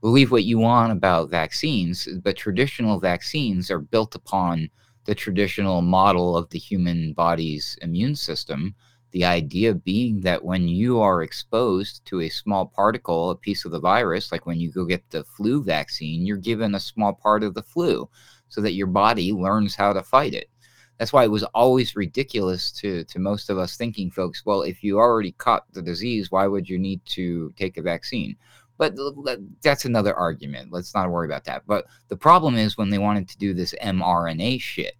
believe 0.00 0.30
what 0.30 0.44
you 0.44 0.58
want 0.58 0.92
about 0.92 1.30
vaccines, 1.30 2.08
but 2.22 2.36
traditional 2.36 2.98
vaccines 2.98 3.70
are 3.70 3.80
built 3.80 4.14
upon 4.14 4.70
the 5.06 5.14
traditional 5.14 5.82
model 5.82 6.36
of 6.36 6.50
the 6.50 6.58
human 6.58 7.12
body's 7.12 7.78
immune 7.80 8.16
system. 8.16 8.74
The 9.12 9.24
idea 9.24 9.72
being 9.72 10.20
that 10.22 10.44
when 10.44 10.68
you 10.68 11.00
are 11.00 11.22
exposed 11.22 12.04
to 12.06 12.20
a 12.20 12.28
small 12.28 12.66
particle, 12.66 13.30
a 13.30 13.36
piece 13.36 13.64
of 13.64 13.72
the 13.72 13.80
virus, 13.80 14.30
like 14.30 14.44
when 14.44 14.60
you 14.60 14.70
go 14.70 14.84
get 14.84 15.08
the 15.10 15.24
flu 15.24 15.62
vaccine, 15.62 16.26
you're 16.26 16.36
given 16.36 16.74
a 16.74 16.80
small 16.80 17.14
part 17.14 17.42
of 17.42 17.54
the 17.54 17.62
flu 17.62 18.10
so 18.48 18.60
that 18.60 18.74
your 18.74 18.88
body 18.88 19.32
learns 19.32 19.74
how 19.74 19.92
to 19.92 20.02
fight 20.02 20.34
it. 20.34 20.50
That's 20.98 21.12
why 21.12 21.24
it 21.24 21.30
was 21.30 21.44
always 21.54 21.94
ridiculous 21.94 22.72
to, 22.72 23.04
to 23.04 23.18
most 23.18 23.48
of 23.48 23.58
us 23.58 23.76
thinking, 23.76 24.10
folks, 24.10 24.44
well, 24.44 24.62
if 24.62 24.82
you 24.82 24.98
already 24.98 25.32
caught 25.32 25.70
the 25.72 25.82
disease, 25.82 26.30
why 26.30 26.46
would 26.46 26.68
you 26.68 26.78
need 26.78 27.04
to 27.06 27.52
take 27.56 27.76
a 27.76 27.82
vaccine? 27.82 28.36
But 28.78 28.94
that's 29.62 29.84
another 29.84 30.14
argument. 30.14 30.72
Let's 30.72 30.94
not 30.94 31.10
worry 31.10 31.26
about 31.26 31.44
that. 31.44 31.62
But 31.66 31.86
the 32.08 32.16
problem 32.16 32.56
is 32.56 32.76
when 32.76 32.90
they 32.90 32.98
wanted 32.98 33.28
to 33.28 33.38
do 33.38 33.54
this 33.54 33.74
mRNA 33.82 34.60
shit, 34.60 34.94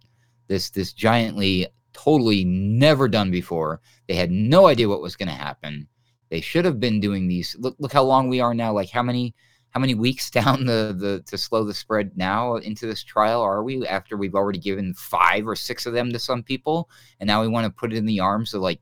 this 0.47 0.69
this 0.69 0.93
giantly 0.93 1.67
totally 1.93 2.43
never 2.45 3.07
done 3.07 3.31
before. 3.31 3.81
They 4.07 4.15
had 4.15 4.31
no 4.31 4.67
idea 4.67 4.89
what 4.89 5.01
was 5.01 5.15
going 5.15 5.29
to 5.29 5.35
happen. 5.35 5.87
They 6.29 6.41
should 6.41 6.65
have 6.65 6.79
been 6.79 6.99
doing 6.99 7.27
these. 7.27 7.55
Look 7.59 7.75
look 7.79 7.93
how 7.93 8.03
long 8.03 8.29
we 8.29 8.39
are 8.39 8.53
now. 8.53 8.73
Like 8.73 8.89
how 8.89 9.03
many 9.03 9.35
how 9.71 9.79
many 9.79 9.95
weeks 9.95 10.29
down 10.39 10.65
the 10.65 10.95
the 10.97 11.23
to 11.27 11.37
slow 11.37 11.63
the 11.63 11.73
spread 11.73 12.17
now 12.17 12.55
into 12.55 12.87
this 12.87 13.03
trial 13.03 13.41
are 13.41 13.63
we 13.63 13.85
after 13.87 14.17
we've 14.17 14.35
already 14.35 14.59
given 14.59 14.93
five 14.93 15.47
or 15.47 15.55
six 15.55 15.85
of 15.85 15.93
them 15.93 16.11
to 16.11 16.19
some 16.19 16.41
people 16.41 16.89
and 17.19 17.27
now 17.27 17.41
we 17.41 17.47
want 17.47 17.65
to 17.65 17.69
put 17.69 17.93
it 17.93 17.97
in 17.97 18.05
the 18.05 18.19
arms 18.19 18.53
of 18.53 18.61
like 18.61 18.79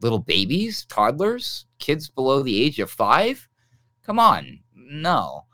little 0.00 0.18
babies, 0.18 0.84
toddlers, 0.86 1.66
kids 1.78 2.08
below 2.08 2.42
the 2.42 2.62
age 2.62 2.78
of 2.78 2.90
5? 2.90 3.48
Come 4.06 4.20
on. 4.20 4.60
No. 4.74 5.44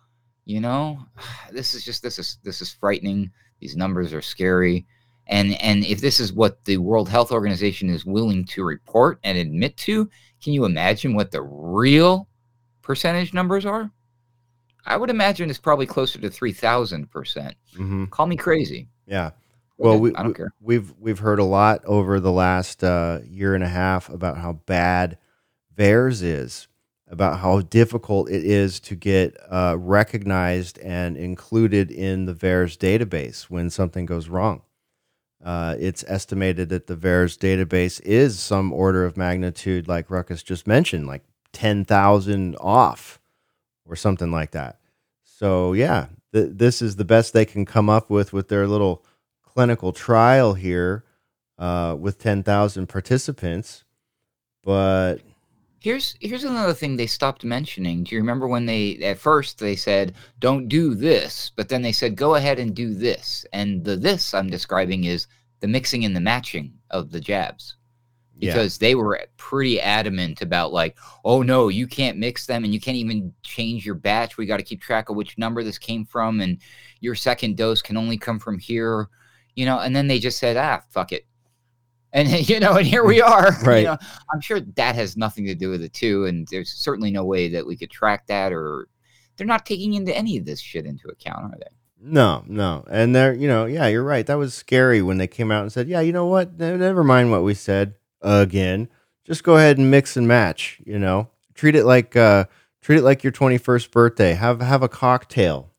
You 0.44 0.60
know, 0.60 1.06
this 1.50 1.74
is 1.74 1.84
just 1.84 2.02
this 2.02 2.18
is 2.18 2.38
this 2.44 2.60
is 2.60 2.70
frightening. 2.72 3.30
These 3.60 3.76
numbers 3.76 4.12
are 4.12 4.22
scary. 4.22 4.86
And 5.26 5.60
and 5.62 5.84
if 5.84 6.00
this 6.00 6.20
is 6.20 6.32
what 6.32 6.64
the 6.64 6.76
World 6.76 7.08
Health 7.08 7.32
Organization 7.32 7.88
is 7.88 8.04
willing 8.04 8.44
to 8.46 8.64
report 8.64 9.18
and 9.24 9.38
admit 9.38 9.76
to, 9.78 10.10
can 10.42 10.52
you 10.52 10.64
imagine 10.64 11.14
what 11.14 11.30
the 11.30 11.42
real 11.42 12.28
percentage 12.82 13.32
numbers 13.32 13.64
are? 13.64 13.90
I 14.84 14.96
would 14.96 15.10
imagine 15.10 15.48
it's 15.48 15.60
probably 15.60 15.86
closer 15.86 16.20
to 16.20 16.28
3000%. 16.28 17.54
Mhm. 17.76 18.10
Call 18.10 18.26
me 18.26 18.36
crazy. 18.36 18.88
Yeah. 19.06 19.30
Well, 19.78 19.98
we, 19.98 20.14
I 20.16 20.22
don't 20.24 20.34
care. 20.34 20.52
We've 20.60 20.92
we've 20.98 21.20
heard 21.20 21.38
a 21.38 21.44
lot 21.44 21.84
over 21.84 22.20
the 22.20 22.32
last 22.32 22.84
uh, 22.84 23.20
year 23.24 23.54
and 23.54 23.64
a 23.64 23.68
half 23.68 24.08
about 24.10 24.36
how 24.36 24.54
bad 24.66 25.18
VAERS 25.76 26.22
is, 26.22 26.68
about 27.12 27.40
how 27.40 27.60
difficult 27.60 28.30
it 28.30 28.44
is 28.44 28.80
to 28.80 28.96
get 28.96 29.36
uh, 29.50 29.76
recognized 29.78 30.80
and 30.80 31.16
included 31.16 31.92
in 31.92 32.26
the 32.26 32.34
VAERS 32.34 32.76
database 32.78 33.44
when 33.44 33.70
something 33.70 34.06
goes 34.06 34.28
wrong. 34.28 34.62
Uh, 35.44 35.76
it's 35.78 36.04
estimated 36.08 36.70
that 36.70 36.88
the 36.88 36.96
VAERS 36.96 37.38
database 37.38 38.00
is 38.02 38.40
some 38.40 38.72
order 38.72 39.04
of 39.04 39.16
magnitude, 39.16 39.88
like 39.88 40.10
Ruckus 40.10 40.42
just 40.42 40.66
mentioned, 40.66 41.06
like 41.06 41.22
ten 41.52 41.84
thousand 41.84 42.56
off 42.60 43.20
or 43.86 43.96
something 43.96 44.32
like 44.32 44.52
that. 44.52 44.80
So 45.24 45.74
yeah, 45.74 46.06
th- 46.32 46.50
this 46.54 46.82
is 46.82 46.96
the 46.96 47.04
best 47.04 47.32
they 47.32 47.44
can 47.44 47.66
come 47.66 47.90
up 47.90 48.10
with 48.10 48.32
with 48.32 48.48
their 48.48 48.66
little 48.66 49.04
clinical 49.42 49.92
trial 49.92 50.54
here 50.54 51.04
uh, 51.58 51.96
with 51.98 52.18
10,000 52.18 52.88
participants. 52.88 53.84
But 54.64 55.18
Here's 55.82 56.14
here's 56.20 56.44
another 56.44 56.74
thing 56.74 56.96
they 56.96 57.08
stopped 57.08 57.42
mentioning. 57.44 58.04
Do 58.04 58.14
you 58.14 58.20
remember 58.20 58.46
when 58.46 58.66
they 58.66 58.98
at 58.98 59.18
first 59.18 59.58
they 59.58 59.74
said 59.74 60.14
don't 60.38 60.68
do 60.68 60.94
this, 60.94 61.50
but 61.56 61.68
then 61.68 61.82
they 61.82 61.90
said 61.90 62.14
go 62.14 62.36
ahead 62.36 62.60
and 62.60 62.72
do 62.74 62.94
this. 62.94 63.44
And 63.52 63.84
the 63.84 63.96
this 63.96 64.32
I'm 64.32 64.48
describing 64.48 65.04
is 65.04 65.26
the 65.60 65.66
mixing 65.66 66.04
and 66.04 66.14
the 66.14 66.20
matching 66.20 66.74
of 66.90 67.10
the 67.10 67.20
jabs. 67.20 67.76
yeah, 68.38 68.52
Because 68.52 68.78
they 68.78 68.94
were 68.94 69.26
pretty 69.36 69.80
adamant 69.80 70.40
about 70.40 70.72
like, 70.72 70.96
oh 71.24 71.42
no, 71.42 71.66
you 71.68 71.88
can't 71.88 72.16
mix 72.18 72.46
them 72.46 72.62
and 72.64 72.72
you 72.72 72.80
can't 72.80 72.96
even 72.96 73.32
change 73.42 73.84
your 73.84 73.96
batch. 73.96 74.36
We 74.36 74.46
got 74.46 74.58
to 74.58 74.62
keep 74.62 74.80
track 74.80 75.08
of 75.08 75.16
which 75.16 75.36
number 75.36 75.64
this 75.64 75.78
came 75.78 76.04
from 76.04 76.40
and 76.40 76.58
your 77.00 77.16
second 77.16 77.56
dose 77.56 77.82
can 77.82 77.96
only 77.96 78.18
come 78.18 78.38
from 78.38 78.58
here, 78.58 79.08
you 79.56 79.66
know, 79.66 79.80
and 79.80 79.94
then 79.96 80.06
they 80.06 80.20
just 80.20 80.38
said, 80.38 80.56
ah, 80.56 80.82
fuck 80.90 81.10
it. 81.12 81.26
And 82.12 82.28
you 82.48 82.60
know, 82.60 82.74
and 82.76 82.86
here 82.86 83.04
we 83.04 83.20
are. 83.20 83.52
you 83.62 83.66
Right. 83.66 83.84
know. 83.84 83.96
I'm 84.32 84.40
sure 84.40 84.60
that 84.60 84.94
has 84.94 85.16
nothing 85.16 85.46
to 85.46 85.54
do 85.54 85.70
with 85.70 85.82
it 85.82 85.92
too, 85.92 86.26
and 86.26 86.46
there's 86.50 86.70
certainly 86.72 87.10
no 87.10 87.24
way 87.24 87.48
that 87.48 87.66
we 87.66 87.76
could 87.76 87.90
track 87.90 88.26
that, 88.26 88.52
or 88.52 88.88
they're 89.36 89.46
not 89.46 89.64
taking 89.66 89.94
into 89.94 90.16
any 90.16 90.36
of 90.36 90.44
this 90.44 90.60
shit 90.60 90.84
into 90.86 91.08
account, 91.08 91.54
are 91.54 91.58
they? 91.58 91.66
no, 92.04 92.42
no. 92.48 92.84
And 92.90 93.14
they're, 93.14 93.32
you 93.32 93.46
know, 93.46 93.64
yeah, 93.64 93.86
you're 93.86 94.02
right. 94.02 94.26
That 94.26 94.34
was 94.34 94.54
scary 94.54 95.02
when 95.02 95.18
they 95.18 95.28
came 95.28 95.52
out 95.52 95.62
and 95.62 95.72
said, 95.72 95.86
yeah, 95.86 96.00
you 96.00 96.12
know 96.12 96.26
what? 96.26 96.58
Never 96.58 97.04
mind 97.04 97.30
what 97.30 97.44
we 97.44 97.54
said 97.54 97.94
again. 98.20 98.88
Just 99.24 99.44
go 99.44 99.56
ahead 99.56 99.78
and 99.78 99.88
mix 99.88 100.16
and 100.16 100.26
match, 100.26 100.80
you 100.84 100.98
know, 100.98 101.30
treat 101.54 101.76
it 101.76 101.84
like, 101.84 102.16
uh, 102.16 102.46
treat 102.80 102.98
it 102.98 103.02
like 103.02 103.22
your 103.22 103.32
21st 103.32 103.92
birthday. 103.92 104.34
Have, 104.34 104.60
have 104.60 104.82
a 104.82 104.88
cocktail, 104.88 105.70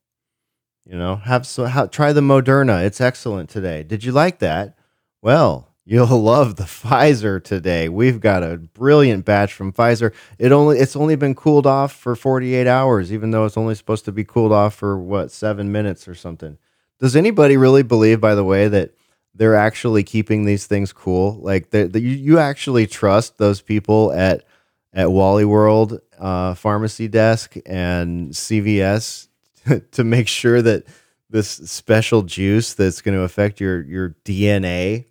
you 0.86 0.98
know, 0.98 1.18
have 1.18 1.46
so, 1.46 1.68
ha 1.68 1.88
try 1.88 2.14
the 2.14 2.22
Moderna. 2.22 2.86
It's 2.86 3.02
excellent 3.02 3.50
today. 3.50 3.84
Did 3.84 4.06
you 4.06 4.14
like 4.14 4.40
that? 4.40 4.78
Well, 5.22 5.73
You'll 5.86 6.08
love 6.22 6.56
the 6.56 6.64
Pfizer 6.64 7.44
today. 7.44 7.90
We've 7.90 8.20
got 8.20 8.44
a 8.44 8.58
brilliant 8.58 9.26
batch 9.26 9.54
from 9.54 9.74
Pfizer. 9.74 10.14
It 10.38 10.52
only 10.52 10.80
it's 10.80 10.96
only 10.96 11.16
been 11.16 11.36
cooled 11.36 11.68
off 11.68 11.94
for 11.94 12.16
48 12.16 12.68
hours, 12.68 13.12
even 13.12 13.32
though 13.32 13.46
it's 13.46 13.58
only 13.58 13.76
supposed 13.76 14.06
to 14.06 14.12
be 14.12 14.24
cooled 14.24 14.52
off 14.52 14.76
for 14.76 14.98
what 14.98 15.32
seven 15.32 15.72
minutes 15.72 16.08
or 16.08 16.16
something. 16.16 16.58
Does 17.00 17.16
anybody 17.16 17.58
really 17.58 17.84
believe, 17.84 18.22
by 18.22 18.36
the 18.36 18.44
way, 18.44 18.68
that 18.68 18.94
they're 19.36 19.56
actually 19.56 20.04
keeping 20.04 20.46
these 20.46 20.68
things 20.68 20.94
cool? 20.94 21.40
Like 21.42 21.72
that 21.72 21.94
you, 21.96 22.10
you 22.10 22.40
actually 22.40 22.88
trust 22.88 23.38
those 23.38 23.62
people 23.62 24.12
at 24.14 24.46
at 24.94 25.12
Wally 25.12 25.44
World 25.44 26.00
uh, 26.20 26.54
pharmacy 26.54 27.08
desk 27.08 27.56
and 27.66 28.32
CVS 28.32 29.28
to 29.92 30.04
make 30.04 30.28
sure 30.28 30.62
that 30.62 30.86
this 31.30 31.50
special 31.50 32.22
juice 32.22 32.76
that's 32.76 33.02
going 33.02 33.18
to 33.18 33.24
affect 33.24 33.60
your 33.60 33.82
your 33.82 34.16
DNA 34.24 35.06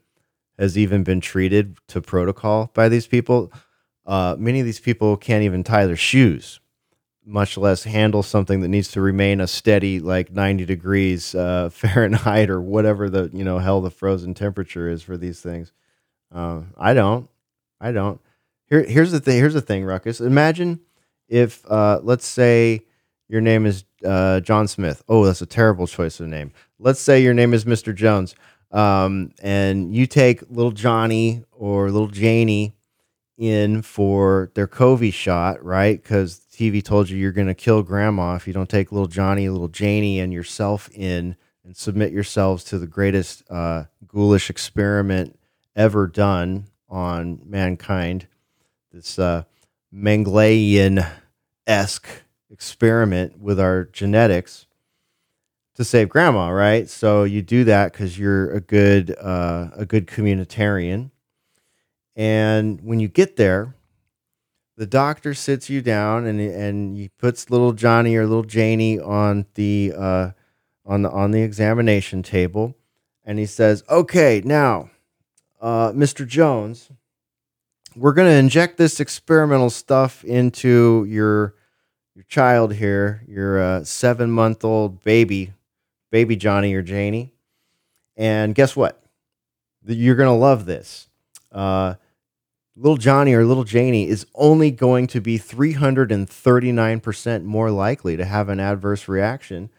has 0.63 0.79
even 0.79 1.03
been 1.03 1.21
treated 1.21 1.77
to 1.89 2.01
protocol 2.01 2.71
by 2.73 2.89
these 2.89 3.07
people. 3.09 3.53
Uh, 4.07 4.37
many 4.39 4.61
of 4.61 4.67
these 4.67 4.81
people 4.81 5.17
can't 5.17 5.43
even 5.43 5.65
tie 5.65 5.87
their 5.87 5.97
shoes, 5.97 6.61
much 7.25 7.57
less 7.59 7.85
handle 7.85 8.23
something 8.23 8.61
that 8.61 8.69
needs 8.69 8.89
to 8.93 9.01
remain 9.01 9.41
a 9.41 9.47
steady 9.49 9.99
like 9.99 10.31
90 10.33 10.65
degrees 10.65 11.35
uh, 11.35 11.69
Fahrenheit 11.73 12.49
or 12.49 12.61
whatever 12.61 13.11
the 13.11 13.29
you 13.33 13.45
know 13.45 13.59
hell 13.59 13.81
the 13.81 13.91
frozen 13.91 14.35
temperature 14.35 14.89
is 14.89 15.03
for 15.03 15.17
these 15.17 15.41
things. 15.41 15.73
Uh, 16.33 16.63
I 16.79 16.95
don't. 16.95 17.29
I 17.81 17.91
don't. 17.91 18.21
Here, 18.69 18.85
here's 18.85 19.11
the 19.11 19.21
thing. 19.21 19.39
Here's 19.39 19.55
the 19.55 19.61
thing, 19.61 19.85
Ruckus. 19.85 20.21
Imagine 20.21 20.81
if, 21.29 21.69
uh, 21.71 22.01
let's 22.03 22.27
say, 22.27 22.83
your 23.29 23.41
name 23.41 23.67
is 23.67 23.85
uh, 24.05 24.41
John 24.41 24.69
Smith. 24.69 25.03
Oh, 25.09 25.25
that's 25.25 25.43
a 25.43 25.47
terrible 25.47 25.87
choice 25.87 26.21
of 26.21 26.29
name. 26.29 26.53
Let's 26.79 27.01
say 27.01 27.23
your 27.23 27.35
name 27.35 27.53
is 27.53 27.65
Mr. 27.65 27.95
Jones, 27.95 28.35
um, 28.73 29.33
and 29.43 29.95
you 29.95 30.07
take 30.07 30.43
little 30.51 30.73
Johnny 30.73 31.45
or 31.53 31.91
little 31.91 32.09
Janie 32.09 32.75
in 33.39 33.83
for 33.83 34.51
their 34.55 34.69
COVID 34.69 35.13
shot, 35.13 35.63
right? 35.65 36.01
Because 36.01 36.41
TV 36.53 36.83
told 36.83 37.11
you 37.11 37.19
you're 37.19 37.33
going 37.33 37.47
to 37.47 37.55
kill 37.55 37.83
grandma 37.83 38.35
if 38.35 38.47
you 38.47 38.53
don't 38.53 38.69
take 38.69 38.93
little 38.93 39.09
Johnny, 39.09 39.49
little 39.49 39.69
Janie, 39.69 40.21
and 40.21 40.33
yourself 40.33 40.89
in 40.95 41.37
and 41.65 41.77
submit 41.77 42.13
yourselves 42.13 42.65
to 42.65 42.79
the 42.79 42.87
greatest 42.87 43.43
uh, 43.51 43.85
ghoulish 44.07 44.51
experiment 44.51 45.39
ever 45.77 46.07
done 46.07 46.67
on 46.89 47.41
mankind. 47.45 48.27
This 48.93 49.19
uh, 49.19 49.45
Mengeleyan 49.95 51.09
esque 51.67 52.09
experiment 52.51 53.39
with 53.39 53.59
our 53.59 53.85
genetics 53.85 54.67
to 55.83 55.89
save 55.89 56.09
grandma, 56.09 56.49
right? 56.49 56.89
So 56.89 57.25
you 57.25 57.43
do 57.43 57.65
that 57.65 57.93
because 57.93 58.19
you're 58.19 58.51
a 58.53 58.61
good 58.61 59.17
uh, 59.21 59.71
a 59.75 59.87
good 59.87 60.07
communitarian, 60.07 61.11
and 62.17 62.81
when 62.83 63.01
you 63.01 63.09
get 63.09 63.37
there, 63.37 63.75
the 64.77 64.87
doctor 64.87 65.35
sits 65.35 65.71
you 65.71 65.83
down 65.83 66.27
and 66.27 66.41
and 66.41 66.97
he 66.97 67.09
puts 67.19 67.51
little 67.51 67.73
Johnny 67.73 68.17
or 68.17 68.27
little 68.27 68.45
Janie 68.45 68.99
on 69.01 69.47
the 69.55 69.93
uh, 69.97 70.31
on 70.87 71.03
the 71.03 71.11
on 71.11 71.33
the 71.33 71.43
examination 71.43 72.23
table, 72.23 72.77
and 73.25 73.39
he 73.39 73.47
says, 73.47 73.85
"Okay, 73.91 74.43
now." 74.45 74.91
uh, 75.63 75.93
Mr. 75.93 76.27
Jones, 76.27 76.91
we're 77.95 78.13
going 78.13 78.29
to 78.29 78.35
inject 78.37 78.77
this 78.77 79.01
experimental 79.01 79.71
stuff 79.71 80.25
into 80.25 81.07
your 81.09 81.55
your 82.15 82.25
child 82.29 82.75
here, 82.75 83.23
your 83.27 83.63
uh, 83.63 83.85
seven 83.85 84.31
month 84.31 84.65
old 84.65 85.03
baby, 85.03 85.53
baby 86.13 86.37
Johnny 86.37 86.73
or 86.75 86.83
Janie. 86.83 87.33
And 88.17 88.55
guess 88.55 88.77
what? 88.77 89.03
You're 89.85 90.15
going 90.15 90.29
to 90.29 90.33
love 90.33 90.67
this. 90.67 91.09
Uh, 91.51 91.95
little 92.77 92.99
Johnny 92.99 93.35
or 93.35 93.45
little 93.45 93.65
Janie 93.65 94.09
is 94.09 94.25
only 94.35 94.71
going 94.71 95.09
to 95.09 95.21
be 95.21 95.37
339% 95.39 97.45
more 97.45 97.73
likely 97.73 98.17
to 98.17 98.25
have 98.25 98.49
an 98.49 98.61
adverse 98.61 99.09
reaction 99.09 99.71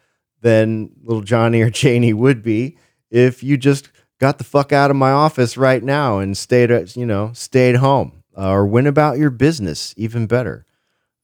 than 0.41 0.89
little 1.03 1.21
Johnny 1.21 1.61
or 1.61 1.69
Janie 1.69 2.11
would 2.13 2.43
be 2.43 2.77
if 3.09 3.41
you 3.43 3.55
just 3.55 3.89
got 4.19 4.39
the 4.39 4.43
fuck 4.43 4.73
out 4.73 4.89
of 4.89 4.97
my 4.97 5.11
office 5.11 5.55
right 5.55 5.83
now 5.83 6.19
and 6.19 6.35
stayed 6.35 6.69
you 6.97 7.05
know, 7.05 7.31
stayed 7.33 7.75
home 7.75 8.23
uh, 8.37 8.49
or 8.49 8.65
went 8.65 8.87
about 8.87 9.17
your 9.17 9.29
business 9.29 9.93
even 9.97 10.25
better. 10.25 10.65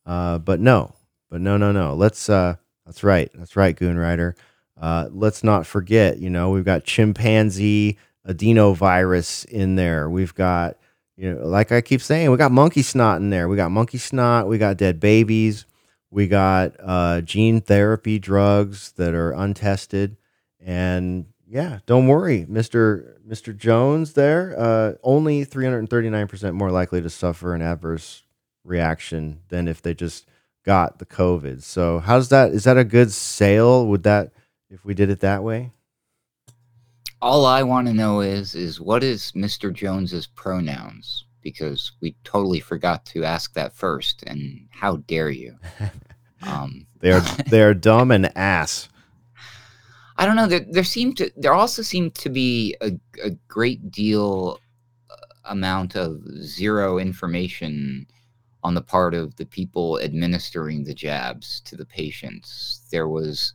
Uh, 0.06 0.38
but 0.38 0.60
no, 0.60 0.94
but 1.30 1.42
no, 1.42 1.58
no, 1.58 1.72
no. 1.72 1.96
Let's, 1.96 2.30
uh, 2.30 2.58
that's 2.86 3.04
right. 3.04 3.32
That's 3.34 3.56
right, 3.56 3.76
Goon 3.76 3.98
Rider. 3.98 4.36
Uh, 4.80 5.10
let's 5.12 5.44
not 5.44 5.68
forget, 5.68 6.20
you 6.20 6.30
know, 6.30 6.52
we've 6.52 6.64
got 6.64 6.86
chimpanzee 6.86 7.98
adenovirus 8.26 9.46
in 9.46 9.76
there. 9.76 10.10
We've 10.10 10.34
got, 10.34 10.78
you 11.18 11.34
know, 11.34 11.46
like 11.46 11.72
I 11.72 11.82
keep 11.82 12.02
saying, 12.02 12.32
we 12.32 12.38
got 12.38 12.52
monkey 12.52 12.82
snot 12.82 13.20
in 13.20 13.30
there. 13.30 13.50
We 13.50 13.58
got 13.58 13.72
monkey 13.72 13.98
snot. 13.98 14.48
We 14.48 14.58
got 14.58 14.78
dead 14.78 15.00
babies. 15.00 15.66
We 16.12 16.28
got 16.28 16.76
uh, 16.80 17.22
gene 17.22 17.62
therapy 17.62 18.20
drugs 18.20 18.94
that 18.94 19.14
are 19.14 19.34
untested. 19.34 20.16
And 20.60 21.26
yeah, 21.46 21.80
don't 21.86 22.08
worry, 22.08 22.46
Mister 22.48 23.18
Mister 23.26 23.54
Jones. 23.54 24.14
There, 24.14 24.56
uh, 24.58 24.94
only 25.04 25.44
three 25.44 25.66
hundred 25.66 25.90
thirty 25.90 26.10
nine 26.10 26.28
percent 26.28 26.56
more 26.56 26.72
likely 26.72 27.02
to 27.02 27.10
suffer 27.10 27.54
an 27.54 27.62
adverse 27.62 28.24
reaction 28.64 29.40
than 29.50 29.68
if 29.68 29.82
they 29.82 29.94
just 29.94 30.28
got 30.64 31.00
the 31.00 31.06
COVID. 31.06 31.64
So, 31.64 32.00
how's 32.00 32.30
that? 32.30 32.52
Is 32.52 32.66
that 32.66 32.78
a 32.78 32.84
good 32.84 33.12
sale? 33.12 33.88
Would 33.88 34.04
that 34.04 34.32
if 34.70 34.86
we 34.86 34.94
did 34.94 35.10
it 35.10 35.20
that 35.22 35.44
way? 35.44 35.72
All 37.22 37.46
I 37.46 37.64
want 37.64 37.88
to 37.88 37.94
know 37.94 38.22
is 38.22 38.56
is 38.56 38.80
what 38.80 39.04
is 39.04 39.34
Mr. 39.34 39.74
Jones's 39.74 40.28
pronouns 40.28 41.26
because 41.42 41.92
we 42.02 42.16
totally 42.24 42.60
forgot 42.60 43.06
to 43.06 43.24
ask 43.24 43.54
that 43.54 43.74
first 43.74 44.24
and 44.24 44.68
how 44.70 44.98
dare 44.98 45.30
you? 45.30 45.58
Um, 46.42 46.88
They 47.00 47.12
are 47.12 47.20
they 47.50 47.62
are 47.62 47.74
dumb 47.74 48.12
and 48.12 48.32
ass. 48.38 48.88
I 50.18 50.26
don't 50.26 50.36
know. 50.36 50.48
There, 50.48 50.66
there 50.70 50.84
seemed 50.84 51.18
to 51.18 51.32
there 51.36 51.54
also 51.54 51.82
seemed 51.82 52.16
to 52.16 52.30
be 52.30 52.76
a, 52.82 52.92
a 53.24 53.32
great 53.48 53.92
deal 53.92 54.60
uh, 55.10 55.16
amount 55.46 55.96
of 55.96 56.22
zero 56.42 56.98
information 56.98 58.08
on 58.64 58.74
the 58.74 58.82
part 58.82 59.14
of 59.14 59.36
the 59.38 59.46
people 59.46 60.00
administering 60.02 60.84
the 60.84 60.94
jabs 60.94 61.62
to 61.62 61.78
the 61.78 61.86
patients. 61.86 62.82
There 62.92 63.08
was 63.08 63.54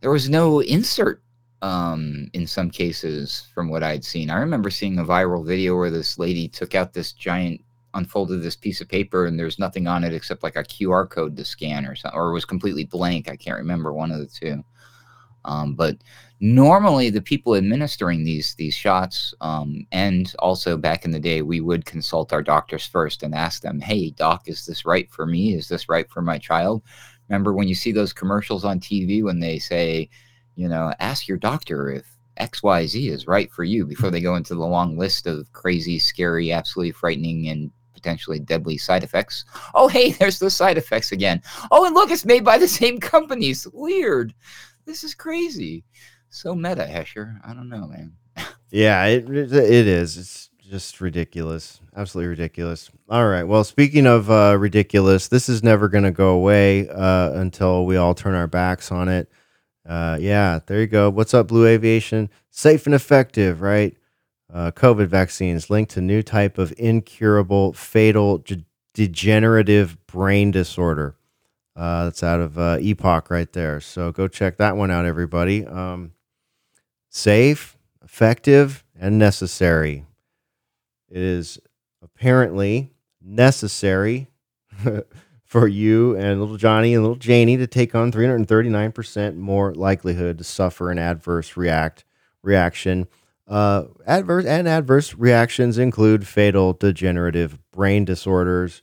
there 0.00 0.10
was 0.10 0.28
no 0.28 0.60
insert 0.60 1.22
um, 1.62 2.30
in 2.32 2.46
some 2.46 2.70
cases 2.70 3.48
from 3.54 3.68
what 3.68 3.82
I'd 3.82 4.04
seen. 4.04 4.30
I 4.30 4.38
remember 4.38 4.70
seeing 4.70 4.98
a 4.98 5.04
viral 5.04 5.44
video 5.44 5.76
where 5.76 5.90
this 5.90 6.18
lady 6.18 6.48
took 6.48 6.74
out 6.74 6.92
this 6.92 7.12
giant 7.12 7.60
unfolded 7.94 8.40
this 8.40 8.56
piece 8.56 8.80
of 8.80 8.88
paper 8.88 9.26
and 9.26 9.38
there's 9.38 9.58
nothing 9.58 9.88
on 9.88 10.04
it 10.04 10.14
except 10.14 10.44
like 10.44 10.56
a 10.56 10.62
QR 10.62 11.10
code 11.10 11.36
to 11.36 11.44
scan 11.44 11.84
or 11.84 11.94
something, 11.96 12.18
or 12.18 12.30
it 12.30 12.34
was 12.34 12.44
completely 12.44 12.84
blank. 12.84 13.28
I 13.28 13.36
can't 13.36 13.58
remember 13.58 13.92
one 13.92 14.12
of 14.12 14.20
the 14.20 14.26
two. 14.26 14.64
Um, 15.44 15.74
but 15.74 15.96
normally, 16.40 17.10
the 17.10 17.22
people 17.22 17.56
administering 17.56 18.24
these 18.24 18.54
these 18.56 18.74
shots, 18.74 19.34
um, 19.40 19.86
and 19.90 20.32
also 20.38 20.76
back 20.76 21.04
in 21.04 21.10
the 21.10 21.20
day, 21.20 21.40
we 21.40 21.60
would 21.60 21.86
consult 21.86 22.32
our 22.32 22.42
doctors 22.42 22.86
first 22.86 23.22
and 23.22 23.34
ask 23.34 23.62
them, 23.62 23.80
"Hey, 23.80 24.10
doc, 24.10 24.48
is 24.48 24.66
this 24.66 24.84
right 24.84 25.10
for 25.10 25.24
me? 25.24 25.54
Is 25.54 25.66
this 25.66 25.88
right 25.88 26.08
for 26.10 26.20
my 26.20 26.36
child?" 26.38 26.82
Remember 27.30 27.52
when 27.52 27.68
you 27.68 27.76
see 27.76 27.92
those 27.92 28.12
commercials 28.12 28.64
on 28.64 28.80
TV 28.80 29.22
when 29.22 29.38
they 29.38 29.58
say, 29.58 30.10
you 30.56 30.68
know, 30.68 30.92
ask 30.98 31.28
your 31.28 31.38
doctor 31.38 31.88
if 31.90 32.04
X 32.36 32.62
Y 32.62 32.86
Z 32.86 33.08
is 33.08 33.28
right 33.28 33.50
for 33.52 33.62
you 33.62 33.86
before 33.86 34.10
they 34.10 34.20
go 34.20 34.34
into 34.34 34.54
the 34.56 34.66
long 34.66 34.98
list 34.98 35.28
of 35.28 35.50
crazy, 35.52 35.98
scary, 35.98 36.50
absolutely 36.50 36.90
frightening, 36.90 37.48
and 37.48 37.70
potentially 37.94 38.40
deadly 38.40 38.76
side 38.76 39.04
effects. 39.04 39.44
Oh, 39.74 39.86
hey, 39.86 40.10
there's 40.18 40.40
those 40.40 40.56
side 40.56 40.76
effects 40.76 41.12
again. 41.12 41.40
Oh, 41.70 41.84
and 41.84 41.94
look, 41.94 42.10
it's 42.10 42.24
made 42.24 42.44
by 42.44 42.58
the 42.58 42.68
same 42.68 42.98
companies. 42.98 43.66
Weird. 43.72 44.34
This 44.84 45.04
is 45.04 45.14
crazy. 45.14 45.84
So 46.30 46.54
meta, 46.54 46.82
Hesher. 46.82 47.40
I 47.44 47.54
don't 47.54 47.68
know, 47.68 47.86
man. 47.86 48.12
Yeah, 48.72 49.04
it 49.06 49.28
it 49.28 49.52
is. 49.52 50.16
It's 50.16 50.49
just 50.70 51.00
ridiculous. 51.00 51.80
Absolutely 51.96 52.28
ridiculous. 52.28 52.90
All 53.08 53.26
right. 53.26 53.42
Well, 53.42 53.64
speaking 53.64 54.06
of 54.06 54.30
uh, 54.30 54.56
ridiculous, 54.58 55.26
this 55.26 55.48
is 55.48 55.64
never 55.64 55.88
going 55.88 56.04
to 56.04 56.12
go 56.12 56.28
away 56.28 56.88
uh, 56.88 57.32
until 57.32 57.84
we 57.86 57.96
all 57.96 58.14
turn 58.14 58.34
our 58.36 58.46
backs 58.46 58.92
on 58.92 59.08
it. 59.08 59.28
Uh, 59.86 60.16
yeah, 60.20 60.60
there 60.66 60.80
you 60.80 60.86
go. 60.86 61.10
What's 61.10 61.34
up, 61.34 61.48
Blue 61.48 61.66
Aviation? 61.66 62.30
Safe 62.50 62.86
and 62.86 62.94
effective, 62.94 63.60
right? 63.60 63.96
Uh, 64.52 64.70
COVID 64.70 65.08
vaccines 65.08 65.70
linked 65.70 65.90
to 65.92 66.00
new 66.00 66.22
type 66.22 66.56
of 66.56 66.72
incurable, 66.78 67.72
fatal, 67.72 68.38
ge- 68.38 68.64
degenerative 68.94 69.96
brain 70.06 70.52
disorder. 70.52 71.16
Uh, 71.74 72.04
that's 72.04 72.22
out 72.22 72.40
of 72.40 72.58
uh, 72.58 72.78
Epoch 72.80 73.30
right 73.30 73.52
there. 73.52 73.80
So 73.80 74.12
go 74.12 74.28
check 74.28 74.58
that 74.58 74.76
one 74.76 74.90
out, 74.90 75.04
everybody. 75.04 75.66
Um, 75.66 76.12
safe, 77.08 77.76
effective, 78.04 78.84
and 78.98 79.18
necessary. 79.18 80.04
It 81.10 81.20
is 81.20 81.58
apparently 82.02 82.92
necessary 83.20 84.28
for 85.44 85.66
you 85.66 86.16
and 86.16 86.40
little 86.40 86.56
Johnny 86.56 86.94
and 86.94 87.02
little 87.02 87.16
Janie 87.16 87.56
to 87.56 87.66
take 87.66 87.94
on 87.94 88.12
339% 88.12 89.36
more 89.36 89.74
likelihood 89.74 90.38
to 90.38 90.44
suffer 90.44 90.90
an 90.90 90.98
adverse 90.98 91.56
react 91.56 92.04
reaction. 92.42 93.08
Uh, 93.48 93.86
adverse 94.06 94.44
and 94.44 94.68
adverse 94.68 95.14
reactions 95.14 95.76
include 95.76 96.26
fatal 96.26 96.72
degenerative 96.72 97.58
brain 97.72 98.04
disorders, 98.04 98.80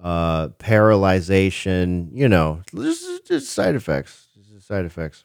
uh, 0.00 0.48
paralyzation. 0.50 2.10
You 2.12 2.28
know, 2.28 2.62
just, 2.72 3.26
just 3.26 3.50
side 3.50 3.74
effects. 3.74 4.28
Just 4.52 4.68
side 4.68 4.84
effects. 4.84 5.24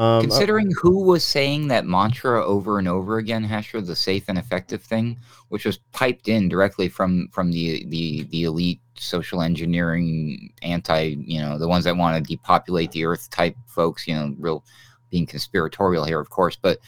Um, 0.00 0.06
uh, 0.06 0.20
Considering 0.22 0.72
who 0.80 1.04
was 1.04 1.22
saying 1.22 1.68
that 1.68 1.84
mantra 1.84 2.42
over 2.42 2.78
and 2.78 2.88
over 2.88 3.18
again, 3.18 3.44
Hesher, 3.44 3.82
the 3.82 3.94
safe 3.94 4.24
and 4.28 4.38
effective 4.38 4.82
thing, 4.82 5.18
which 5.50 5.66
was 5.66 5.76
piped 5.92 6.26
in 6.26 6.48
directly 6.48 6.88
from 6.88 7.28
from 7.28 7.52
the 7.52 7.84
the 7.84 8.22
the 8.30 8.44
elite 8.44 8.80
social 8.94 9.42
engineering 9.42 10.54
anti, 10.62 11.16
you 11.18 11.38
know, 11.38 11.58
the 11.58 11.68
ones 11.68 11.84
that 11.84 11.98
want 11.98 12.16
to 12.16 12.26
depopulate 12.26 12.92
the 12.92 13.04
earth 13.04 13.28
type 13.28 13.54
folks, 13.66 14.08
you 14.08 14.14
know, 14.14 14.34
real 14.38 14.64
being 15.10 15.26
conspiratorial 15.26 16.06
here, 16.06 16.18
of 16.18 16.30
course, 16.30 16.56
but 16.56 16.78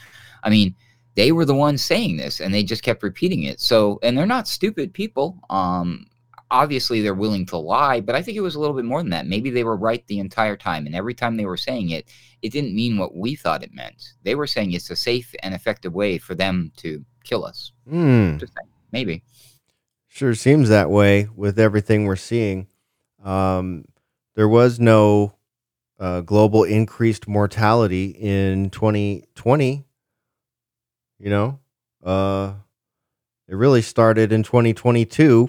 I 0.43 0.49
mean, 0.49 0.75
they 1.15 1.33
were 1.33 1.45
the 1.45 1.55
ones 1.55 1.83
saying 1.85 2.17
this 2.17 2.41
and 2.41 2.55
they 2.55 2.63
just 2.63 2.83
kept 2.83 3.03
repeating 3.03 3.43
it. 3.43 3.61
So, 3.61 3.99
and 4.03 4.17
they're 4.17 4.25
not 4.25 4.49
stupid 4.49 4.95
people. 4.95 5.39
Um, 5.51 6.07
obviously 6.53 7.01
they're 7.01 7.15
willing 7.15 7.47
to 7.47 7.57
lie, 7.57 8.01
but 8.01 8.15
I 8.15 8.23
think 8.23 8.37
it 8.37 8.43
was 8.43 8.55
a 8.55 8.61
little 8.61 8.77
bit 8.77 8.85
more 8.85 9.01
than 9.01 9.11
that. 9.11 9.27
Maybe 9.27 9.51
they 9.51 9.65
were 9.65 9.77
right 9.77 10.07
the 10.07 10.19
entire 10.19 10.57
time. 10.57 10.87
And 10.87 10.95
every 10.95 11.15
time 11.15 11.37
they 11.37 11.47
were 11.47 11.57
saying 11.57 11.91
it, 11.91 12.07
it 12.43 12.53
didn't 12.53 12.75
mean 12.75 12.99
what 12.99 13.17
we 13.17 13.35
thought 13.35 13.65
it 13.65 13.73
meant. 13.73 14.13
They 14.23 14.35
were 14.35 14.47
saying 14.47 14.73
it's 14.73 14.91
a 14.91 14.97
safe 14.97 15.35
and 15.43 15.55
effective 15.55 15.95
way 15.95 16.19
for 16.19 16.35
them 16.35 16.71
to 16.77 17.05
kill 17.25 17.45
us. 17.47 17.73
Just 18.39 18.53
saying, 18.53 18.71
maybe. 18.93 19.25
Sure 20.09 20.35
seems 20.35 20.69
that 20.69 20.91
way 20.91 21.27
with 21.35 21.59
everything 21.59 22.05
we're 22.05 22.17
seeing. 22.17 22.69
Um, 23.25 23.87
there 24.35 24.49
was 24.49 24.79
no 24.79 25.37
uh, 25.99 26.21
global 26.21 26.65
increased 26.65 27.27
mortality 27.27 28.07
in 28.11 28.69
2020. 28.69 29.85
You 31.19 31.31
know, 31.31 31.61
uh, 32.05 32.55
it 33.49 33.55
really 33.55 33.81
started 33.81 34.33
in 34.33 34.43
2022, 34.43 35.49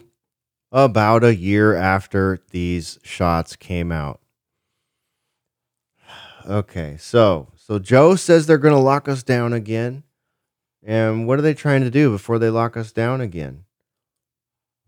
about 0.74 1.24
a 1.24 1.36
year 1.36 1.76
after 1.76 2.40
these 2.50 3.00
shots 3.04 3.56
came 3.56 3.92
out. 3.92 4.20
Okay, 6.46 6.98
so 7.00 7.48
so 7.56 7.80
Joe 7.80 8.16
says 8.16 8.48
they're 8.48 8.58
going 8.58 8.74
to 8.74 8.80
lock 8.80 9.08
us 9.08 9.24
down 9.24 9.54
again. 9.54 10.04
And 10.86 11.26
what 11.26 11.40
are 11.40 11.44
they 11.44 11.54
trying 11.54 11.82
to 11.82 11.90
do 11.90 12.12
before 12.12 12.40
they 12.40 12.50
lock 12.50 12.76
us 12.76 12.92
down 12.92 13.22
again? 13.22 13.64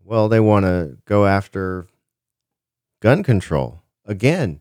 Well, 0.04 0.28
they 0.28 0.40
want 0.40 0.66
to 0.66 0.98
go 1.06 1.24
after 1.24 1.86
gun 3.00 3.22
control 3.22 3.82
again. 4.04 4.60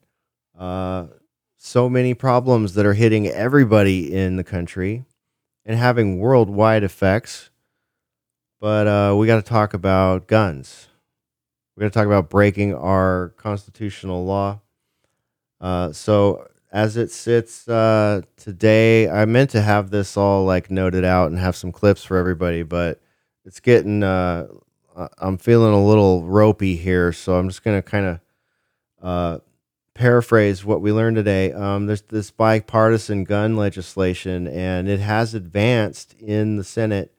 Uh, 0.57 1.07
so 1.57 1.89
many 1.89 2.13
problems 2.13 2.75
that 2.75 2.85
are 2.85 2.93
hitting 2.93 3.27
everybody 3.27 4.13
in 4.13 4.37
the 4.37 4.43
country 4.43 5.03
and 5.65 5.77
having 5.77 6.19
worldwide 6.19 6.83
effects. 6.83 7.49
But 8.61 8.87
uh, 8.87 9.15
we 9.17 9.27
got 9.27 9.35
to 9.35 9.41
talk 9.41 9.73
about 9.73 10.27
guns. 10.27 10.87
We 11.75 11.81
got 11.81 11.91
to 11.91 11.99
talk 11.99 12.05
about 12.05 12.29
breaking 12.29 12.73
our 12.73 13.33
constitutional 13.37 14.25
law. 14.25 14.61
Uh, 15.59 15.91
so, 15.91 16.47
as 16.71 16.95
it 16.95 17.11
sits 17.11 17.67
uh, 17.67 18.21
today, 18.37 19.09
I 19.09 19.25
meant 19.25 19.49
to 19.51 19.61
have 19.61 19.89
this 19.89 20.15
all 20.15 20.45
like 20.45 20.71
noted 20.71 21.03
out 21.03 21.31
and 21.31 21.39
have 21.39 21.55
some 21.55 21.71
clips 21.71 22.03
for 22.03 22.17
everybody, 22.17 22.63
but 22.63 23.01
it's 23.43 23.59
getting. 23.59 24.03
Uh, 24.03 24.47
I'm 25.17 25.37
feeling 25.37 25.73
a 25.73 25.85
little 25.85 26.23
ropey 26.23 26.77
here, 26.77 27.11
so 27.11 27.35
I'm 27.35 27.49
just 27.49 27.63
gonna 27.63 27.81
kind 27.81 28.05
of 28.05 28.19
uh, 29.01 29.39
paraphrase 29.93 30.63
what 30.63 30.81
we 30.81 30.91
learned 30.91 31.17
today. 31.17 31.51
Um, 31.51 31.87
there's 31.87 32.03
this 32.03 32.31
bipartisan 32.31 33.23
gun 33.25 33.57
legislation, 33.57 34.47
and 34.47 34.87
it 34.87 34.99
has 34.99 35.33
advanced 35.33 36.13
in 36.19 36.55
the 36.55 36.63
Senate 36.63 37.13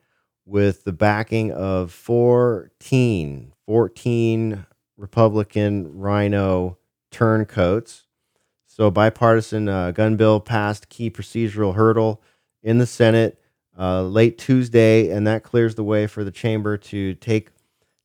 with 0.47 0.85
the 0.85 0.92
backing 0.92 1.51
of 1.53 1.92
14, 1.92 3.53
14 3.66 4.66
Republican 4.96 5.98
rhino 5.98 6.79
turncoats. 7.11 8.07
So, 8.66 8.90
bipartisan 8.90 9.68
uh, 9.68 9.90
gun 9.92 10.16
bill 10.16 10.40
passed 10.40 10.88
key 10.88 11.11
procedural 11.11 11.74
hurdle 11.74 12.22
in 12.62 12.79
the 12.79 12.87
Senate 12.87 13.40
uh, 13.79 14.02
late 14.02 14.38
Tuesday, 14.38 15.11
and 15.11 15.26
that 15.26 15.42
clears 15.42 15.74
the 15.74 15.85
way 15.85 16.07
for 16.07 16.24
the 16.24 16.31
chamber 16.31 16.76
to 16.76 17.14
take 17.14 17.50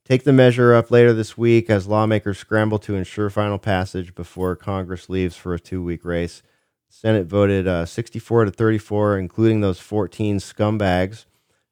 take 0.06 0.24
the 0.24 0.34
measure 0.34 0.74
up 0.74 0.92
later 0.92 1.14
this 1.14 1.38
week 1.38 1.70
as 1.70 1.88
lawmakers 1.88 2.38
scramble 2.38 2.80
to 2.80 2.96
ensure 2.96 3.30
final 3.30 3.58
passage 3.58 4.14
before 4.16 4.56
Congress 4.56 5.10
leaves 5.10 5.36
for 5.36 5.54
a 5.54 5.60
two 5.60 5.84
week 5.84 6.04
race. 6.04 6.42
Senate 6.90 7.26
voted 7.26 7.68
uh, 7.68 7.86
64 7.86 8.46
to 8.46 8.52
34, 8.52 9.18
including 9.18 9.62
those 9.62 9.80
14 9.80 10.38
scumbags, 10.40 11.26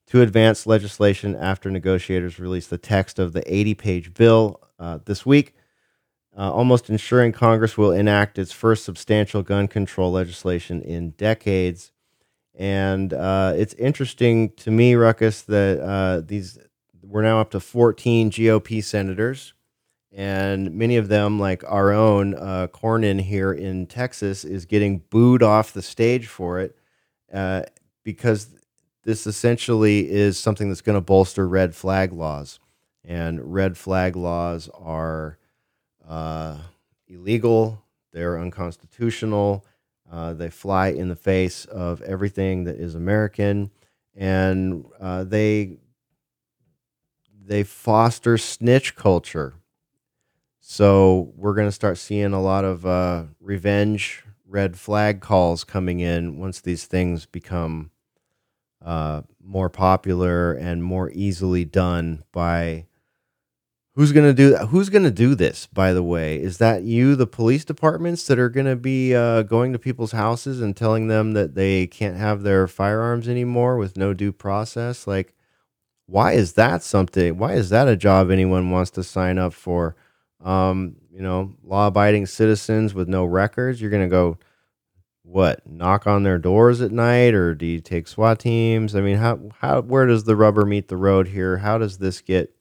to 0.10 0.22
advance 0.22 0.66
legislation 0.66 1.36
after 1.36 1.70
negotiators 1.70 2.40
released 2.40 2.72
the 2.72 2.80
text 2.80 3.20
of 3.20 3.34
the 3.34 3.54
80 3.54 3.76
page 3.76 4.14
bill 4.16 4.60
uh, 4.80 4.98
this 5.06 5.24
week, 5.24 5.54
uh, 6.36 6.52
almost 6.52 6.90
ensuring 6.90 7.32
Congress 7.32 7.78
will 7.78 7.92
enact 7.92 8.40
its 8.40 8.52
first 8.52 8.84
substantial 8.84 9.44
gun 9.44 9.68
control 9.68 10.12
legislation 10.12 10.82
in 10.82 11.12
decades. 11.12 11.92
And 12.56 13.14
uh, 13.14 13.54
it's 13.56 13.76
interesting 13.76 14.52
to 14.58 14.72
me, 14.72 14.96
Ruckus, 14.96 15.44
that 15.44 15.80
uh, 15.80 16.22
these 16.26 16.58
we're 17.04 17.22
now 17.22 17.40
up 17.40 17.52
to 17.52 17.60
14 17.60 18.32
GOP 18.32 18.84
senators, 18.84 19.54
and 20.12 20.72
many 20.74 20.98
of 20.98 21.08
them, 21.08 21.40
like 21.40 21.64
our 21.68 21.92
own 21.92 22.36
uh, 22.36 22.68
Cornyn 22.72 23.22
here 23.22 23.54
in 23.54 23.86
Texas, 23.86 24.44
is 24.44 24.66
getting 24.66 25.00
booed 25.10 25.42
off 25.44 25.72
the 25.72 25.82
stage 25.82 26.28
for 26.28 26.60
it 26.60 26.76
uh, 27.34 27.64
because 28.04 28.59
this 29.10 29.26
essentially 29.26 30.08
is 30.08 30.38
something 30.38 30.70
that's 30.70 30.82
going 30.82 30.96
to 30.96 31.02
bolster 31.02 31.48
red 31.48 31.74
flag 31.74 32.14
laws, 32.14 32.60
and 33.04 33.52
red 33.52 33.76
flag 33.76 34.16
laws 34.16 34.70
are 34.80 35.40
uh, 36.08 36.56
illegal. 37.08 37.84
They're 38.14 38.38
unconstitutional. 38.38 39.66
Uh, 40.12 40.34
they 40.34 40.52
fly 40.52 40.90
in 40.90 41.10
the 41.10 41.16
face 41.16 41.66
of 41.66 42.04
everything 42.04 42.66
that 42.66 42.76
is 42.76 42.94
American, 42.94 43.72
and 44.16 44.86
uh, 45.00 45.24
they 45.24 45.80
they 47.44 47.64
foster 47.64 48.38
snitch 48.38 48.96
culture. 48.96 49.56
So 50.60 51.34
we're 51.36 51.56
going 51.56 51.68
to 51.68 51.72
start 51.72 51.98
seeing 51.98 52.34
a 52.34 52.42
lot 52.42 52.64
of 52.64 52.86
uh, 52.86 53.24
revenge 53.40 54.24
red 54.48 54.78
flag 54.78 55.20
calls 55.20 55.64
coming 55.64 56.00
in 56.00 56.38
once 56.38 56.62
these 56.62 56.86
things 56.86 57.26
become 57.26 57.90
uh, 58.84 59.22
more 59.44 59.70
popular 59.70 60.54
and 60.54 60.84
more 60.84 61.12
easily 61.14 61.66
done 61.66 62.24
by 62.32 62.86
who's 63.96 64.12
to 64.26 64.34
do 64.34 64.56
who's 64.68 64.90
to 65.04 65.12
do 65.12 65.36
this 65.36 65.68
by 65.68 65.94
the 65.94 66.04
way? 66.04 66.42
Is 66.42 66.58
that 66.60 66.84
you 66.84 67.16
the 67.16 67.28
police 67.28 67.66
departments 67.66 68.28
that 68.28 68.40
are 68.40 68.50
to 68.66 68.76
be 68.76 69.16
uh, 69.16 69.44
going 69.44 69.74
to 69.74 69.80
people's 69.80 70.14
houses 70.14 70.62
and 70.62 70.76
telling 70.76 71.08
them 71.08 71.34
that 71.34 71.56
they 71.56 71.88
can't 71.88 72.18
have 72.18 72.44
their 72.44 72.68
firearms 72.68 73.28
anymore 73.28 73.78
with 73.78 73.98
no 73.98 74.14
due 74.14 74.32
process? 74.32 75.08
Like 75.08 75.34
why 76.06 76.34
is 76.34 76.54
that 76.54 76.82
something 76.84 77.38
why 77.38 77.54
is 77.54 77.70
that 77.70 77.88
a 77.88 77.96
job 77.96 78.32
anyone 78.32 78.70
wants 78.72 78.92
to 78.92 79.04
sign 79.04 79.38
up 79.38 79.54
for? 79.54 79.96
Um, 80.42 80.96
you 81.12 81.22
know 81.22 81.54
law 81.64 81.88
abiding 81.88 82.26
citizens 82.26 82.94
with 82.94 83.10
no 83.10 83.26
records 83.26 83.82
you're 83.82 83.92
to 84.04 84.08
go 84.08 84.38
what 85.30 85.62
knock 85.68 86.08
on 86.08 86.24
their 86.24 86.40
doors 86.40 86.82
at 86.82 86.92
night 86.92 87.34
or 87.34 87.54
do 87.54 87.66
you 87.66 87.80
take 87.80 88.08
SWAT 88.08 88.40
teams? 88.40 88.96
I 88.96 89.02
mean 89.02 89.18
how 89.18 89.40
how 89.60 89.82
where 89.82 90.08
does 90.08 90.24
the 90.24 90.36
rubber 90.36 90.66
meet 90.66 90.88
the 90.88 90.98
road 90.98 91.28
here? 91.28 91.58
How 91.58 91.78
does 91.78 91.98
this 92.00 92.22
get 92.22 92.54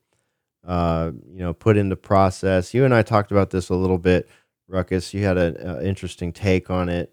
uh, 0.67 1.13
you 1.33 1.39
know 1.41 1.55
put 1.55 1.77
into 1.77 1.97
process? 1.97 2.75
You 2.75 2.85
and 2.85 2.95
I 2.95 3.03
talked 3.03 3.31
about 3.31 3.51
this 3.51 3.71
a 3.71 3.75
little 3.75 3.99
bit 3.99 4.29
Ruckus. 4.69 5.15
You 5.15 5.25
had 5.25 5.39
an 5.39 5.83
interesting 5.83 6.33
take 6.33 6.69
on 6.71 6.89
it. 6.89 7.13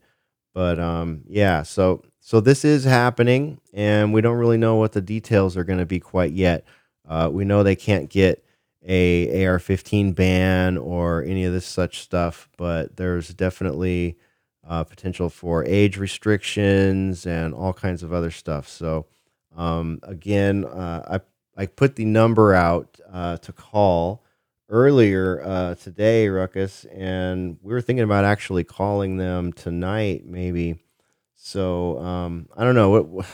But 0.53 0.79
um, 0.79 1.23
yeah 1.27 1.63
so 1.63 2.03
so 2.19 2.41
this 2.41 2.65
is 2.65 2.83
happening, 2.83 3.61
and 3.71 4.11
we 4.11 4.19
don't 4.21 4.37
really 4.37 4.57
know 4.57 4.75
what 4.75 4.93
the 4.93 5.01
details 5.01 5.55
are 5.55 5.63
going 5.63 5.79
to 5.79 5.85
be 5.85 5.99
quite 5.99 6.31
yet. 6.33 6.65
Uh, 7.07 7.29
we 7.31 7.45
know 7.45 7.61
they 7.61 7.75
can't 7.75 8.09
get 8.09 8.43
a 8.83 9.45
AR-15 9.45 10.15
ban 10.15 10.77
or 10.77 11.23
any 11.23 11.45
of 11.45 11.53
this 11.53 11.67
such 11.67 11.99
stuff, 11.99 12.49
but 12.57 12.97
there's 12.97 13.29
definitely 13.29 14.17
uh, 14.67 14.83
potential 14.83 15.29
for 15.29 15.65
age 15.65 15.97
restrictions 15.97 17.25
and 17.25 17.53
all 17.53 17.73
kinds 17.73 18.03
of 18.03 18.13
other 18.13 18.31
stuff. 18.31 18.67
So 18.67 19.07
um, 19.55 19.99
again, 20.03 20.65
uh, 20.65 21.19
I 21.19 21.61
I 21.61 21.67
put 21.67 21.95
the 21.95 22.05
number 22.05 22.53
out 22.53 22.99
uh, 23.11 23.37
to 23.37 23.53
call 23.53 24.23
earlier 24.69 25.41
uh, 25.43 25.75
today, 25.75 26.27
Ruckus, 26.27 26.85
and 26.85 27.57
we 27.61 27.73
were 27.73 27.81
thinking 27.81 28.03
about 28.03 28.25
actually 28.25 28.63
calling 28.63 29.17
them 29.17 29.53
tonight, 29.53 30.25
maybe. 30.25 30.79
So 31.35 31.99
um, 31.99 32.49
I 32.57 32.63
don't 32.63 32.75
know 32.75 33.01
what. 33.01 33.25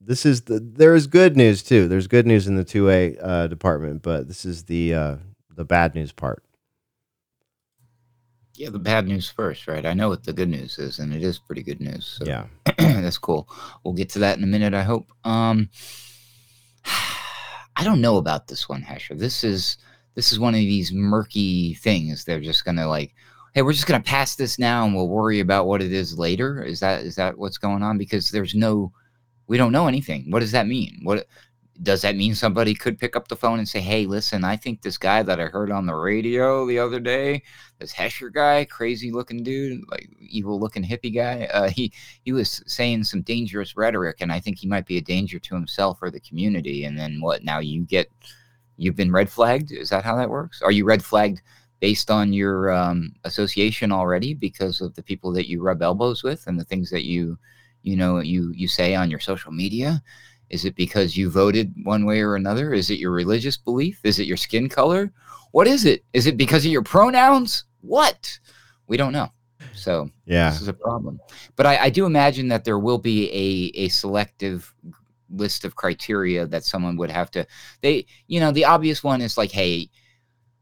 This 0.00 0.26
is 0.26 0.42
the 0.42 0.60
there 0.60 0.94
is 0.94 1.06
good 1.06 1.36
news 1.36 1.62
too. 1.62 1.88
There's 1.88 2.08
good 2.08 2.26
news 2.26 2.46
in 2.46 2.56
the 2.56 2.64
two 2.64 2.90
A 2.90 3.16
uh, 3.16 3.46
department, 3.46 4.02
but 4.02 4.28
this 4.28 4.44
is 4.44 4.64
the 4.64 4.94
uh, 4.94 5.16
the 5.56 5.64
bad 5.64 5.94
news 5.94 6.12
part. 6.12 6.43
Yeah, 8.56 8.70
the 8.70 8.78
bad 8.78 9.08
news 9.08 9.28
first, 9.28 9.66
right? 9.66 9.84
I 9.84 9.94
know 9.94 10.08
what 10.08 10.24
the 10.24 10.32
good 10.32 10.48
news 10.48 10.78
is, 10.78 11.00
and 11.00 11.12
it 11.12 11.22
is 11.22 11.38
pretty 11.38 11.62
good 11.62 11.80
news. 11.80 12.18
So 12.18 12.26
Yeah, 12.26 12.46
that's 12.78 13.18
cool. 13.18 13.48
We'll 13.82 13.94
get 13.94 14.08
to 14.10 14.20
that 14.20 14.38
in 14.38 14.44
a 14.44 14.48
minute, 14.48 14.74
I 14.74 14.82
hope. 14.82 15.08
Um, 15.24 15.68
I 16.84 17.82
don't 17.82 18.00
know 18.00 18.18
about 18.18 18.46
this 18.46 18.68
one, 18.68 18.82
Hesher. 18.82 19.18
This 19.18 19.42
is 19.42 19.78
this 20.14 20.30
is 20.30 20.38
one 20.38 20.54
of 20.54 20.60
these 20.60 20.92
murky 20.92 21.74
things. 21.74 22.24
They're 22.24 22.40
just 22.40 22.64
gonna 22.64 22.86
like, 22.86 23.14
hey, 23.54 23.62
we're 23.62 23.72
just 23.72 23.86
gonna 23.86 24.02
pass 24.02 24.36
this 24.36 24.58
now, 24.58 24.84
and 24.84 24.94
we'll 24.94 25.08
worry 25.08 25.40
about 25.40 25.66
what 25.66 25.82
it 25.82 25.92
is 25.92 26.16
later. 26.16 26.62
Is 26.62 26.78
that 26.80 27.02
is 27.02 27.16
that 27.16 27.36
what's 27.36 27.58
going 27.58 27.82
on? 27.82 27.98
Because 27.98 28.30
there's 28.30 28.54
no, 28.54 28.92
we 29.48 29.56
don't 29.56 29.72
know 29.72 29.88
anything. 29.88 30.30
What 30.30 30.40
does 30.40 30.52
that 30.52 30.68
mean? 30.68 31.00
What 31.02 31.26
does 31.82 32.02
that 32.02 32.16
mean? 32.16 32.34
Somebody 32.34 32.74
could 32.74 32.98
pick 32.98 33.16
up 33.16 33.28
the 33.28 33.36
phone 33.36 33.58
and 33.58 33.68
say, 33.68 33.80
hey, 33.80 34.06
listen, 34.06 34.44
I 34.44 34.56
think 34.56 34.80
this 34.82 34.96
guy 34.96 35.22
that 35.22 35.40
I 35.40 35.46
heard 35.46 35.72
on 35.72 35.86
the 35.86 35.94
radio 35.94 36.66
the 36.66 36.78
other 36.78 37.00
day, 37.00 37.42
this 37.78 37.92
Hesher 37.92 38.32
guy, 38.32 38.64
crazy 38.64 39.10
looking 39.10 39.42
dude, 39.42 39.82
like 39.90 40.08
evil 40.20 40.60
looking 40.60 40.84
hippie 40.84 41.14
guy, 41.14 41.46
uh, 41.52 41.68
he 41.68 41.92
he 42.24 42.32
was 42.32 42.62
saying 42.66 43.04
some 43.04 43.22
dangerous 43.22 43.76
rhetoric, 43.76 44.18
and 44.20 44.32
I 44.32 44.38
think 44.38 44.58
he 44.58 44.68
might 44.68 44.86
be 44.86 44.98
a 44.98 45.02
danger 45.02 45.38
to 45.40 45.54
himself 45.54 45.98
or 46.00 46.10
the 46.10 46.20
community. 46.20 46.84
And 46.84 46.98
then 46.98 47.20
what? 47.20 47.42
Now 47.42 47.58
you 47.58 47.82
get 47.84 48.10
you've 48.76 48.96
been 48.96 49.12
red 49.12 49.28
flagged. 49.28 49.72
Is 49.72 49.90
that 49.90 50.04
how 50.04 50.16
that 50.16 50.30
works? 50.30 50.62
Are 50.62 50.72
you 50.72 50.84
red 50.84 51.04
flagged 51.04 51.42
based 51.80 52.10
on 52.10 52.32
your 52.32 52.72
um, 52.72 53.14
association 53.24 53.90
already 53.90 54.32
because 54.32 54.80
of 54.80 54.94
the 54.94 55.02
people 55.02 55.32
that 55.32 55.48
you 55.48 55.60
rub 55.60 55.82
elbows 55.82 56.22
with 56.22 56.46
and 56.46 56.58
the 56.58 56.64
things 56.64 56.90
that 56.90 57.04
you 57.04 57.36
you 57.82 57.96
know 57.96 58.20
you 58.20 58.52
you 58.54 58.68
say 58.68 58.94
on 58.94 59.10
your 59.10 59.20
social 59.20 59.50
media? 59.50 60.02
Is 60.50 60.64
it 60.64 60.76
because 60.76 61.16
you 61.16 61.30
voted 61.30 61.72
one 61.82 62.04
way 62.04 62.20
or 62.20 62.36
another? 62.36 62.72
Is 62.72 62.90
it 62.90 62.98
your 62.98 63.12
religious 63.12 63.56
belief? 63.56 64.00
Is 64.04 64.18
it 64.18 64.26
your 64.26 64.36
skin 64.36 64.68
color? 64.68 65.12
What 65.52 65.66
is 65.66 65.84
it? 65.84 66.04
Is 66.12 66.26
it 66.26 66.36
because 66.36 66.64
of 66.64 66.72
your 66.72 66.82
pronouns? 66.82 67.64
What? 67.80 68.38
We 68.86 68.96
don't 68.96 69.12
know. 69.12 69.30
So 69.72 70.10
yeah, 70.26 70.50
this 70.50 70.60
is 70.60 70.68
a 70.68 70.72
problem. 70.72 71.20
But 71.56 71.66
I, 71.66 71.84
I 71.84 71.90
do 71.90 72.06
imagine 72.06 72.48
that 72.48 72.64
there 72.64 72.78
will 72.78 72.98
be 72.98 73.30
a, 73.30 73.78
a 73.84 73.88
selective 73.88 74.72
list 75.30 75.64
of 75.64 75.76
criteria 75.76 76.46
that 76.46 76.64
someone 76.64 76.96
would 76.96 77.10
have 77.10 77.30
to 77.30 77.46
they 77.80 78.06
you 78.26 78.40
know 78.40 78.52
the 78.52 78.64
obvious 78.64 79.02
one 79.02 79.20
is 79.20 79.36
like 79.38 79.50
hey 79.50 79.88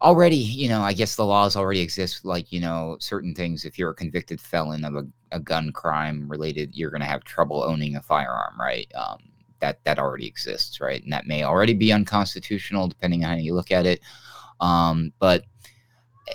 already 0.01 0.37
you 0.37 0.69
know 0.69 0.83
i 0.83 0.93
guess 0.93 1.17
the 1.17 1.25
laws 1.25 1.57
already 1.57 1.81
exist 1.81 2.25
like 2.25 2.51
you 2.53 2.61
know 2.61 2.97
certain 3.01 3.35
things 3.35 3.65
if 3.65 3.79
you're 3.79 3.91
a 3.91 3.95
convicted 3.95 4.41
felon 4.41 4.85
of 4.85 4.97
a, 4.97 5.07
a 5.33 5.39
gun 5.39 5.71
crime 5.73 6.29
related 6.29 6.75
you're 6.75 6.91
going 6.91 7.01
to 7.01 7.07
have 7.07 7.23
trouble 7.25 7.63
owning 7.63 7.97
a 7.97 8.03
firearm 8.03 8.59
right 8.59 8.91
um, 8.95 9.19
that 9.63 9.83
that 9.85 9.99
already 9.99 10.27
exists 10.27 10.81
right 10.81 11.03
and 11.03 11.13
that 11.13 11.27
may 11.27 11.43
already 11.43 11.73
be 11.73 11.93
unconstitutional 11.93 12.87
depending 12.87 13.25
on 13.25 13.31
how 13.31 13.37
you 13.37 13.55
look 13.55 13.71
at 13.71 13.87
it 13.87 14.01
um, 14.61 15.13
but 15.19 15.45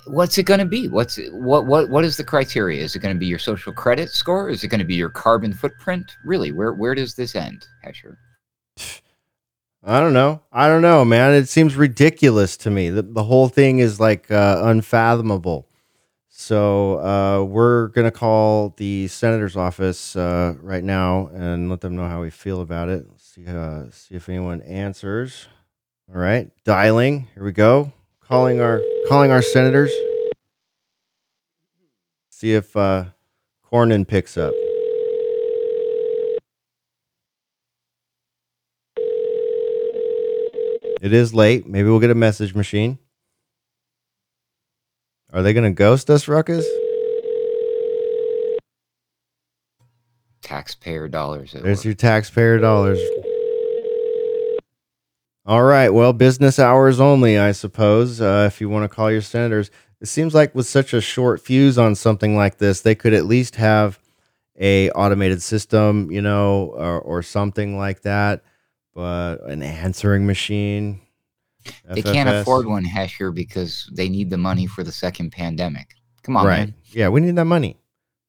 what's 0.08 0.38
it 0.38 0.44
going 0.44 0.60
to 0.60 0.66
be 0.66 0.88
what's 0.88 1.20
what 1.32 1.68
what 1.68 1.90
what 1.90 2.04
is 2.04 2.18
the 2.18 2.24
criteria 2.24 2.84
is 2.84 2.96
it 2.96 3.00
going 3.00 3.14
to 3.14 3.20
be 3.20 3.28
your 3.28 3.40
social 3.40 3.72
credit 3.72 4.10
score 4.10 4.50
is 4.50 4.64
it 4.64 4.70
going 4.70 4.80
to 4.80 4.86
be 4.86 4.96
your 4.96 5.10
carbon 5.10 5.54
footprint 5.54 6.12
really 6.26 6.52
where 6.52 6.74
where 6.74 6.96
does 6.96 7.14
this 7.14 7.36
end 7.36 7.66
Hesher? 7.86 8.18
I 9.84 10.02
don't 10.02 10.14
know. 10.14 10.42
I 10.52 10.68
don't 10.68 10.82
know, 10.82 11.06
man. 11.06 11.34
It 11.34 11.48
seems 11.48 11.78
ridiculous 11.78 12.58
to 12.58 12.70
me. 12.70 12.90
The, 12.90 13.04
the 13.04 13.24
whole 13.24 13.48
thing 13.48 13.80
is 13.80 14.02
like 14.02 14.30
uh, 14.30 14.60
unfathomable. 14.64 15.66
So 16.28 17.00
uh, 17.00 17.44
we're 17.46 17.88
gonna 17.90 18.12
call 18.12 18.74
the 18.78 19.08
senator's 19.08 19.56
office 19.56 20.16
uh, 20.16 20.56
right 20.62 20.84
now 20.84 21.28
and 21.34 21.70
let 21.70 21.80
them 21.82 21.96
know 21.96 22.08
how 22.08 22.22
we 22.22 22.30
feel 22.30 22.60
about 22.62 22.90
it. 22.90 23.08
See, 23.38 23.46
uh, 23.48 23.84
see 23.92 24.16
if 24.16 24.30
anyone 24.30 24.62
answers. 24.64 25.48
All 26.10 26.20
right, 26.20 26.50
dialing. 26.64 27.28
Here 27.36 27.44
we 27.44 27.52
go. 27.52 27.94
Calling 28.20 28.60
our 28.60 28.82
calling 29.08 29.30
our 29.30 29.44
senators. 29.44 29.92
See 32.32 32.54
if 32.54 32.76
uh, 32.76 33.06
Cornyn 33.72 34.08
picks 34.08 34.38
up. 34.38 34.54
It 41.00 41.14
is 41.14 41.32
late. 41.32 41.68
Maybe 41.68 41.90
we'll 41.90 42.00
get 42.00 42.10
a 42.10 42.16
message 42.16 42.56
machine. 42.56 42.98
Are 45.32 45.44
they 45.44 45.54
gonna 45.54 45.72
ghost 45.72 46.10
us, 46.10 46.28
Ruckus? 46.28 46.66
Taxpayer 50.42 51.08
dollars. 51.08 51.52
There's 51.52 51.80
work. 51.80 51.86
your 51.86 51.94
taxpayer 51.94 52.58
dollars. 52.58 53.00
All 55.48 55.64
right. 55.64 55.90
Well, 55.90 56.12
business 56.12 56.60
hours 56.60 57.00
only, 57.00 57.40
I 57.40 57.54
suppose. 57.54 58.20
Uh, 58.20 58.50
if 58.52 58.60
you 58.60 58.68
want 58.68 58.84
to 58.84 58.94
call 58.94 59.10
your 59.10 59.22
senators, 59.22 59.72
it 60.02 60.08
seems 60.08 60.36
like 60.36 60.54
with 60.54 60.68
such 60.68 60.94
a 60.94 61.00
short 61.00 61.40
fuse 61.40 61.78
on 61.78 61.96
something 61.96 62.36
like 62.36 62.58
this, 62.58 62.82
they 62.82 62.96
could 62.96 63.14
at 63.14 63.26
least 63.26 63.56
have 63.56 63.98
a 64.60 64.92
automated 64.92 65.42
system, 65.42 66.12
you 66.12 66.22
know, 66.22 66.74
or, 66.76 67.00
or 67.00 67.24
something 67.24 67.78
like 67.78 68.02
that. 68.02 68.44
But 68.94 69.38
an 69.46 69.64
answering 69.64 70.28
machine. 70.28 71.00
They 71.90 72.02
can't 72.02 72.28
afford 72.28 72.66
one, 72.66 72.84
Hesher, 72.84 73.34
because 73.34 73.90
they 73.94 74.10
need 74.10 74.30
the 74.30 74.38
money 74.38 74.68
for 74.68 74.84
the 74.84 74.92
second 74.92 75.32
pandemic. 75.32 75.96
Come 76.24 76.36
on, 76.36 76.46
right. 76.46 76.58
man. 76.58 76.74
Yeah, 76.92 77.08
we 77.08 77.22
need 77.22 77.38
that 77.38 77.46
money. 77.46 77.78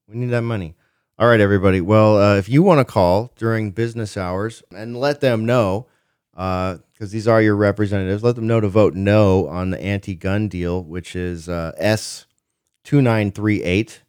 We 0.06 0.16
need 0.16 0.30
that 0.30 0.42
money. 0.42 0.76
All 1.18 1.28
right, 1.28 1.40
everybody. 1.40 1.80
Well, 1.80 2.16
uh, 2.16 2.36
if 2.36 2.48
you 2.48 2.62
want 2.62 2.78
to 2.78 2.84
call 2.84 3.32
during 3.34 3.72
business 3.72 4.16
hours 4.16 4.62
and 4.70 4.96
let 4.96 5.20
them 5.20 5.44
know, 5.44 5.88
because 6.38 7.10
these 7.10 7.26
are 7.26 7.42
your 7.42 7.56
representatives, 7.56 8.22
let 8.22 8.36
them 8.36 8.46
know 8.46 8.60
to 8.60 8.68
vote 8.68 8.94
no 8.94 9.48
on 9.48 9.70
the 9.70 9.82
anti-gun 9.82 10.46
deal, 10.46 10.84
which 10.84 11.16
is 11.16 11.48
uh, 11.48 11.72
S 11.76 12.26
two 12.84 13.02
nine 13.02 13.32
three 13.32 13.62
eight. 13.64 14.04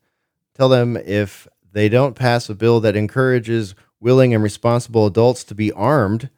Tell 0.53 0.69
them 0.69 0.95
if 0.95 1.47
they 1.71 1.89
don't 1.89 2.15
pass 2.15 2.47
a 2.47 2.53
bill 2.53 2.79
that 2.81 2.95
encourages 2.95 3.73
willing 3.99 4.33
and 4.33 4.43
responsible 4.43 5.07
adults 5.07 5.43
to 5.45 5.55
be 5.55 5.71
armed, 5.71 6.29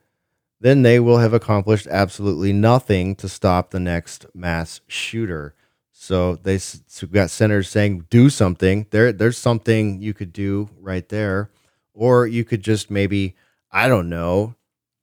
then 0.62 0.84
they 0.84 1.00
will 1.00 1.18
have 1.18 1.34
accomplished 1.34 1.88
absolutely 1.88 2.54
nothing 2.54 3.14
to 3.16 3.28
stop 3.28 3.72
the 3.72 3.80
next 3.80 4.26
mass 4.34 4.80
shooter. 4.88 5.56
So 5.92 6.36
they 6.36 6.58
so 6.58 7.06
got 7.08 7.30
senators 7.30 7.68
saying 7.70 8.06
do 8.10 8.30
something. 8.30 8.88
There, 8.92 9.12
there's 9.12 9.38
something 9.38 10.02
you 10.02 10.14
could 10.14 10.32
do 10.32 10.70
right 10.80 11.08
there, 11.10 11.50
or 11.94 12.28
you 12.28 12.46
could 12.46 12.64
just 12.64 12.90
maybe 12.90 13.36
I 13.72 13.88
don't 13.90 14.10
know, 14.10 14.56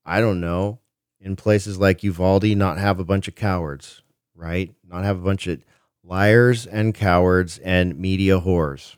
I 0.09 0.21
don't 0.21 0.41
know, 0.41 0.79
in 1.21 1.37
places 1.37 1.79
like 1.79 2.03
Uvalde, 2.03 2.57
not 2.57 2.79
have 2.79 2.99
a 2.99 3.05
bunch 3.05 3.29
of 3.29 3.35
cowards, 3.35 4.03
right? 4.35 4.75
Not 4.89 5.05
have 5.05 5.19
a 5.19 5.25
bunch 5.25 5.47
of 5.47 5.63
liars 6.03 6.67
and 6.67 6.95
cowards 6.95 7.59
and 7.59 7.99
media 7.99 8.41
whores. 8.41 8.97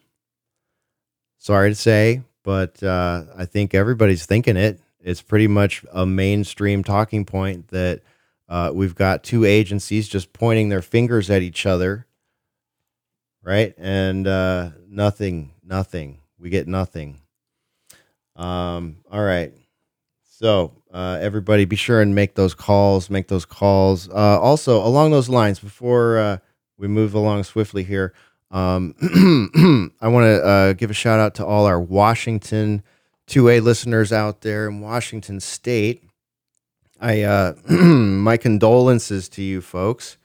Sorry 1.38 1.70
to 1.70 1.74
say, 1.74 2.22
but 2.44 2.82
uh, 2.82 3.24
I 3.36 3.44
think 3.46 3.74
everybody's 3.74 4.24
thinking 4.24 4.56
it. 4.56 4.80
It's 5.00 5.22
pretty 5.22 5.48
much 5.48 5.84
a 5.92 6.06
mainstream 6.06 6.84
talking 6.84 7.24
point 7.24 7.68
that 7.68 8.02
uh, 8.48 8.70
we've 8.72 8.94
got 8.94 9.24
two 9.24 9.44
agencies 9.44 10.08
just 10.08 10.32
pointing 10.32 10.68
their 10.68 10.82
fingers 10.82 11.30
at 11.30 11.42
each 11.42 11.66
other, 11.66 12.06
right? 13.42 13.74
And 13.78 14.26
uh, 14.26 14.70
nothing, 14.86 15.54
nothing. 15.64 16.20
We 16.38 16.50
get 16.50 16.68
nothing. 16.68 17.20
Um, 18.36 18.98
all 19.10 19.22
right. 19.24 19.52
So 20.24 20.72
uh, 20.92 21.18
everybody, 21.20 21.64
be 21.64 21.76
sure 21.76 22.00
and 22.00 22.14
make 22.14 22.34
those 22.34 22.54
calls. 22.54 23.10
Make 23.10 23.28
those 23.28 23.44
calls. 23.44 24.08
Uh, 24.08 24.40
also, 24.40 24.84
along 24.84 25.12
those 25.12 25.28
lines, 25.28 25.60
before 25.60 26.18
uh, 26.18 26.38
we 26.78 26.88
move 26.88 27.14
along 27.14 27.44
swiftly 27.44 27.84
here, 27.84 28.12
um, 28.50 28.94
I 30.00 30.08
want 30.08 30.24
to 30.24 30.44
uh, 30.44 30.72
give 30.72 30.90
a 30.90 30.94
shout 30.94 31.20
out 31.20 31.34
to 31.36 31.46
all 31.46 31.66
our 31.66 31.80
Washington 31.80 32.82
2A 33.28 33.62
listeners 33.62 34.12
out 34.12 34.40
there 34.40 34.68
in 34.68 34.80
Washington 34.80 35.38
State. 35.38 36.02
I 37.00 37.22
uh, 37.22 37.54
my 37.68 38.36
condolences 38.36 39.28
to 39.30 39.42
you 39.42 39.60
folks. 39.60 40.18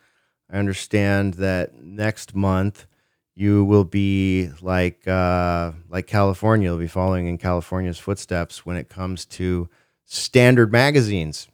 I 0.52 0.58
understand 0.58 1.36
that 1.36 1.76
next 1.84 2.36
month 2.36 2.88
you 3.36 3.64
will 3.64 3.84
be 3.84 4.50
like 4.62 5.08
uh, 5.08 5.74
like 5.90 6.08
California. 6.08 6.70
You'll 6.70 6.80
be 6.80 6.88
following 6.88 7.28
in 7.28 7.38
California's 7.38 8.00
footsteps 8.00 8.66
when 8.66 8.76
it 8.76 8.90
comes 8.90 9.26
to 9.26 9.70
standard 10.06 10.72
magazines. 10.72 11.48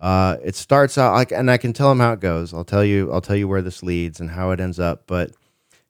Uh, 0.00 0.38
it 0.42 0.54
starts 0.54 0.96
out 0.96 1.12
like, 1.12 1.30
and 1.30 1.50
I 1.50 1.58
can 1.58 1.72
tell 1.72 1.90
them 1.90 2.00
how 2.00 2.12
it 2.14 2.20
goes. 2.20 2.54
I'll 2.54 2.64
tell 2.64 2.84
you. 2.84 3.12
I'll 3.12 3.20
tell 3.20 3.36
you 3.36 3.46
where 3.46 3.62
this 3.62 3.82
leads 3.82 4.20
and 4.20 4.30
how 4.30 4.50
it 4.50 4.60
ends 4.60 4.80
up. 4.80 5.04
But 5.06 5.32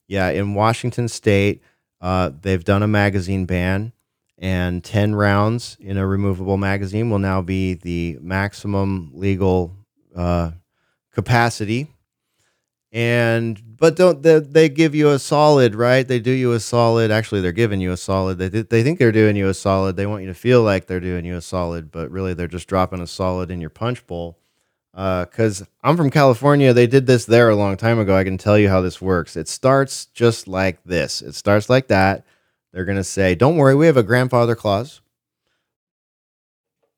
yeah, 0.09 0.31
in 0.31 0.55
Washington 0.55 1.07
State, 1.07 1.63
uh, 2.01 2.31
they've 2.41 2.65
done 2.65 2.83
a 2.83 2.89
magazine 2.89 3.45
ban, 3.45 3.93
and 4.37 4.83
ten 4.83 5.15
rounds 5.15 5.77
in 5.81 5.97
a 5.97 6.07
removable 6.07 6.57
magazine 6.57 7.11
will 7.11 7.21
now 7.21 7.41
be 7.41 7.75
the 7.75 8.19
maximum 8.21 9.13
legal 9.15 9.77
uh, 10.17 10.51
capacity. 11.13 11.87
And 12.91 13.70
but 13.81 13.97
don't 13.97 14.23
they, 14.23 14.39
they 14.41 14.69
give 14.69 14.95
you 14.95 15.09
a 15.09 15.19
solid 15.19 15.75
right? 15.75 16.07
They 16.07 16.21
do 16.21 16.31
you 16.31 16.53
a 16.53 16.61
solid. 16.61 17.11
Actually, 17.11 17.41
they're 17.41 17.51
giving 17.51 17.81
you 17.81 17.93
a 17.93 17.97
solid. 17.97 18.39
They 18.39 18.49
they 18.49 18.83
think 18.83 18.99
they're 18.99 19.11
doing 19.11 19.37
you 19.37 19.49
a 19.49 19.55
solid. 19.55 19.97
They 19.97 20.07
want 20.07 20.23
you 20.23 20.29
to 20.29 20.35
feel 20.35 20.63
like 20.63 20.87
they're 20.87 21.01
doing 21.01 21.25
you 21.25 21.37
a 21.37 21.41
solid, 21.41 21.91
but 21.91 22.11
really 22.11 22.35
they're 22.35 22.47
just 22.47 22.69
dropping 22.69 23.01
a 23.01 23.07
solid 23.07 23.51
in 23.51 23.61
your 23.61 23.71
punch 23.71 24.07
bowl 24.07 24.39
uh, 24.95 25.25
because 25.25 25.65
I'm 25.83 25.97
from 25.97 26.11
California. 26.11 26.75
They 26.75 26.87
did 26.87 27.07
this 27.07 27.25
there 27.25 27.49
a 27.49 27.57
long 27.57 27.79
time 27.79 27.99
ago. 27.99 28.15
I 28.15 28.25
can 28.25 28.37
tell 28.37 28.59
you 28.59 28.69
how 28.69 28.83
this 28.83 29.01
works. 29.01 29.35
It 29.35 29.49
starts 29.49 30.07
just 30.07 30.47
like 30.47 30.85
this. 30.85 31.23
It 31.23 31.35
starts 31.35 31.71
like 31.71 31.89
that. 31.89 32.27
They're 32.73 32.85
gonna 32.85 33.03
say, 33.03 33.35
"Don't 33.35 33.57
worry, 33.57 33.75
we 33.75 33.87
have 33.87 33.97
a 33.97 34.03
grandfather 34.03 34.55
clause. 34.55 35.01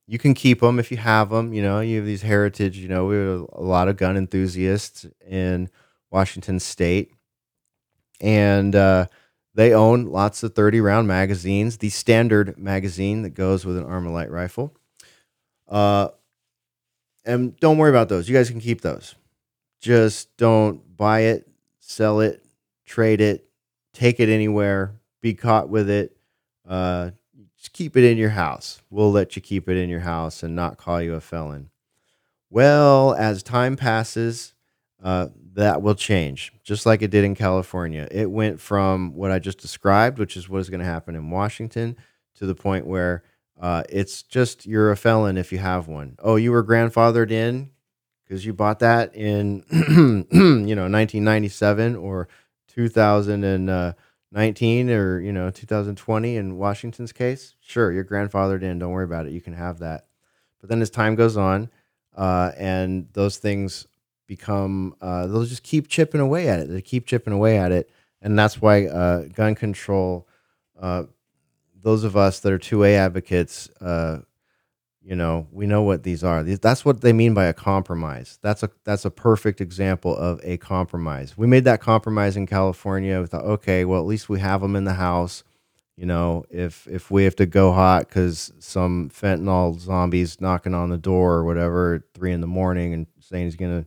You 0.09 0.19
can 0.19 0.35
keep 0.35 0.61
them 0.61 0.81
if 0.81 0.91
you 0.91 0.97
have 0.97 1.31
them. 1.31 1.55
You 1.55 1.63
know, 1.63 1.79
you 1.81 1.99
have 1.99 2.07
these 2.07 2.23
heritage. 2.23 2.77
You 2.77 2.89
know, 2.89 3.07
we 3.07 3.17
have 3.17 3.47
a 3.53 3.63
lot 3.63 3.87
of 3.89 3.97
gun 3.97 4.17
enthusiasts 4.17 5.07
in 5.27 5.71
Washington 6.13 6.61
State, 6.61 7.13
and 8.21 8.77
uh, 8.77 9.07
they 9.55 9.73
own 9.73 10.07
lots 10.07 10.43
of 10.43 10.55
30 10.55 10.81
round 10.81 11.09
magazines. 11.09 11.79
The 11.79 11.89
standard 11.89 12.59
magazine 12.59 13.23
that 13.23 13.31
goes 13.31 13.65
with 13.65 13.77
an 13.77 13.85
Armalite 13.85 14.31
rifle." 14.31 14.77
Uh, 15.69 16.09
and 17.25 17.59
don't 17.61 17.79
worry 17.79 17.91
about 17.91 18.09
those. 18.09 18.29
You 18.29 18.37
guys 18.37 18.51
can 18.51 18.61
keep 18.61 18.81
those. 18.81 19.15
Just 19.81 20.37
don't 20.37 20.97
buy 20.97 21.21
it, 21.21 21.49
sell 21.81 22.21
it, 22.21 22.45
trade 22.85 23.21
it, 23.21 23.49
take 23.93 24.21
it 24.21 24.29
anywhere, 24.29 24.95
be 25.21 25.35
caught 25.35 25.69
with 25.69 25.89
it. 25.89 26.17
Uh, 26.69 27.11
just 27.57 27.73
keep 27.73 27.97
it 27.97 28.05
in 28.05 28.19
your 28.19 28.31
house. 28.31 28.83
We'll 28.91 29.13
let 29.13 29.37
you 29.37 29.43
keep 29.43 29.69
it 29.69 29.77
in 29.77 29.89
your 29.89 30.01
house 30.01 30.43
and 30.43 30.55
not 30.55 30.79
call 30.79 31.01
you 31.01 31.15
a 31.15 31.21
felon. 31.21 31.71
Well, 32.51 33.15
as 33.15 33.43
time 33.43 33.77
passes, 33.77 34.55
uh, 35.03 35.29
that 35.55 35.83
will 35.83 35.95
change, 35.95 36.53
just 36.63 36.87
like 36.87 37.03
it 37.03 37.11
did 37.11 37.25
in 37.25 37.35
California. 37.35 38.09
It 38.11 38.31
went 38.31 38.59
from 38.61 39.15
what 39.15 39.31
I 39.31 39.39
just 39.39 39.59
described, 39.59 40.19
which 40.19 40.35
is 40.37 40.49
what 40.49 40.61
is 40.61 40.71
going 40.71 40.81
to 40.81 40.87
happen 40.87 41.15
in 41.15 41.31
Washington, 41.31 41.97
to 42.37 42.47
the 42.47 42.55
point 42.55 42.87
where 42.87 43.23
uh, 43.61 43.83
it's 43.89 44.23
just 44.23 44.67
you're 44.67 44.91
a 44.91 44.97
felon 44.97 45.37
if 45.37 45.53
you 45.53 45.59
have 45.59 45.89
one. 45.89 46.17
Oh, 46.21 46.37
you 46.37 46.53
were 46.53 46.65
grandfathered 46.65 47.31
in 47.31 47.71
because 48.25 48.47
you 48.47 48.55
bought 48.55 48.79
that 48.79 49.15
in 49.15 49.65
you 49.71 50.75
know 50.75 50.89
1997 50.89 51.97
or 51.97 52.29
2019 52.69 54.91
or 54.91 55.21
you 55.21 55.33
know 55.33 55.51
2020 55.51 56.37
in 56.37 56.57
Washington's 56.57 57.13
case. 57.13 57.55
Sure, 57.61 57.93
you're 57.93 58.05
grandfathered 58.05 58.63
in. 58.63 58.79
Don't 58.79 58.93
worry 58.93 59.05
about 59.05 59.27
it. 59.27 59.33
You 59.33 59.41
can 59.41 59.53
have 59.53 59.81
that. 59.81 60.07
But 60.61 60.71
then 60.71 60.81
as 60.81 60.91
time 60.91 61.15
goes 61.15 61.37
on, 61.37 61.69
uh, 62.17 62.53
and 62.57 63.09
those 63.13 63.37
things 63.37 63.87
become, 64.37 64.95
uh, 65.03 65.27
they'll 65.27 65.45
just 65.45 65.63
keep 65.63 65.89
chipping 65.89 66.21
away 66.21 66.49
at 66.49 66.59
it. 66.59 66.69
They 66.71 66.81
keep 66.81 67.05
chipping 67.05 67.35
away 67.35 67.59
at 67.59 67.71
it, 67.71 67.91
and 68.23 68.39
that's 68.39 68.63
why 68.63 68.87
uh, 68.87 69.25
gun 69.25 69.55
control. 69.55 70.27
Uh, 70.81 71.05
those 71.83 72.03
of 72.03 72.17
us 72.17 72.41
that 72.41 72.53
are 72.53 72.59
2A 72.59 72.95
advocates, 72.95 73.69
uh, 73.81 74.21
you 75.03 75.15
know, 75.17 75.49
we 75.53 75.67
know 75.67 75.83
what 75.83 76.03
these 76.03 76.25
are. 76.25 76.43
That's 76.43 76.85
what 76.85 77.03
they 77.03 77.13
mean 77.13 77.35
by 77.35 77.45
a 77.45 77.53
compromise. 77.53 78.39
That's 78.41 78.63
a 78.63 78.71
that's 78.85 79.05
a 79.05 79.11
perfect 79.11 79.61
example 79.61 80.17
of 80.17 80.41
a 80.45 80.57
compromise. 80.57 81.37
We 81.37 81.47
made 81.47 81.65
that 81.65 81.81
compromise 81.81 82.37
in 82.37 82.47
California. 82.47 83.21
We 83.21 83.27
thought, 83.27 83.45
okay, 83.45 83.85
well, 83.85 84.01
at 84.01 84.07
least 84.07 84.29
we 84.31 84.41
have 84.41 84.63
them 84.63 84.77
in 84.77 84.85
the 84.85 84.95
house. 84.95 85.43
You 85.97 86.07
know, 86.07 86.45
if 86.51 86.87
if 86.87 87.11
we 87.11 87.25
have 87.25 87.37
to 87.37 87.47
go 87.47 87.73
hot 87.73 88.09
because 88.09 88.53
some 88.61 89.11
fentanyl 89.11 89.79
zombies 89.79 90.41
knocking 90.41 90.73
on 90.75 90.89
the 90.89 90.99
door 90.99 91.35
or 91.35 91.45
whatever 91.45 91.97
at 91.97 92.03
three 92.15 92.33
in 92.33 92.41
the 92.41 92.47
morning 92.47 92.95
and 92.95 93.07
saying 93.21 93.45
he's 93.45 93.57
gonna 93.57 93.85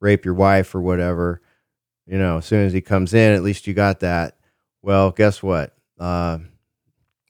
rape 0.00 0.24
your 0.24 0.34
wife 0.34 0.74
or 0.74 0.80
whatever, 0.80 1.40
you 2.06 2.18
know, 2.18 2.38
as 2.38 2.46
soon 2.46 2.66
as 2.66 2.72
he 2.72 2.80
comes 2.80 3.14
in, 3.14 3.32
at 3.32 3.42
least 3.42 3.66
you 3.66 3.74
got 3.74 4.00
that. 4.00 4.36
Well, 4.82 5.10
guess 5.10 5.42
what? 5.42 5.74
Uh, 5.98 6.38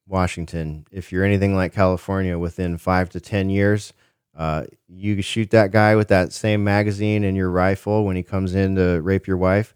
Washington, 0.07 0.87
if 0.91 1.13
you're 1.13 1.25
anything 1.25 1.55
like 1.55 1.73
California, 1.73 2.39
within 2.39 2.79
five 2.79 3.11
to 3.11 3.21
10 3.21 3.51
years, 3.51 3.93
uh, 4.37 4.65
you 4.87 5.21
shoot 5.21 5.51
that 5.51 5.73
guy 5.73 5.97
with 5.97 6.09
that 6.09 6.33
same 6.33 6.63
magazine 6.63 7.25
in 7.25 7.35
your 7.35 7.51
rifle 7.51 8.05
when 8.05 8.17
he 8.17 8.23
comes 8.23 8.55
in 8.55 8.77
to 8.77 9.01
rape 9.03 9.27
your 9.27 9.37
wife, 9.37 9.75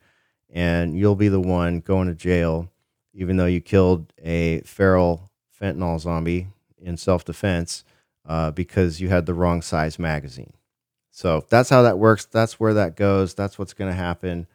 and 0.49 0.97
you'll 0.97 1.16
be 1.16 1.28
the 1.28 1.40
one 1.40 1.80
going 1.80 2.09
to 2.09 2.14
jail, 2.14 2.70
even 3.12 3.36
though 3.36 3.47
you 3.47 3.61
killed 3.61 4.12
a 4.22 4.61
feral 4.61 5.30
fentanyl 5.61 5.99
zombie 5.99 6.49
in 6.80 6.97
self 6.97 7.24
defense 7.24 7.84
uh, 8.26 8.51
because 8.53 9.01
you 9.01 9.09
had 9.09 9.26
the 9.26 9.34
wrong 9.34 9.62
size 9.62 9.99
magazine. 9.99 10.53
So 11.12 11.44
that's 11.50 11.68
how 11.68 11.82
that 11.82 11.98
works. 11.98 12.24
That's 12.24 12.58
where 12.58 12.74
that 12.74 12.96
goes. 12.96 13.34
That's 13.34 13.58
what's 13.58 13.74
going 13.74 13.90
to 13.90 13.96
happen. 13.96 14.46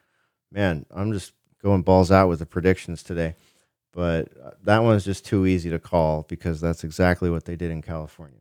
Man, 0.52 0.86
I'm 0.92 1.14
just 1.14 1.32
going 1.62 1.84
balls 1.84 2.12
out 2.12 2.30
with 2.30 2.40
the 2.40 2.46
predictions 2.46 3.04
today. 3.04 3.36
But 3.94 4.30
uh, 4.44 4.52
that 4.64 4.84
one's 4.84 5.06
just 5.06 5.26
too 5.26 5.46
easy 5.46 5.70
to 5.70 5.80
call 5.80 6.26
because 6.28 6.60
that's 6.60 6.84
exactly 6.84 7.30
what 7.30 7.46
they 7.46 7.56
did 7.56 7.72
in 7.72 7.82
California. 7.82 8.40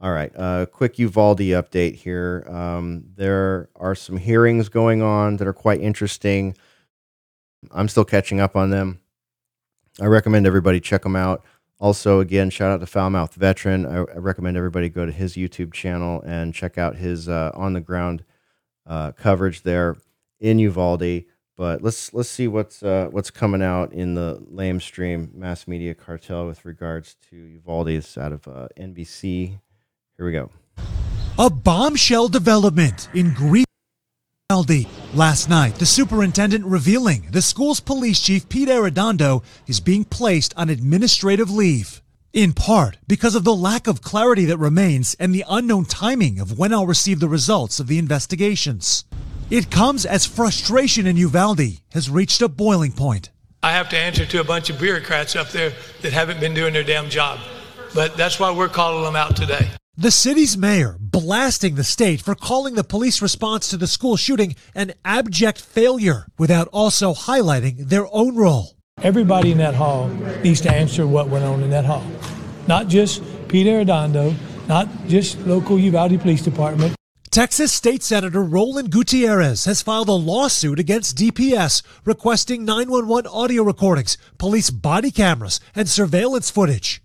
All 0.00 0.12
right, 0.12 0.32
uh, 0.36 0.66
quick 0.66 0.98
Uvalde 0.98 1.38
update 1.38 1.94
here. 1.94 2.44
Um, 2.48 3.04
there 3.16 3.70
are 3.76 3.94
some 3.94 4.16
hearings 4.16 4.68
going 4.68 5.02
on 5.02 5.38
that 5.38 5.48
are 5.48 5.54
quite 5.54 5.80
interesting. 5.80 6.56
I'm 7.70 7.88
still 7.88 8.04
catching 8.04 8.40
up 8.40 8.54
on 8.56 8.70
them. 8.70 9.00
I 10.00 10.06
recommend 10.06 10.46
everybody 10.46 10.80
check 10.80 11.02
them 11.02 11.16
out. 11.16 11.44
Also, 11.84 12.20
again, 12.20 12.48
shout 12.48 12.70
out 12.70 12.80
to 12.80 12.86
Foulmouth 12.86 13.34
Veteran. 13.34 13.84
I, 13.84 13.98
I 13.98 14.16
recommend 14.16 14.56
everybody 14.56 14.88
go 14.88 15.04
to 15.04 15.12
his 15.12 15.34
YouTube 15.34 15.74
channel 15.74 16.22
and 16.22 16.54
check 16.54 16.78
out 16.78 16.96
his 16.96 17.28
uh, 17.28 17.50
on 17.52 17.74
the 17.74 17.80
ground 17.82 18.24
uh, 18.86 19.12
coverage 19.12 19.64
there 19.64 19.98
in 20.40 20.58
Uvalde. 20.58 21.24
But 21.58 21.82
let's 21.82 22.14
let's 22.14 22.30
see 22.30 22.48
what's 22.48 22.82
uh, 22.82 23.08
what's 23.10 23.30
coming 23.30 23.60
out 23.60 23.92
in 23.92 24.14
the 24.14 24.42
lamestream 24.50 25.34
mass 25.34 25.68
media 25.68 25.92
cartel 25.92 26.46
with 26.46 26.64
regards 26.64 27.16
to 27.28 27.36
Uvalde. 27.36 27.88
It's 27.88 28.16
out 28.16 28.32
of 28.32 28.48
uh, 28.48 28.68
NBC. 28.78 29.58
Here 30.16 30.24
we 30.24 30.32
go. 30.32 30.48
A 31.38 31.50
bombshell 31.50 32.28
development 32.28 33.10
in 33.12 33.34
Green 33.34 33.63
Valley. 34.50 34.86
Last 35.14 35.48
night, 35.48 35.76
the 35.76 35.86
superintendent 35.86 36.66
revealing 36.66 37.28
the 37.30 37.40
school's 37.40 37.80
police 37.80 38.20
chief, 38.20 38.46
Pete 38.46 38.68
Arredondo, 38.68 39.42
is 39.66 39.80
being 39.80 40.04
placed 40.04 40.52
on 40.54 40.68
administrative 40.68 41.50
leave. 41.50 42.02
In 42.34 42.52
part 42.52 42.98
because 43.08 43.34
of 43.34 43.44
the 43.44 43.54
lack 43.54 43.86
of 43.86 44.02
clarity 44.02 44.44
that 44.44 44.58
remains 44.58 45.14
and 45.18 45.34
the 45.34 45.46
unknown 45.48 45.86
timing 45.86 46.40
of 46.40 46.58
when 46.58 46.74
I'll 46.74 46.86
receive 46.86 47.20
the 47.20 47.28
results 47.28 47.80
of 47.80 47.86
the 47.86 47.98
investigations. 47.98 49.06
It 49.48 49.70
comes 49.70 50.04
as 50.04 50.26
frustration 50.26 51.06
in 51.06 51.16
Uvalde 51.16 51.80
has 51.92 52.10
reached 52.10 52.42
a 52.42 52.48
boiling 52.48 52.92
point. 52.92 53.30
I 53.62 53.72
have 53.72 53.88
to 53.88 53.96
answer 53.96 54.26
to 54.26 54.40
a 54.40 54.44
bunch 54.44 54.68
of 54.68 54.78
bureaucrats 54.78 55.36
up 55.36 55.48
there 55.48 55.72
that 56.02 56.12
haven't 56.12 56.38
been 56.38 56.52
doing 56.52 56.74
their 56.74 56.84
damn 56.84 57.08
job. 57.08 57.38
But 57.94 58.18
that's 58.18 58.38
why 58.38 58.50
we're 58.50 58.68
calling 58.68 59.04
them 59.04 59.16
out 59.16 59.36
today. 59.36 59.70
The 59.96 60.10
city's 60.10 60.58
mayor 60.58 60.96
blasting 60.98 61.76
the 61.76 61.84
state 61.84 62.20
for 62.20 62.34
calling 62.34 62.74
the 62.74 62.82
police 62.82 63.22
response 63.22 63.68
to 63.68 63.76
the 63.76 63.86
school 63.86 64.16
shooting 64.16 64.56
an 64.74 64.94
abject 65.04 65.60
failure 65.60 66.26
without 66.36 66.66
also 66.72 67.14
highlighting 67.14 67.90
their 67.90 68.12
own 68.12 68.34
role. 68.34 68.74
Everybody 69.04 69.52
in 69.52 69.58
that 69.58 69.76
hall 69.76 70.08
needs 70.42 70.60
to 70.62 70.72
answer 70.72 71.06
what 71.06 71.28
went 71.28 71.44
on 71.44 71.62
in 71.62 71.70
that 71.70 71.84
hall. 71.84 72.04
Not 72.66 72.88
just 72.88 73.22
Pete 73.46 73.68
Arredondo, 73.68 74.34
not 74.66 74.88
just 75.06 75.38
local 75.46 75.78
Uvalde 75.78 76.20
Police 76.20 76.42
Department. 76.42 76.96
Texas 77.30 77.70
State 77.72 78.02
Senator 78.02 78.42
Roland 78.42 78.90
Gutierrez 78.90 79.64
has 79.64 79.80
filed 79.80 80.08
a 80.08 80.12
lawsuit 80.12 80.80
against 80.80 81.16
DPS 81.16 81.84
requesting 82.04 82.64
911 82.64 83.30
audio 83.30 83.62
recordings, 83.62 84.18
police 84.38 84.70
body 84.70 85.12
cameras, 85.12 85.60
and 85.72 85.88
surveillance 85.88 86.50
footage. 86.50 87.00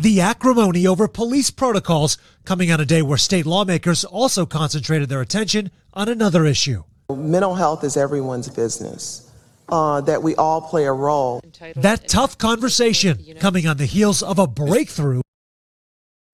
The 0.00 0.22
acrimony 0.22 0.86
over 0.86 1.08
police 1.08 1.50
protocols 1.50 2.16
coming 2.46 2.72
on 2.72 2.80
a 2.80 2.86
day 2.86 3.02
where 3.02 3.18
state 3.18 3.44
lawmakers 3.44 4.02
also 4.02 4.46
concentrated 4.46 5.10
their 5.10 5.20
attention 5.20 5.70
on 5.92 6.08
another 6.08 6.46
issue. 6.46 6.84
Mental 7.14 7.54
health 7.54 7.84
is 7.84 7.98
everyone's 7.98 8.48
business. 8.48 9.30
Uh, 9.68 10.00
that 10.00 10.22
we 10.22 10.34
all 10.36 10.62
play 10.62 10.86
a 10.86 10.92
role. 10.92 11.42
That 11.76 12.08
tough 12.08 12.38
conversation 12.38 13.22
coming 13.38 13.66
on 13.66 13.76
the 13.76 13.84
heels 13.84 14.22
of 14.22 14.38
a 14.38 14.46
breakthrough. 14.46 15.20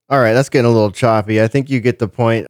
All 0.08 0.20
right, 0.20 0.32
that's 0.32 0.48
getting 0.48 0.70
a 0.70 0.72
little 0.72 0.92
choppy. 0.92 1.42
I 1.42 1.48
think 1.48 1.68
you 1.68 1.80
get 1.80 1.98
the 1.98 2.08
point. 2.08 2.46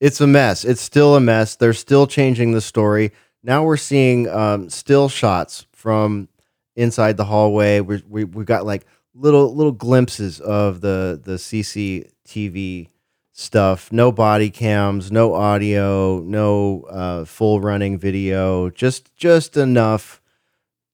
It's 0.00 0.20
a 0.20 0.26
mess. 0.26 0.64
It's 0.64 0.80
still 0.80 1.16
a 1.16 1.20
mess. 1.20 1.56
They're 1.56 1.72
still 1.72 2.06
changing 2.06 2.52
the 2.52 2.60
story. 2.60 3.10
Now 3.42 3.64
we're 3.64 3.76
seeing 3.76 4.28
um, 4.28 4.70
still 4.70 5.08
shots 5.08 5.66
from 5.72 6.28
inside 6.76 7.16
the 7.16 7.24
hallway. 7.24 7.80
we 7.80 8.02
we 8.08 8.24
we 8.24 8.44
got 8.44 8.64
like 8.64 8.86
little 9.18 9.54
little 9.54 9.72
glimpses 9.72 10.40
of 10.40 10.80
the 10.80 11.20
the 11.22 11.32
CCTV 11.32 12.88
stuff. 13.32 13.92
No 13.92 14.10
body 14.12 14.50
cams, 14.50 15.12
no 15.12 15.34
audio, 15.34 16.20
no 16.20 16.82
uh, 16.90 17.24
full 17.24 17.60
running 17.60 17.98
video. 17.98 18.70
Just 18.70 19.14
just 19.16 19.56
enough 19.56 20.20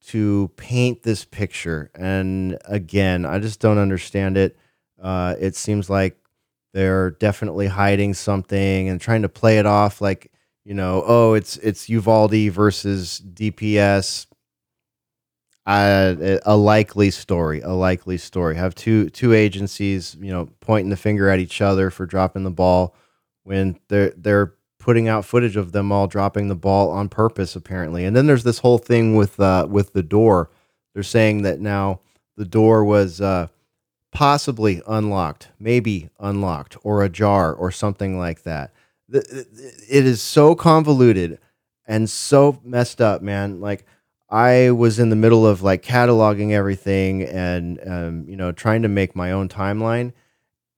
to 0.06 0.50
paint 0.56 1.02
this 1.02 1.24
picture. 1.24 1.90
And 1.94 2.58
again, 2.66 3.24
I 3.24 3.38
just 3.38 3.60
don't 3.60 3.78
understand 3.78 4.36
it. 4.36 4.56
Uh, 5.00 5.34
it 5.40 5.56
seems 5.56 5.88
like 5.88 6.18
they're 6.72 7.12
definitely 7.12 7.68
hiding 7.68 8.14
something 8.14 8.88
and 8.88 9.00
trying 9.00 9.22
to 9.22 9.28
play 9.28 9.58
it 9.58 9.66
off 9.66 10.00
like 10.00 10.30
you 10.64 10.72
know, 10.72 11.04
oh, 11.06 11.34
it's 11.34 11.58
it's 11.58 11.88
Uvalde 11.90 12.50
versus 12.50 13.22
DPS 13.34 14.26
a, 15.66 16.40
a 16.44 16.56
likely 16.56 17.10
story, 17.10 17.60
a 17.60 17.72
likely 17.72 18.18
story. 18.18 18.56
Have 18.56 18.74
two 18.74 19.10
two 19.10 19.32
agencies, 19.32 20.16
you 20.20 20.30
know, 20.30 20.48
pointing 20.60 20.90
the 20.90 20.96
finger 20.96 21.28
at 21.28 21.38
each 21.38 21.60
other 21.60 21.90
for 21.90 22.06
dropping 22.06 22.44
the 22.44 22.50
ball 22.50 22.94
when 23.44 23.78
they're 23.88 24.12
they're 24.16 24.54
putting 24.78 25.08
out 25.08 25.24
footage 25.24 25.56
of 25.56 25.72
them 25.72 25.90
all 25.90 26.06
dropping 26.06 26.48
the 26.48 26.54
ball 26.54 26.90
on 26.90 27.08
purpose, 27.08 27.56
apparently. 27.56 28.04
And 28.04 28.14
then 28.14 28.26
there's 28.26 28.44
this 28.44 28.58
whole 28.58 28.78
thing 28.78 29.16
with 29.16 29.40
uh, 29.40 29.66
with 29.68 29.94
the 29.94 30.02
door. 30.02 30.50
They're 30.92 31.02
saying 31.02 31.42
that 31.42 31.60
now 31.60 32.00
the 32.36 32.44
door 32.44 32.84
was 32.84 33.20
uh, 33.20 33.48
possibly 34.12 34.82
unlocked, 34.86 35.48
maybe 35.58 36.10
unlocked, 36.20 36.76
or 36.82 37.02
ajar, 37.02 37.54
or 37.54 37.70
something 37.70 38.18
like 38.18 38.42
that. 38.42 38.72
It 39.10 40.06
is 40.06 40.20
so 40.20 40.54
convoluted 40.54 41.38
and 41.86 42.08
so 42.08 42.60
messed 42.64 43.00
up, 43.00 43.22
man. 43.22 43.60
Like 43.60 43.86
I 44.34 44.72
was 44.72 44.98
in 44.98 45.10
the 45.10 45.16
middle 45.16 45.46
of 45.46 45.62
like 45.62 45.84
cataloging 45.84 46.50
everything 46.50 47.22
and 47.22 47.78
um, 47.86 48.28
you 48.28 48.34
know 48.36 48.50
trying 48.50 48.82
to 48.82 48.88
make 48.88 49.14
my 49.14 49.30
own 49.30 49.48
timeline, 49.48 50.12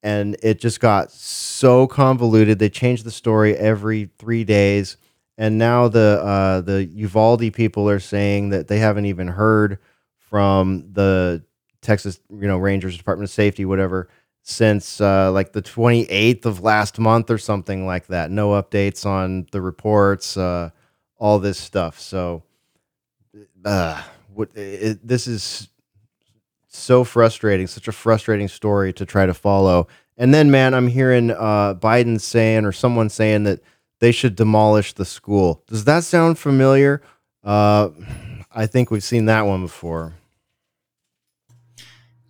and 0.03 0.37
it 0.43 0.61
just 0.61 0.79
got 0.79 1.11
so 1.11 1.87
convoluted. 1.87 2.59
They 2.59 2.69
changed 2.69 3.05
the 3.05 3.11
story 3.11 3.57
every 3.57 4.11
three 4.19 4.45
days, 4.45 4.99
and 5.39 5.57
now 5.57 5.89
the 5.89 6.21
uh, 6.23 6.61
the 6.61 6.85
Uvalde 6.85 7.51
people 7.55 7.89
are 7.89 7.99
saying 7.99 8.51
that 8.51 8.69
they 8.69 8.79
haven't 8.79 9.07
even 9.07 9.27
heard 9.27 9.79
from 10.19 10.93
the 10.93 11.43
Texas 11.81 12.21
you 12.29 12.47
know 12.47 12.59
Rangers 12.59 12.99
Department 12.99 13.31
of 13.31 13.33
Safety 13.33 13.65
whatever 13.65 14.11
since 14.43 15.01
uh, 15.01 15.33
like 15.33 15.53
the 15.55 15.63
28th 15.63 16.45
of 16.45 16.61
last 16.61 16.99
month 16.99 17.31
or 17.31 17.39
something 17.39 17.87
like 17.87 18.09
that. 18.09 18.31
No 18.31 18.51
updates 18.51 19.07
on 19.07 19.47
the 19.51 19.63
reports, 19.63 20.37
uh, 20.37 20.71
all 21.17 21.39
this 21.39 21.59
stuff. 21.59 21.99
So 21.99 22.43
uh, 23.65 24.03
what 24.33 24.51
it, 24.55 25.07
this 25.07 25.27
is 25.27 25.69
so 26.69 27.05
frustrating, 27.05 27.67
such 27.67 27.89
a 27.89 27.93
frustrating 27.93 28.49
story 28.49 28.93
to 28.93 29.07
try 29.07 29.27
to 29.27 29.35
follow. 29.35 29.89
And 30.17 30.33
then, 30.33 30.51
man, 30.51 30.75
I'm 30.75 30.89
hearing 30.89 31.31
uh, 31.31 31.75
Biden 31.75 32.21
saying 32.21 32.65
or 32.65 32.73
someone 32.73 33.09
saying 33.09 33.45
that 33.45 33.61
they 34.01 34.13
should 34.13 34.37
demolish 34.37 34.93
the 34.93 35.05
school. 35.05 35.63
Does 35.67 35.85
that 35.85 36.05
sound 36.05 36.39
familiar? 36.39 37.03
Uh, 37.43 37.91
I 38.53 38.67
think 38.67 38.91
we've 38.91 39.05
seen 39.05 39.27
that 39.27 39.47
one 39.47 39.63
before. 39.63 40.15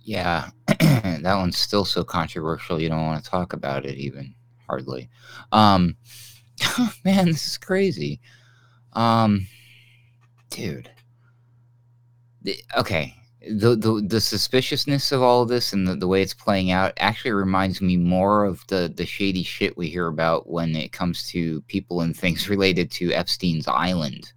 Yeah, 0.01 0.51
that 0.67 1.37
one's 1.37 1.59
still 1.59 1.85
so 1.85 2.05
controversial. 2.05 2.81
You 2.81 2.89
don't 2.89 3.07
want 3.07 3.25
to 3.25 3.31
talk 3.31 3.53
about 3.53 3.85
it, 3.85 3.97
even 3.97 4.35
hardly. 4.69 5.09
Um, 5.51 5.97
man, 7.05 7.27
this 7.27 7.47
is 7.47 7.59
crazy. 7.59 8.21
Um, 8.93 9.49
dude 10.51 10.91
okay 12.77 13.15
the, 13.49 13.77
the 13.77 14.03
the 14.07 14.21
suspiciousness 14.21 15.13
of 15.13 15.23
all 15.23 15.43
of 15.43 15.49
this 15.49 15.73
and 15.73 15.87
the, 15.87 15.95
the 15.95 16.09
way 16.09 16.23
it's 16.23 16.35
playing 16.35 16.71
out 16.71 16.93
actually 16.97 17.33
reminds 17.33 17.81
me 17.81 17.97
more 17.97 18.45
of 18.45 18.67
the 18.67 18.93
the 18.95 19.07
shady 19.07 19.43
shit 19.43 19.77
we 19.77 19.89
hear 19.89 20.09
about 20.09 20.49
when 20.49 20.75
it 20.75 20.93
comes 20.93 21.29
to 21.29 21.61
people 21.63 22.01
and 22.01 22.17
things 22.17 22.49
related 22.51 22.91
to 22.93 23.13
Epstein's 23.13 23.69
island 23.69 24.33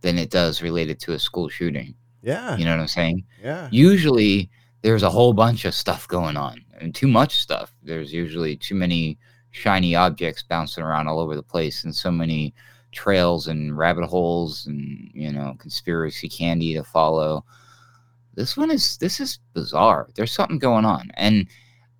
than 0.00 0.18
it 0.18 0.30
does 0.30 0.62
related 0.62 1.00
to 1.00 1.12
a 1.12 1.18
school 1.18 1.48
shooting. 1.48 1.94
Yeah. 2.22 2.56
You 2.56 2.64
know 2.64 2.72
what 2.72 2.80
I'm 2.80 2.88
saying? 2.88 3.24
Yeah. 3.42 3.68
Usually 3.70 4.50
there's 4.82 5.02
a 5.02 5.10
whole 5.10 5.32
bunch 5.32 5.64
of 5.64 5.74
stuff 5.74 6.06
going 6.08 6.36
on 6.36 6.64
and 6.80 6.94
too 6.94 7.08
much 7.08 7.38
stuff. 7.38 7.72
There's 7.82 8.12
usually 8.12 8.56
too 8.56 8.74
many 8.74 9.18
shiny 9.50 9.94
objects 9.94 10.42
bouncing 10.42 10.84
around 10.84 11.08
all 11.08 11.20
over 11.20 11.36
the 11.36 11.42
place 11.42 11.84
and 11.84 11.94
so 11.94 12.10
many 12.10 12.54
trails 12.92 13.48
and 13.48 13.76
rabbit 13.76 14.06
holes 14.06 14.66
and 14.66 15.10
you 15.14 15.32
know 15.32 15.56
conspiracy 15.58 16.28
candy 16.28 16.74
to 16.74 16.84
follow. 16.84 17.44
This 18.34 18.56
one 18.56 18.70
is 18.70 18.96
this 18.98 19.20
is 19.20 19.38
bizarre. 19.54 20.08
There's 20.14 20.32
something 20.32 20.58
going 20.58 20.84
on, 20.84 21.10
and 21.14 21.46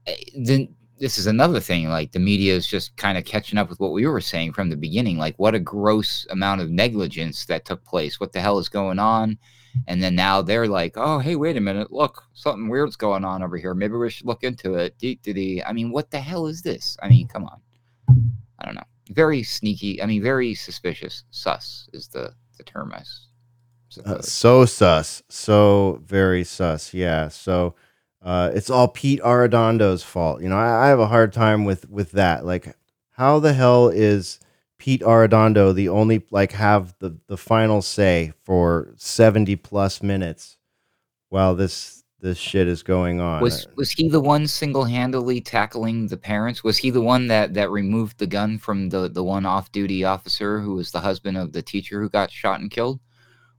eh, 0.07 0.17
then 0.37 0.75
this 0.99 1.19
is 1.19 1.27
another 1.27 1.61
thing. 1.61 1.89
Like 1.89 2.13
the 2.13 2.21
media 2.21 2.55
is 2.55 2.67
just 2.67 2.97
kind 2.97 3.19
of 3.19 3.25
catching 3.25 3.59
up 3.59 3.69
with 3.69 3.81
what 3.81 3.93
we 3.93 4.07
were 4.07 4.21
saying 4.21 4.53
from 4.53 4.71
the 4.71 4.77
beginning. 4.77 5.19
Like 5.19 5.37
what 5.37 5.55
a 5.55 5.61
gross 5.61 6.27
amount 6.31 6.61
of 6.61 6.71
negligence 6.71 7.45
that 7.47 7.65
took 7.65 7.85
place. 7.85 8.21
What 8.21 8.33
the 8.33 8.41
hell 8.41 8.59
is 8.59 8.69
going 8.69 8.99
on? 8.99 9.39
And 9.87 10.03
then 10.03 10.15
now 10.15 10.43
they're 10.43 10.69
like, 10.69 10.95
oh, 10.97 11.19
hey, 11.19 11.35
wait 11.35 11.57
a 11.57 11.61
minute. 11.61 11.91
Look, 11.91 12.23
something 12.35 12.69
weird's 12.69 12.97
going 12.97 13.25
on 13.25 13.43
over 13.43 13.57
here. 13.57 13.75
Maybe 13.75 13.95
we 13.95 14.11
should 14.11 14.27
look 14.27 14.45
into 14.45 14.75
it. 14.75 14.95
I 15.67 15.73
mean, 15.73 15.91
what 15.91 16.11
the 16.11 16.21
hell 16.21 16.47
is 16.47 16.63
this? 16.63 16.97
I 17.03 17.09
mean, 17.09 17.27
come 17.27 17.45
on. 17.45 17.61
I 18.59 18.67
don't 18.67 18.75
know. 18.75 18.83
Very 19.15 19.43
sneaky. 19.43 20.03
I 20.03 20.07
mean, 20.07 20.23
very 20.23 20.55
suspicious. 20.55 21.25
Sus 21.31 21.89
is 21.93 22.09
the, 22.09 22.35
the 22.59 22.65
term 22.65 22.93
I 22.95 23.03
uh, 24.05 24.23
so 24.23 24.65
sus. 24.65 25.23
So 25.29 26.01
very 26.05 26.45
sus. 26.45 26.95
Yeah. 26.95 27.29
So 27.29 27.75
uh, 28.23 28.51
it's 28.55 28.71
all 28.71 28.89
Pete 28.89 29.21
Arredondo's 29.21 30.03
fault. 30.03 30.43
You 30.43 30.49
know, 30.49 30.57
I, 30.57 30.87
I 30.87 30.89
have 30.89 31.01
a 31.01 31.07
hard 31.07 31.33
time 31.33 31.65
with 31.65 31.89
with 31.91 32.13
that. 32.13 32.45
Like, 32.45 32.77
how 33.13 33.39
the 33.39 33.53
hell 33.53 33.89
is 33.89 34.39
Pete 34.79 35.03
Arredondo 35.03 35.75
the 35.75 35.89
only 35.89 36.25
like 36.31 36.53
have 36.53 36.95
the 36.99 37.17
the 37.27 37.37
final 37.37 37.83
say 37.83 38.33
for 38.45 38.93
70 38.97 39.57
plus 39.57 40.03
minutes 40.03 40.57
while 41.29 41.55
this 41.55 42.03
this 42.23 42.39
shit 42.39 42.69
is 42.69 42.85
going 42.85 43.21
on. 43.21 43.43
Was 43.43 43.67
was 43.75 43.91
he 43.91 44.09
the 44.09 44.21
one 44.21 44.47
single-handedly 44.47 45.41
tackling 45.41 46.07
the 46.07 46.17
parents? 46.17 46.63
Was 46.63 46.79
he 46.79 46.91
the 46.91 47.03
one 47.03 47.27
that 47.27 47.55
that 47.55 47.71
removed 47.71 48.19
the 48.19 48.29
gun 48.29 48.59
from 48.59 48.89
the 48.89 49.09
the 49.09 49.25
one 49.25 49.45
off-duty 49.45 50.05
officer 50.05 50.61
who 50.61 50.75
was 50.75 50.93
the 50.93 51.01
husband 51.01 51.37
of 51.37 51.53
the 51.53 51.63
teacher 51.63 52.01
who 52.01 52.09
got 52.09 52.31
shot 52.31 52.61
and 52.61 52.71
killed? 52.71 53.01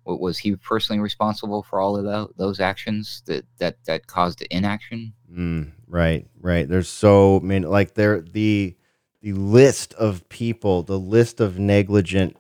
Was 0.05 0.37
he 0.37 0.55
personally 0.55 1.01
responsible 1.01 1.63
for 1.63 1.79
all 1.79 1.95
of 1.97 2.03
the, 2.03 2.27
those 2.37 2.59
actions 2.59 3.21
that 3.25 3.45
that 3.59 3.83
that 3.85 4.07
caused 4.07 4.41
inaction? 4.43 5.13
Mm, 5.31 5.71
right, 5.87 6.25
right. 6.39 6.67
There's 6.67 6.89
so 6.89 7.41
many 7.41 7.65
like 7.65 7.95
there 7.95 8.21
the 8.21 8.75
the 9.21 9.33
list 9.33 9.93
of 9.95 10.27
people, 10.29 10.83
the 10.83 10.99
list 10.99 11.41
of 11.41 11.59
negligent 11.59 12.37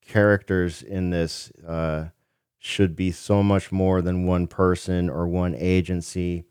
characters 0.00 0.82
in 0.82 1.10
this 1.10 1.50
uh, 1.66 2.06
should 2.66 2.96
be 2.96 3.12
so 3.12 3.42
much 3.42 3.70
more 3.70 4.02
than 4.02 4.26
one 4.26 4.46
person 4.46 5.08
or 5.08 5.28
one 5.28 5.54
agency. 5.54 6.44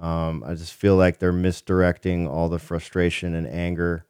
Um, 0.00 0.44
I 0.46 0.54
just 0.54 0.74
feel 0.74 0.94
like 0.96 1.18
they're 1.18 1.32
misdirecting 1.32 2.28
all 2.28 2.48
the 2.48 2.58
frustration 2.58 3.34
and 3.34 3.46
anger. 3.46 4.04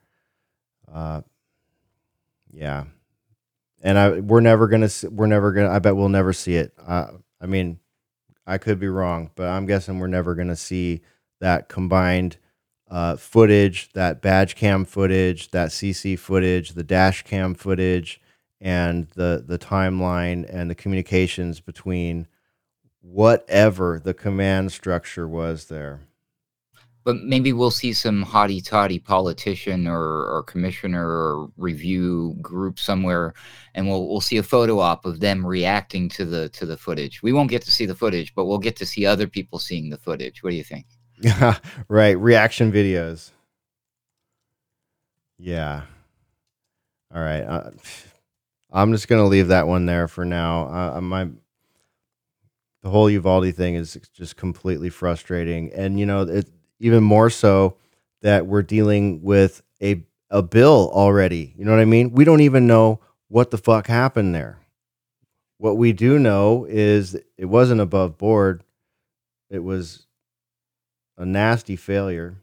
Uh, 0.91 1.21
yeah, 2.51 2.85
and 3.81 3.97
I 3.97 4.19
we're 4.19 4.41
never 4.41 4.67
gonna 4.67 4.89
we're 5.09 5.27
never 5.27 5.51
gonna 5.51 5.69
I 5.69 5.79
bet 5.79 5.95
we'll 5.95 6.09
never 6.09 6.33
see 6.33 6.55
it. 6.55 6.73
Uh, 6.85 7.07
I 7.41 7.45
mean, 7.45 7.79
I 8.45 8.57
could 8.57 8.79
be 8.79 8.87
wrong, 8.87 9.31
but 9.35 9.47
I'm 9.47 9.65
guessing 9.65 9.99
we're 9.99 10.07
never 10.07 10.35
gonna 10.35 10.55
see 10.55 11.01
that 11.39 11.69
combined 11.69 12.37
uh, 12.89 13.15
footage, 13.15 13.91
that 13.93 14.21
badge 14.21 14.55
cam 14.55 14.83
footage, 14.83 15.51
that 15.51 15.69
CC 15.69 16.17
footage, 16.17 16.71
the 16.71 16.83
dash 16.83 17.23
cam 17.23 17.53
footage, 17.53 18.19
and 18.61 19.07
the 19.15 19.43
the 19.45 19.59
timeline 19.59 20.45
and 20.51 20.69
the 20.69 20.75
communications 20.75 21.59
between 21.59 22.27
whatever 23.01 24.01
the 24.03 24.13
command 24.13 24.71
structure 24.71 25.27
was 25.27 25.65
there. 25.65 26.01
But 27.05 27.23
maybe 27.23 27.53
we'll 27.53 27.71
see 27.71 27.93
some 27.93 28.25
hotty 28.25 28.63
toddy 28.63 28.99
politician 28.99 29.87
or, 29.87 30.03
or 30.27 30.43
commissioner 30.43 31.07
or 31.07 31.49
review 31.57 32.35
group 32.41 32.77
somewhere, 32.77 33.33
and 33.73 33.87
we'll 33.87 34.07
we'll 34.07 34.21
see 34.21 34.37
a 34.37 34.43
photo 34.43 34.79
op 34.79 35.05
of 35.05 35.19
them 35.21 35.45
reacting 35.45 36.09
to 36.09 36.25
the 36.25 36.49
to 36.49 36.65
the 36.65 36.77
footage. 36.77 37.23
We 37.23 37.31
won't 37.31 37.49
get 37.49 37.61
to 37.63 37.71
see 37.71 37.85
the 37.85 37.95
footage, 37.95 38.35
but 38.35 38.45
we'll 38.45 38.59
get 38.59 38.75
to 38.77 38.85
see 38.85 39.05
other 39.05 39.27
people 39.27 39.59
seeing 39.59 39.89
the 39.89 39.97
footage. 39.97 40.43
What 40.43 40.51
do 40.51 40.57
you 40.57 40.63
think? 40.63 40.85
Yeah, 41.21 41.57
right. 41.87 42.19
Reaction 42.19 42.71
videos. 42.71 43.31
Yeah. 45.37 45.83
All 47.15 47.21
right. 47.21 47.41
Uh, 47.41 47.71
I'm 48.71 48.91
just 48.91 49.07
gonna 49.07 49.25
leave 49.25 49.47
that 49.47 49.67
one 49.67 49.85
there 49.85 50.07
for 50.07 50.25
now. 50.25 50.67
Uh, 50.67 50.97
uh, 50.97 51.01
my 51.01 51.29
the 52.83 52.89
whole 52.89 53.09
Uvalde 53.09 53.53
thing 53.55 53.75
is 53.75 53.97
just 54.13 54.37
completely 54.37 54.89
frustrating, 54.89 55.71
and 55.73 55.99
you 55.99 56.05
know, 56.05 56.21
it 56.21 56.49
even 56.79 57.03
more 57.03 57.29
so 57.29 57.77
that 58.21 58.45
we're 58.47 58.61
dealing 58.61 59.21
with 59.21 59.61
a 59.81 60.03
a 60.29 60.41
bill 60.41 60.91
already. 60.93 61.53
You 61.57 61.65
know 61.65 61.71
what 61.71 61.79
I 61.81 61.85
mean? 61.85 62.11
We 62.11 62.23
don't 62.25 62.41
even 62.41 62.67
know 62.67 62.99
what 63.27 63.51
the 63.51 63.57
fuck 63.57 63.87
happened 63.87 64.35
there. 64.35 64.59
What 65.57 65.77
we 65.77 65.91
do 65.91 66.19
know 66.19 66.65
is 66.69 67.15
it 67.37 67.45
wasn't 67.45 67.81
above 67.81 68.17
board. 68.17 68.63
It 69.49 69.59
was 69.63 70.05
a 71.17 71.25
nasty 71.25 71.75
failure. 71.75 72.37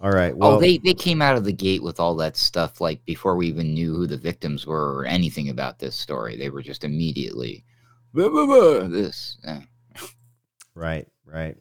All 0.00 0.10
right. 0.10 0.32
Oh, 0.32 0.36
well, 0.36 0.50
oh, 0.52 0.60
they 0.60 0.78
they 0.78 0.94
came 0.94 1.20
out 1.20 1.36
of 1.36 1.44
the 1.44 1.52
gate 1.52 1.82
with 1.82 2.00
all 2.00 2.14
that 2.16 2.36
stuff 2.36 2.80
like 2.80 3.04
before 3.04 3.36
we 3.36 3.48
even 3.48 3.74
knew 3.74 3.94
who 3.94 4.06
the 4.06 4.16
victims 4.16 4.66
were 4.66 4.94
or 4.94 5.04
anything 5.04 5.50
about 5.50 5.78
this 5.78 5.94
story. 5.94 6.36
They 6.36 6.48
were 6.48 6.62
just 6.62 6.84
immediately 6.84 7.64
blah, 8.14 8.28
blah, 8.28 8.46
blah, 8.46 8.88
this. 8.88 9.38
Yeah. 9.44 9.60
Right. 10.74 11.06
Right. 11.26 11.56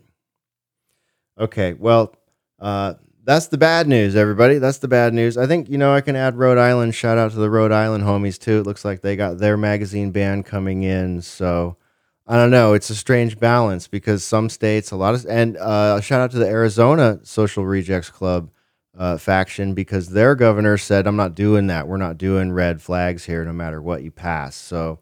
Okay. 1.38 1.74
Well, 1.74 2.16
uh, 2.60 2.94
that's 3.24 3.48
the 3.48 3.58
bad 3.58 3.88
news, 3.88 4.16
everybody. 4.16 4.58
That's 4.58 4.80
the 4.80 4.88
bad 4.88 5.14
news. 5.14 5.38
I 5.38 5.46
think 5.46 5.70
you 5.70 5.78
know 5.78 5.94
I 5.94 6.02
can 6.02 6.16
add 6.16 6.38
Rhode 6.38 6.58
Island. 6.58 6.96
Shout 6.96 7.18
out 7.18 7.32
to 7.32 7.38
the 7.38 7.50
Rhode 7.50 7.72
Island 7.72 8.04
homies 8.04 8.40
too. 8.40 8.60
It 8.60 8.66
looks 8.66 8.84
like 8.84 9.02
they 9.02 9.16
got 9.16 9.38
their 9.38 9.58
magazine 9.58 10.12
ban 10.12 10.44
coming 10.44 10.84
in. 10.84 11.22
So 11.22 11.78
I 12.30 12.36
don't 12.36 12.52
know. 12.52 12.74
It's 12.74 12.92
a 12.92 12.96
strange 12.96 13.40
balance 13.40 13.88
because 13.88 14.24
some 14.24 14.50
states, 14.50 14.92
a 14.92 14.96
lot 14.96 15.16
of, 15.16 15.26
and 15.26 15.58
uh, 15.58 16.00
shout 16.00 16.22
out 16.22 16.30
to 16.32 16.38
the 16.38 16.46
Arizona 16.46 17.20
Social 17.24 17.66
Rejects 17.66 18.12
Club 18.12 18.52
uh, 18.96 19.18
faction 19.18 19.74
because 19.74 20.10
their 20.10 20.36
governor 20.36 20.78
said, 20.78 21.08
"I'm 21.08 21.16
not 21.16 21.34
doing 21.34 21.66
that. 21.68 21.88
We're 21.88 21.98
not 21.98 22.20
doing 22.20 22.52
red 22.52 22.84
flags 22.84 23.26
here, 23.26 23.44
no 23.44 23.52
matter 23.52 23.82
what 23.82 24.04
you 24.04 24.12
pass." 24.12 24.56
So, 24.56 25.00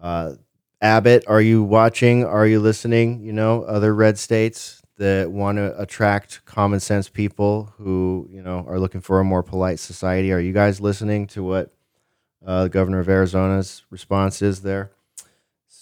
uh, 0.00 0.36
Abbott, 0.80 1.24
are 1.26 1.42
you 1.42 1.62
watching? 1.62 2.24
Are 2.24 2.46
you 2.46 2.60
listening? 2.60 3.20
You 3.20 3.34
know, 3.34 3.64
other 3.64 3.94
red 3.94 4.18
states 4.18 4.80
that 4.96 5.30
want 5.30 5.58
to 5.58 5.78
attract 5.78 6.46
common 6.46 6.80
sense 6.80 7.10
people 7.10 7.74
who 7.76 8.26
you 8.32 8.40
know 8.40 8.64
are 8.66 8.80
looking 8.80 9.02
for 9.02 9.20
a 9.20 9.24
more 9.24 9.42
polite 9.42 9.80
society. 9.80 10.32
Are 10.32 10.40
you 10.40 10.54
guys 10.54 10.80
listening 10.80 11.26
to 11.26 11.44
what 11.44 11.74
uh, 12.46 12.62
the 12.62 12.70
governor 12.70 13.00
of 13.00 13.08
Arizona's 13.10 13.84
response 13.90 14.40
is 14.40 14.62
there? 14.62 14.92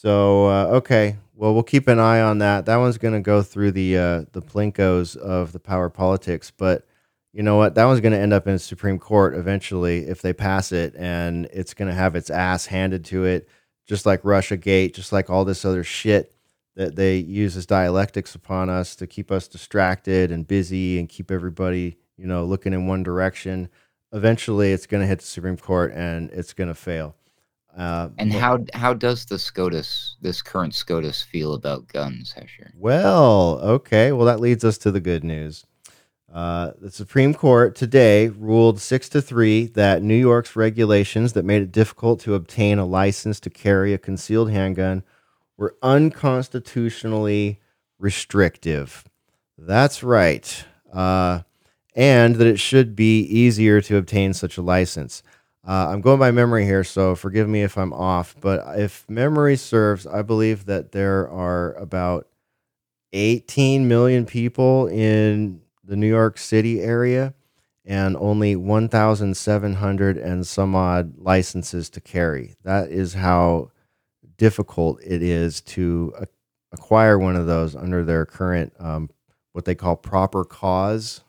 So 0.07 0.46
uh, 0.46 0.66
okay, 0.76 1.16
well 1.34 1.52
we'll 1.52 1.64
keep 1.64 1.88
an 1.88 1.98
eye 1.98 2.20
on 2.20 2.38
that. 2.38 2.66
That 2.66 2.76
one's 2.76 2.96
going 2.96 3.14
to 3.14 3.20
go 3.20 3.42
through 3.42 3.72
the 3.72 3.98
uh, 3.98 4.24
the 4.30 4.40
plinkos 4.40 5.16
of 5.16 5.50
the 5.50 5.59
power 5.59 5.90
politics, 5.90 6.52
but 6.57 6.86
you 7.32 7.42
know 7.42 7.57
what? 7.57 7.74
That 7.74 7.86
one's 7.86 7.98
going 7.98 8.12
to 8.12 8.18
end 8.20 8.32
up 8.32 8.46
in 8.46 8.52
the 8.52 8.61
Supreme 8.61 9.00
Court 9.00 9.34
eventually 9.34 10.07
if 10.07 10.22
they 10.22 10.32
pass 10.32 10.70
it, 10.70 10.94
and 10.96 11.46
it's 11.46 11.74
going 11.74 11.88
to 11.88 11.94
have 11.94 12.14
its 12.14 12.30
ass 12.30 12.66
handed 12.66 13.04
to 13.07 13.24
it, 13.24 13.48
just 13.84 14.07
like 14.07 14.20
Russia 14.22 14.57
Gate, 14.57 14.94
just 14.94 15.11
like 15.11 15.28
all 15.28 15.44
this 15.44 15.64
other 15.64 15.82
shit 15.82 16.32
that 16.76 16.94
they 16.94 17.16
use 17.16 17.57
as 17.57 17.66
dialectics 17.66 18.36
upon 18.36 18.70
us 18.70 18.94
to 18.94 19.09
keep 19.09 19.32
us 19.32 19.48
distracted 19.48 20.30
and 20.30 20.46
busy 20.46 21.00
and 21.00 21.09
keep 21.09 21.32
everybody 21.32 21.96
you 22.16 22.28
know 22.28 22.44
looking 22.44 22.72
in 22.72 22.86
one 22.86 23.02
direction. 23.02 23.68
Eventually, 24.12 24.70
it's 24.72 24.86
going 24.86 25.00
to 25.00 25.09
hit 25.09 25.18
the 25.18 25.26
Supreme 25.26 25.57
Court 25.57 25.90
and 25.96 26.30
it's 26.30 26.52
going 26.52 26.68
to 26.68 26.74
fail. 26.76 27.16
Uh, 27.77 28.09
and 28.18 28.33
but, 28.33 28.41
how 28.41 28.64
how 28.72 28.95
does 28.95 29.27
the 29.27 29.39
SCOTUS, 29.39 30.16
this 30.22 30.41
current 30.41 30.74
SCOTUS, 30.74 31.22
feel 31.22 31.55
about 31.55 31.87
guns, 31.89 32.35
Hesher? 32.35 32.70
Well, 32.77 33.61
okay. 33.62 34.12
Well, 34.12 34.27
that 34.27 34.41
leads 34.41 34.64
us 34.64 34.79
to 34.79 34.91
the 34.91 35.01
good 35.01 35.22
news. 35.22 35.66
Uh, 36.33 36.72
the 36.81 36.91
Supreme 36.91 37.35
Court 37.35 37.77
today 37.77 38.29
ruled 38.29 38.81
six 38.81 39.09
to 39.11 39.22
three 39.22 39.66
that 39.68 40.03
New 40.03 40.16
York's 40.16 40.57
regulations 40.57 41.35
that 41.35 41.45
made 41.45 41.62
it 41.62 41.72
difficult 41.72 42.20
to 42.20 42.35
obtain 42.35 42.79
a 42.79 42.85
license 42.85 43.41
to 43.41 43.51
carry 43.51 43.93
a 43.95 43.99
concealed 43.99 44.51
handgun 44.51 45.03
were 45.57 45.77
unconstitutionally 45.83 47.61
restrictive. 47.99 49.05
That's 49.57 50.03
right. 50.03 50.64
Uh, 50.93 51.41
and 51.95 52.37
that 52.37 52.47
it 52.47 52.61
should 52.61 52.95
be 52.95 53.20
easier 53.20 53.81
to 53.83 53.97
obtain 53.97 54.35
such 54.35 54.59
a 54.59 54.62
license. 54.62 55.22
Uh, 55.66 55.88
I'm 55.90 56.00
going 56.00 56.20
by 56.20 56.30
memory 56.30 56.64
here, 56.64 56.84
so 56.84 57.16
forgive 57.16 57.48
me 57.48 57.62
if 57.62 57.76
I'm 57.76 57.92
off. 57.92 58.36
But 58.40 58.78
if 58.78 59.04
memory 59.08 59.56
serves, 59.56 60.06
I 60.06 60.22
believe 60.22 60.66
that 60.66 60.92
there 60.92 61.28
are 61.28 61.74
about 61.74 62.28
18 63.12 63.88
million 63.88 64.26
people 64.26 64.86
in 64.86 65.60
the 65.82 65.96
New 65.96 66.06
York 66.06 66.38
City 66.38 66.80
area 66.80 67.34
and 67.84 68.16
only 68.16 68.54
1,700 68.54 70.18
and 70.18 70.46
some 70.46 70.76
odd 70.76 71.18
licenses 71.18 71.90
to 71.90 72.00
carry. 72.00 72.54
That 72.62 72.90
is 72.90 73.14
how 73.14 73.70
difficult 74.36 75.00
it 75.02 75.22
is 75.22 75.60
to 75.62 76.14
acquire 76.70 77.18
one 77.18 77.34
of 77.34 77.46
those 77.46 77.74
under 77.74 78.04
their 78.04 78.24
current, 78.24 78.72
um, 78.78 79.10
what 79.52 79.64
they 79.64 79.74
call 79.74 79.96
proper 79.96 80.44
cause 80.44 81.22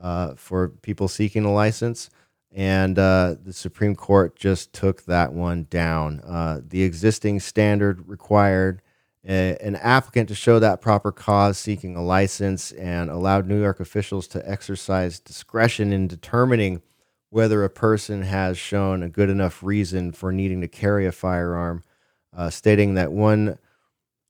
uh, 0.00 0.34
for 0.34 0.68
people 0.68 1.08
seeking 1.08 1.44
a 1.44 1.52
license 1.52 2.08
and 2.54 2.98
uh, 2.98 3.36
the 3.42 3.52
Supreme 3.52 3.96
Court 3.96 4.36
just 4.36 4.72
took 4.72 5.04
that 5.04 5.32
one 5.32 5.66
down. 5.70 6.20
Uh, 6.20 6.60
the 6.66 6.82
existing 6.82 7.40
standard 7.40 8.06
required 8.08 8.82
a, 9.26 9.56
an 9.60 9.76
applicant 9.76 10.28
to 10.28 10.34
show 10.34 10.58
that 10.58 10.80
proper 10.80 11.12
cause 11.12 11.56
seeking 11.58 11.96
a 11.96 12.02
license 12.02 12.72
and 12.72 13.08
allowed 13.10 13.46
New 13.46 13.60
York 13.60 13.80
officials 13.80 14.26
to 14.28 14.50
exercise 14.50 15.18
discretion 15.18 15.92
in 15.92 16.08
determining 16.08 16.82
whether 17.30 17.64
a 17.64 17.70
person 17.70 18.22
has 18.22 18.58
shown 18.58 19.02
a 19.02 19.08
good 19.08 19.30
enough 19.30 19.62
reason 19.62 20.12
for 20.12 20.32
needing 20.32 20.60
to 20.60 20.68
carry 20.68 21.06
a 21.06 21.12
firearm, 21.12 21.82
uh, 22.36 22.50
stating 22.50 22.94
that 22.94 23.12
one 23.12 23.58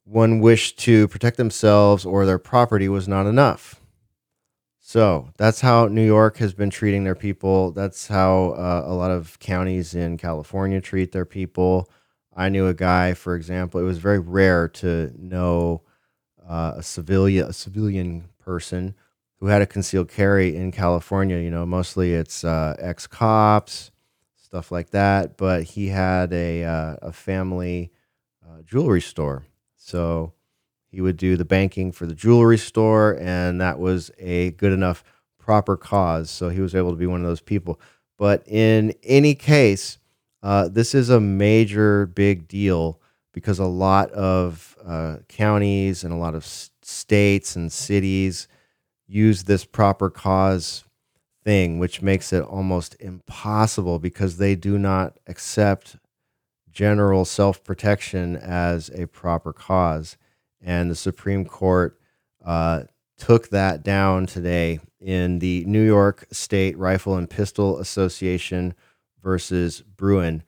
one 0.04 0.40
wished 0.40 0.78
to 0.80 1.06
protect 1.08 1.36
themselves 1.36 2.04
or 2.04 2.26
their 2.26 2.38
property 2.38 2.88
was 2.88 3.06
not 3.06 3.26
enough. 3.26 3.81
So 4.84 5.28
that's 5.36 5.60
how 5.60 5.86
New 5.86 6.04
York 6.04 6.38
has 6.38 6.54
been 6.54 6.68
treating 6.68 7.04
their 7.04 7.14
people. 7.14 7.70
That's 7.70 8.08
how 8.08 8.50
uh, 8.50 8.82
a 8.84 8.92
lot 8.92 9.12
of 9.12 9.38
counties 9.38 9.94
in 9.94 10.18
California 10.18 10.80
treat 10.80 11.12
their 11.12 11.24
people. 11.24 11.88
I 12.34 12.48
knew 12.48 12.66
a 12.66 12.74
guy, 12.74 13.14
for 13.14 13.36
example. 13.36 13.80
It 13.80 13.84
was 13.84 13.98
very 13.98 14.18
rare 14.18 14.66
to 14.68 15.12
know 15.16 15.82
uh, 16.46 16.74
a 16.76 16.82
civilian, 16.82 17.48
a 17.48 17.52
civilian 17.52 18.28
person 18.40 18.96
who 19.38 19.46
had 19.46 19.62
a 19.62 19.66
concealed 19.66 20.08
carry 20.08 20.56
in 20.56 20.72
California. 20.72 21.38
You 21.38 21.50
know, 21.50 21.64
mostly 21.64 22.14
it's 22.14 22.42
uh, 22.42 22.74
ex 22.80 23.06
cops, 23.06 23.92
stuff 24.34 24.72
like 24.72 24.90
that. 24.90 25.36
But 25.36 25.62
he 25.62 25.88
had 25.88 26.32
a 26.32 26.64
uh, 26.64 26.96
a 27.02 27.12
family 27.12 27.92
uh, 28.44 28.62
jewelry 28.62 29.00
store, 29.00 29.44
so 29.76 30.32
he 30.92 31.00
would 31.00 31.16
do 31.16 31.36
the 31.36 31.44
banking 31.44 31.90
for 31.90 32.06
the 32.06 32.14
jewelry 32.14 32.58
store, 32.58 33.18
and 33.18 33.60
that 33.60 33.78
was 33.78 34.10
a 34.18 34.52
good 34.52 34.72
enough 34.72 35.02
proper 35.38 35.76
cause. 35.76 36.30
So 36.30 36.50
he 36.50 36.60
was 36.60 36.74
able 36.74 36.90
to 36.90 36.96
be 36.96 37.06
one 37.06 37.22
of 37.22 37.26
those 37.26 37.40
people. 37.40 37.80
But 38.18 38.46
in 38.46 38.94
any 39.02 39.34
case, 39.34 39.98
uh, 40.42 40.68
this 40.68 40.94
is 40.94 41.08
a 41.10 41.18
major 41.18 42.06
big 42.06 42.46
deal 42.46 43.00
because 43.32 43.58
a 43.58 43.64
lot 43.64 44.10
of 44.12 44.76
uh, 44.84 45.16
counties 45.28 46.04
and 46.04 46.12
a 46.12 46.16
lot 46.18 46.34
of 46.34 46.42
s- 46.44 46.70
states 46.82 47.56
and 47.56 47.72
cities 47.72 48.46
use 49.06 49.44
this 49.44 49.64
proper 49.64 50.10
cause 50.10 50.84
thing, 51.44 51.78
which 51.78 52.02
makes 52.02 52.32
it 52.32 52.42
almost 52.44 52.96
impossible 53.00 53.98
because 53.98 54.36
they 54.36 54.54
do 54.54 54.78
not 54.78 55.18
accept 55.26 55.96
general 56.70 57.24
self 57.24 57.62
protection 57.64 58.36
as 58.36 58.90
a 58.94 59.06
proper 59.06 59.52
cause 59.52 60.16
and 60.62 60.90
the 60.90 60.94
Supreme 60.94 61.44
Court 61.44 61.98
uh, 62.44 62.84
took 63.18 63.48
that 63.50 63.82
down 63.82 64.26
today 64.26 64.80
in 65.00 65.38
the 65.40 65.64
New 65.66 65.82
York 65.82 66.26
State 66.32 66.78
Rifle 66.78 67.16
and 67.16 67.28
Pistol 67.28 67.78
Association 67.78 68.74
versus 69.22 69.82
Bruen, 69.82 70.42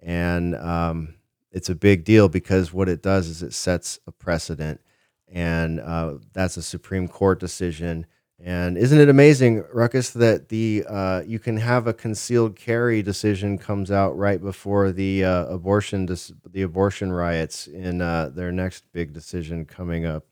and 0.00 0.54
um, 0.56 1.14
it's 1.50 1.68
a 1.68 1.74
big 1.74 2.04
deal 2.04 2.28
because 2.28 2.72
what 2.72 2.88
it 2.88 3.02
does 3.02 3.28
is 3.28 3.42
it 3.42 3.52
sets 3.54 3.98
a 4.06 4.12
precedent, 4.12 4.80
and 5.28 5.80
uh, 5.80 6.14
that's 6.32 6.56
a 6.56 6.62
Supreme 6.62 7.08
Court 7.08 7.40
decision. 7.40 8.06
And 8.38 8.76
isn't 8.76 9.00
it 9.00 9.08
amazing, 9.08 9.64
Ruckus, 9.72 10.10
that 10.10 10.50
the 10.50 10.84
uh, 10.88 11.22
you 11.26 11.38
can 11.38 11.56
have 11.56 11.86
a 11.86 11.94
concealed 11.94 12.54
carry 12.54 13.00
decision 13.02 13.56
comes 13.56 13.90
out 13.90 14.16
right 14.16 14.40
before 14.40 14.92
the 14.92 15.24
uh, 15.24 15.46
abortion 15.46 16.04
dis- 16.04 16.32
the 16.52 16.60
abortion 16.62 17.10
riots 17.12 17.66
in 17.66 18.02
uh, 18.02 18.28
their 18.34 18.52
next 18.52 18.84
big 18.92 19.14
decision 19.14 19.64
coming 19.64 20.04
up. 20.04 20.24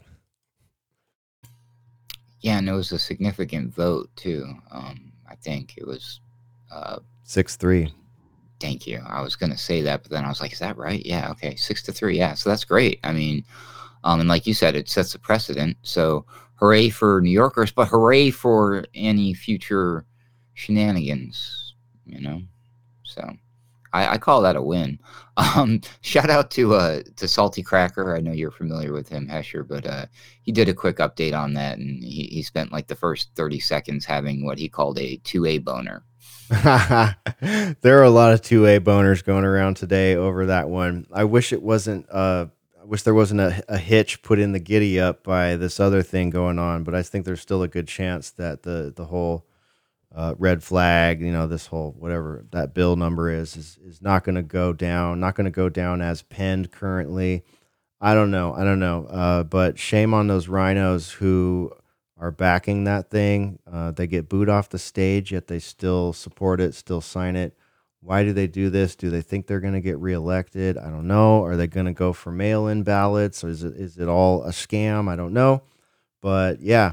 Yeah, 2.40 2.58
and 2.58 2.68
it 2.68 2.72
was 2.72 2.92
a 2.92 2.98
significant 2.98 3.74
vote 3.74 4.10
too. 4.16 4.54
Um, 4.70 5.12
I 5.28 5.34
think 5.36 5.78
it 5.78 5.86
was. 5.86 6.20
Uh, 6.70 6.98
Six 7.22 7.56
three. 7.56 7.90
thank 8.60 8.86
you. 8.86 9.00
I 9.06 9.22
was 9.22 9.34
gonna 9.34 9.56
say 9.56 9.80
that, 9.80 10.02
but 10.02 10.10
then 10.12 10.26
I 10.26 10.28
was 10.28 10.42
like, 10.42 10.52
"Is 10.52 10.58
that 10.58 10.76
right?" 10.76 11.04
Yeah. 11.06 11.30
Okay. 11.30 11.56
Six 11.56 11.82
to 11.84 11.92
three. 11.92 12.18
Yeah. 12.18 12.34
So 12.34 12.50
that's 12.50 12.64
great. 12.66 13.00
I 13.02 13.12
mean, 13.12 13.44
um, 14.04 14.20
and 14.20 14.28
like 14.28 14.46
you 14.46 14.52
said, 14.52 14.76
it 14.76 14.90
sets 14.90 15.14
a 15.14 15.18
precedent. 15.18 15.78
So 15.82 16.26
hooray 16.64 16.88
for 16.88 17.20
New 17.20 17.30
Yorkers, 17.30 17.70
but 17.72 17.88
hooray 17.88 18.30
for 18.30 18.84
any 18.94 19.34
future 19.34 20.06
shenanigans. 20.54 21.74
You 22.06 22.20
know. 22.20 22.42
So 23.02 23.22
I, 23.92 24.14
I 24.14 24.18
call 24.18 24.42
that 24.42 24.56
a 24.56 24.62
win. 24.62 24.98
Um, 25.36 25.80
shout 26.00 26.30
out 26.30 26.52
to 26.52 26.74
uh 26.74 27.02
to 27.16 27.26
Salty 27.26 27.60
Cracker. 27.60 28.14
I 28.14 28.20
know 28.20 28.30
you're 28.30 28.52
familiar 28.52 28.92
with 28.92 29.08
him, 29.08 29.26
Hesher, 29.26 29.66
but 29.66 29.84
uh, 29.84 30.06
he 30.42 30.52
did 30.52 30.68
a 30.68 30.74
quick 30.74 30.98
update 30.98 31.36
on 31.36 31.54
that, 31.54 31.78
and 31.78 32.04
he, 32.04 32.28
he 32.30 32.40
spent 32.44 32.70
like 32.70 32.86
the 32.86 32.94
first 32.94 33.30
30 33.34 33.58
seconds 33.58 34.04
having 34.04 34.44
what 34.44 34.58
he 34.58 34.68
called 34.68 34.96
a 35.00 35.16
2A 35.24 35.64
boner. 35.64 36.04
there 37.80 37.98
are 37.98 38.04
a 38.04 38.10
lot 38.10 38.32
of 38.32 38.42
two 38.42 38.64
A 38.66 38.78
boners 38.78 39.24
going 39.24 39.44
around 39.44 39.76
today 39.76 40.14
over 40.14 40.46
that 40.46 40.68
one. 40.68 41.08
I 41.12 41.24
wish 41.24 41.52
it 41.52 41.64
wasn't. 41.64 42.06
Uh, 42.08 42.46
I 42.84 42.86
wish 42.86 43.02
there 43.02 43.14
wasn't 43.14 43.40
a, 43.40 43.64
a 43.66 43.78
hitch 43.78 44.20
put 44.20 44.38
in 44.38 44.52
the 44.52 44.58
giddy 44.58 45.00
up 45.00 45.22
by 45.22 45.56
this 45.56 45.80
other 45.80 46.02
thing 46.02 46.28
going 46.28 46.58
on, 46.58 46.84
but 46.84 46.94
I 46.94 47.02
think 47.02 47.24
there's 47.24 47.40
still 47.40 47.62
a 47.62 47.68
good 47.68 47.88
chance 47.88 48.30
that 48.32 48.62
the 48.62 48.92
the 48.94 49.06
whole 49.06 49.46
uh, 50.14 50.34
red 50.38 50.62
flag, 50.62 51.22
you 51.22 51.32
know, 51.32 51.46
this 51.46 51.68
whole 51.68 51.94
whatever 51.98 52.44
that 52.52 52.74
bill 52.74 52.96
number 52.96 53.30
is, 53.30 53.56
is 53.56 53.78
is 53.86 54.02
not 54.02 54.22
going 54.22 54.34
to 54.34 54.42
go 54.42 54.74
down. 54.74 55.18
Not 55.18 55.34
going 55.34 55.46
to 55.46 55.50
go 55.50 55.70
down 55.70 56.02
as 56.02 56.20
penned 56.20 56.72
currently. 56.72 57.42
I 58.02 58.12
don't 58.12 58.30
know. 58.30 58.52
I 58.52 58.64
don't 58.64 58.80
know. 58.80 59.06
Uh, 59.06 59.44
but 59.44 59.78
shame 59.78 60.12
on 60.12 60.26
those 60.26 60.48
rhinos 60.48 61.10
who 61.10 61.72
are 62.18 62.30
backing 62.30 62.84
that 62.84 63.08
thing. 63.08 63.60
Uh, 63.70 63.92
they 63.92 64.06
get 64.06 64.28
booed 64.28 64.50
off 64.50 64.68
the 64.68 64.78
stage, 64.78 65.32
yet 65.32 65.46
they 65.46 65.58
still 65.58 66.12
support 66.12 66.60
it, 66.60 66.74
still 66.74 67.00
sign 67.00 67.34
it. 67.34 67.56
Why 68.04 68.22
do 68.22 68.34
they 68.34 68.46
do 68.46 68.68
this? 68.68 68.94
Do 68.96 69.08
they 69.08 69.22
think 69.22 69.46
they're 69.46 69.60
going 69.60 69.72
to 69.72 69.80
get 69.80 69.98
reelected? 69.98 70.76
I 70.76 70.90
don't 70.90 71.08
know. 71.08 71.42
Are 71.42 71.56
they 71.56 71.66
going 71.66 71.86
to 71.86 71.92
go 71.92 72.12
for 72.12 72.30
mail-in 72.30 72.82
ballots, 72.82 73.42
or 73.42 73.48
is 73.48 73.64
it 73.64 73.74
is 73.76 73.96
it 73.96 74.08
all 74.08 74.44
a 74.44 74.50
scam? 74.50 75.08
I 75.08 75.16
don't 75.16 75.32
know. 75.32 75.62
But 76.20 76.60
yeah, 76.60 76.92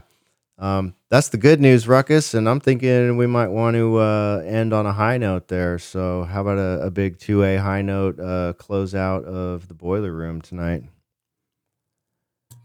um, 0.58 0.96
that's 1.10 1.28
the 1.28 1.38
good 1.38 1.60
news, 1.60 1.86
Ruckus. 1.86 2.34
And 2.34 2.48
I'm 2.48 2.62
thinking 2.62 3.18
we 3.18 3.28
might 3.28 3.50
want 3.50 3.76
to 3.76 3.98
uh, 3.98 4.44
end 4.46 4.72
on 4.74 4.86
a 4.86 4.94
high 4.94 5.18
note 5.18 5.50
there. 5.50 5.78
So 5.80 6.24
how 6.24 6.42
about 6.42 6.58
a, 6.58 6.86
a 6.86 6.92
big 6.92 7.20
two 7.20 7.44
A 7.44 7.58
high 7.58 7.82
note 7.82 8.18
uh, 8.18 8.54
close 8.54 8.96
out 8.96 9.26
of 9.26 9.68
the 9.68 9.74
boiler 9.74 10.14
room 10.14 10.42
tonight? 10.42 10.84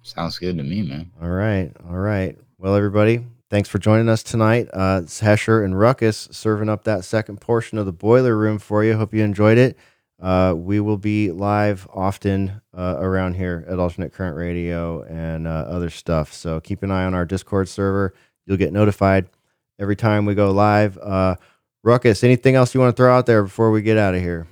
Sounds 0.03 0.39
good 0.39 0.57
to 0.59 0.63
me, 0.63 0.83
man. 0.83 1.11
All 1.21 1.31
right. 1.31 1.73
All 1.89 1.99
right. 1.99 2.39
Well, 2.59 2.77
everybody, 2.77 3.25
thanks 3.51 3.69
for 3.69 3.79
joining 3.79 4.09
us 4.09 4.23
tonight. 4.23 4.69
Uh, 4.73 5.01
it's 5.03 5.21
Hesher 5.21 5.65
and 5.65 5.79
Ruckus 5.79 6.29
serving 6.31 6.69
up 6.69 6.85
that 6.85 7.05
second 7.05 7.41
portion 7.41 7.79
of 7.79 7.87
the 7.87 7.93
boiler 7.93 8.37
room 8.37 8.59
for 8.59 8.85
you. 8.85 8.97
Hope 8.97 9.15
you 9.15 9.23
enjoyed 9.23 9.59
it. 9.59 9.77
Uh, 10.21 10.55
we 10.57 10.81
will 10.81 10.97
be 10.97 11.31
live 11.31 11.87
often 11.93 12.61
uh, 12.77 12.97
around 12.99 13.35
here 13.35 13.65
at 13.69 13.79
Alternate 13.79 14.13
Current 14.13 14.37
Radio 14.37 15.03
and 15.03 15.47
uh, 15.47 15.67
other 15.69 15.91
stuff. 15.91 16.33
So 16.33 16.59
keep 16.61 16.83
an 16.83 16.91
eye 16.91 17.05
on 17.05 17.15
our 17.15 17.27
Discord 17.27 17.69
server. 17.69 18.15
You'll 18.47 18.57
get 18.57 18.73
notified 18.73 19.29
every 19.79 19.97
time 19.97 20.25
we 20.25 20.35
go 20.35 20.51
live. 20.53 20.97
Uh, 20.99 21.37
Ruckus, 21.83 22.25
anything 22.25 22.55
else 22.55 22.75
you 22.75 22.81
want 22.81 22.97
to 22.97 23.01
throw 23.01 23.15
out 23.15 23.27
there 23.27 23.43
before 23.43 23.71
we 23.71 23.83
get 23.83 23.99
out 23.99 24.15
of 24.15 24.23
here? 24.23 24.47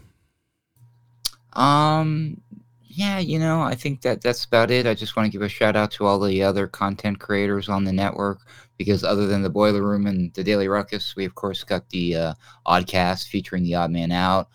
Um, 1.55 2.40
yeah, 2.82 3.18
you 3.18 3.38
know, 3.38 3.62
I 3.62 3.74
think 3.74 4.03
that 4.03 4.20
that's 4.20 4.45
about 4.45 4.70
it. 4.70 4.86
I 4.86 4.95
just 4.95 5.16
want 5.16 5.26
to 5.26 5.32
give 5.32 5.42
a 5.42 5.49
shout 5.49 5.76
out 5.76 5.90
to 5.92 6.05
all 6.05 6.20
the 6.20 6.42
other 6.42 6.66
content 6.66 7.18
creators 7.18 7.68
on 7.68 7.84
the 7.84 7.92
network 7.92 8.40
because 8.76 9.04
other 9.04 9.26
than 9.26 9.42
the 9.42 9.50
Boiler 9.50 9.82
Room 9.82 10.06
and 10.06 10.32
the 10.34 10.44
Daily 10.44 10.68
Ruckus, 10.68 11.14
we 11.16 11.24
of 11.24 11.34
course 11.34 11.62
got 11.64 11.88
the 11.90 12.16
uh, 12.16 12.34
Oddcast 12.66 13.28
featuring 13.28 13.62
the 13.62 13.74
Odd 13.74 13.90
Man 13.90 14.10
Out, 14.10 14.48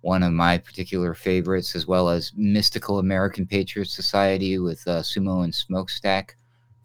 one 0.00 0.22
of 0.22 0.32
my 0.32 0.58
particular 0.58 1.14
favorites, 1.14 1.74
as 1.74 1.86
well 1.86 2.08
as 2.08 2.32
Mystical 2.36 2.98
American 2.98 3.46
Patriot 3.46 3.88
Society 3.88 4.58
with 4.58 4.86
uh, 4.86 5.00
Sumo 5.00 5.44
and 5.44 5.54
Smokestack. 5.54 6.36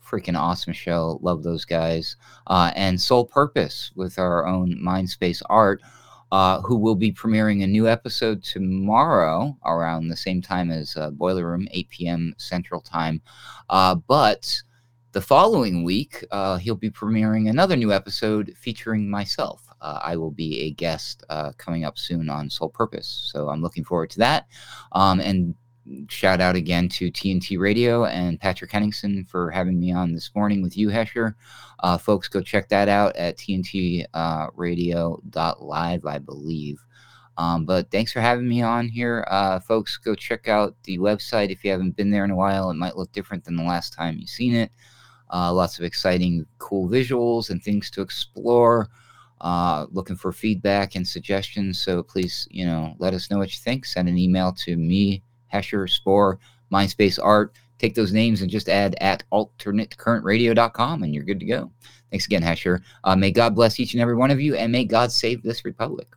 Freaking 0.04 0.40
awesome 0.40 0.74
show. 0.74 1.20
Love 1.22 1.44
those 1.44 1.66
guys. 1.66 2.16
Uh, 2.48 2.72
and 2.76 3.00
Soul 3.00 3.26
Purpose 3.26 3.92
with 3.96 4.18
our 4.18 4.48
own 4.48 4.76
Mindspace 4.84 5.44
Art, 5.50 5.82
uh, 6.32 6.62
who 6.62 6.78
will 6.78 6.96
be 6.96 7.12
premiering 7.12 7.64
a 7.64 7.68
new 7.68 7.88
episode 7.88 8.44
tomorrow 8.44 9.56
around 9.66 10.08
the 10.08 10.18
same 10.18 10.42
time 10.42 10.72
as 10.72 10.98
uh, 10.98 11.12
Boiler 11.12 11.46
Room, 11.46 11.68
8 11.72 11.90
p.m. 11.90 12.34
Central 12.38 12.82
Time. 12.82 13.22
Uh, 13.70 13.94
but 13.94 14.62
the 15.12 15.22
following 15.22 15.84
week, 15.84 16.24
uh, 16.32 16.58
he'll 16.58 16.76
be 16.76 16.90
premiering 16.90 17.50
another 17.50 17.76
new 17.76 17.92
episode 17.92 18.54
featuring 18.58 19.10
myself. 19.10 19.68
Uh, 19.82 20.00
I 20.04 20.16
will 20.18 20.32
be 20.32 20.62
a 20.62 20.72
guest 20.72 21.24
uh, 21.30 21.52
coming 21.58 21.86
up 21.86 21.98
soon 21.98 22.30
on 22.30 22.50
Soul 22.50 22.70
Purpose. 22.70 23.30
So 23.32 23.50
I'm 23.50 23.62
looking 23.62 23.84
forward 23.84 24.10
to 24.12 24.20
that. 24.20 24.48
Um, 24.92 25.20
and 25.20 25.56
shout 26.08 26.42
out 26.42 26.56
again 26.56 26.90
to 26.90 27.12
TNT 27.12 27.58
Radio 27.58 28.06
and 28.06 28.40
Patrick 28.40 28.72
Henningsen 28.72 29.26
for 29.26 29.50
having 29.50 29.80
me 29.80 29.92
on 29.92 30.14
this 30.14 30.30
morning 30.36 30.62
with 30.62 30.78
you, 30.78 30.90
Hesher. 30.90 31.34
Uh, 31.80 31.98
folks, 31.98 32.28
go 32.28 32.42
check 32.42 32.70
that 32.70 32.88
out 32.90 33.16
at 33.16 33.38
tntradio.live, 33.38 34.06
I 36.06 36.18
believe. 36.20 36.86
Um, 37.38 37.66
but 37.66 37.90
thanks 37.90 38.12
for 38.12 38.20
having 38.20 38.48
me 38.50 38.62
on 38.62 38.90
here. 38.90 39.26
Uh, 39.30 39.62
folks, 39.62 39.96
go 39.98 40.14
check 40.14 40.50
out 40.50 40.76
the 40.84 40.98
website 40.98 41.52
if 41.52 41.64
you 41.64 41.72
haven't 41.72 41.96
been 41.96 42.12
there 42.12 42.26
in 42.26 42.32
a 42.32 42.36
while. 42.36 42.70
It 42.70 42.74
might 42.74 42.98
look 42.98 43.14
different 43.14 43.46
than 43.46 43.56
the 43.56 43.64
last 43.64 43.94
time 43.94 44.18
you've 44.20 44.30
seen 44.30 44.54
it. 44.54 44.72
Uh, 45.32 45.54
lots 45.54 45.78
of 45.78 45.86
exciting, 45.86 46.46
cool 46.58 46.90
visuals 46.90 47.50
and 47.50 47.64
things 47.64 47.90
to 47.92 48.02
explore. 48.02 48.90
Uh, 49.42 49.86
looking 49.92 50.18
for 50.18 50.34
feedback 50.34 50.96
and 50.96 51.08
suggestions. 51.08 51.82
So 51.82 52.04
please, 52.04 52.48
you 52.52 52.66
know, 52.66 52.94
let 53.00 53.14
us 53.14 53.32
know 53.32 53.38
what 53.38 53.54
you 53.54 53.60
think. 53.60 53.86
Send 53.86 54.10
an 54.10 54.18
email 54.18 54.52
to 54.54 54.76
me, 54.76 55.24
Hesher, 55.54 55.90
Spore, 55.90 56.40
Mindspace 56.72 57.20
Art. 57.24 57.56
Take 57.78 57.96
those 57.96 58.12
names 58.12 58.42
and 58.42 58.52
just 58.52 58.68
add 58.68 58.96
at 59.00 59.24
alternatecurrentradio.com 59.32 61.04
and 61.04 61.16
you're 61.16 61.24
good 61.24 61.40
to 61.40 61.46
go. 61.46 61.72
Thanks 62.12 62.26
again, 62.26 62.42
Hesher. 62.42 62.82
Uh, 63.06 63.16
may 63.16 63.32
God 63.32 63.56
bless 63.56 63.80
each 63.80 63.94
and 63.94 64.02
every 64.02 64.16
one 64.16 64.32
of 64.32 64.42
you 64.42 64.56
and 64.56 64.72
may 64.72 64.84
God 64.84 65.12
save 65.12 65.42
this 65.42 65.64
republic. 65.64 66.08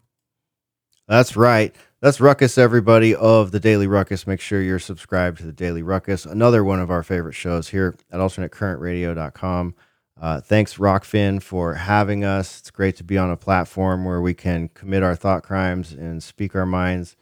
That's 1.12 1.36
right. 1.36 1.76
That's 2.00 2.22
Ruckus, 2.22 2.56
everybody 2.56 3.14
of 3.14 3.50
the 3.50 3.60
Daily 3.60 3.86
Ruckus. 3.86 4.26
Make 4.26 4.40
sure 4.40 4.62
you're 4.62 4.78
subscribed 4.78 5.36
to 5.40 5.44
the 5.44 5.52
Daily 5.52 5.82
Ruckus, 5.82 6.24
another 6.24 6.64
one 6.64 6.80
of 6.80 6.90
our 6.90 7.02
favorite 7.02 7.34
shows 7.34 7.68
here 7.68 7.98
at 8.10 8.18
alternatecurrentradio.com. 8.18 9.74
Uh, 10.18 10.40
thanks, 10.40 10.78
Rokfin, 10.78 11.42
for 11.42 11.74
having 11.74 12.24
us. 12.24 12.60
It's 12.60 12.70
great 12.70 12.96
to 12.96 13.04
be 13.04 13.18
on 13.18 13.30
a 13.30 13.36
platform 13.36 14.06
where 14.06 14.22
we 14.22 14.32
can 14.32 14.68
commit 14.68 15.02
our 15.02 15.14
thought 15.14 15.42
crimes 15.42 15.92
and 15.92 16.22
speak 16.22 16.56
our 16.56 16.64
minds, 16.64 17.14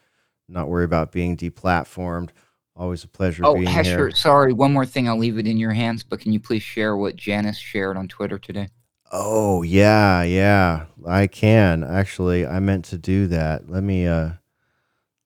not 0.48 0.68
worry 0.68 0.84
about 0.84 1.10
being 1.10 1.36
deplatformed. 1.36 2.28
Always 2.76 3.02
a 3.02 3.08
pleasure 3.08 3.44
Oh, 3.44 3.54
being 3.54 3.66
Hesher, 3.66 3.84
here. 3.84 4.10
sorry, 4.12 4.52
one 4.52 4.72
more 4.72 4.86
thing. 4.86 5.08
I'll 5.08 5.18
leave 5.18 5.36
it 5.36 5.48
in 5.48 5.56
your 5.56 5.72
hands, 5.72 6.04
but 6.04 6.20
can 6.20 6.32
you 6.32 6.38
please 6.38 6.62
share 6.62 6.96
what 6.96 7.16
Janice 7.16 7.58
shared 7.58 7.96
on 7.96 8.06
Twitter 8.06 8.38
today? 8.38 8.68
Oh 9.10 9.62
yeah, 9.62 10.22
yeah. 10.22 10.86
I 11.06 11.26
can 11.26 11.82
actually. 11.82 12.46
I 12.46 12.60
meant 12.60 12.84
to 12.86 12.98
do 12.98 13.26
that. 13.28 13.68
Let 13.68 13.82
me 13.82 14.06
uh, 14.06 14.30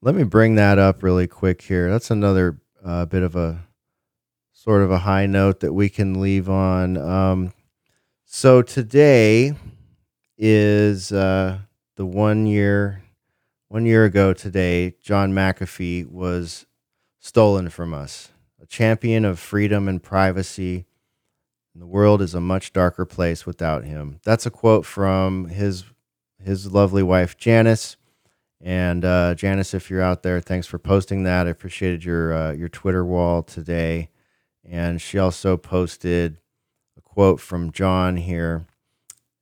let 0.01 0.15
me 0.15 0.25
bring 0.25 0.55
that 0.55 0.79
up 0.79 1.03
really 1.03 1.27
quick 1.27 1.63
here. 1.63 1.91
That's 1.91 2.11
another 2.11 2.61
uh, 2.85 3.07
bit 3.07 3.23
of 3.23 3.37
a 3.37 3.67
sort 4.53 4.83
of 4.83 4.91
a 4.91 5.01
high 5.01 5.27
note 5.27 5.61
that 5.61 5.75
we 5.75 5.89
can 5.91 6.21
leave 6.21 6.49
on. 6.49 6.97
Um, 6.97 7.53
so 8.25 8.63
today 8.63 9.53
is 10.39 11.13
uh, 11.13 11.59
the 11.97 12.07
one 12.07 12.47
year 12.47 13.03
one 13.69 13.85
year 13.85 14.07
ago 14.07 14.33
today. 14.33 14.95
John 15.03 15.33
McAfee 15.33 16.11
was 16.11 16.65
stolen 17.21 17.69
from 17.69 17.93
us. 17.93 18.31
A 18.63 18.67
champion 18.67 19.27
of 19.27 19.39
freedom 19.39 19.89
and 19.89 20.03
privacy 20.03 20.87
and 21.75 21.83
the 21.83 21.87
world 21.87 22.23
is 22.23 22.35
a 22.35 22.41
much 22.41 22.73
darker 22.73 23.05
place 23.05 23.45
without 23.45 23.85
him. 23.85 24.21
That's 24.25 24.47
a 24.47 24.51
quote 24.51 24.87
from 24.87 25.49
his 25.49 25.85
his 26.43 26.73
lovely 26.73 27.03
wife 27.03 27.37
Janice. 27.37 27.97
And 28.61 29.05
uh, 29.05 29.35
Janice, 29.35 29.75
if 29.75 29.91
you're 29.91 30.01
out 30.01 30.23
there, 30.23 30.41
thanks 30.41 30.67
for 30.67 30.79
posting 30.79 31.25
that. 31.25 31.47
I 31.47 31.51
appreciated 31.51 32.05
your 32.05 32.33
uh, 32.33 32.53
your 32.53 32.69
Twitter 32.69 33.05
wall 33.05 33.43
today. 33.43 34.09
And 34.65 35.03
she 35.03 35.19
also 35.19 35.59
posted 35.59 36.39
a 36.97 37.03
quote 37.03 37.41
from 37.41 37.73
John 37.73 38.17
here, 38.17 38.67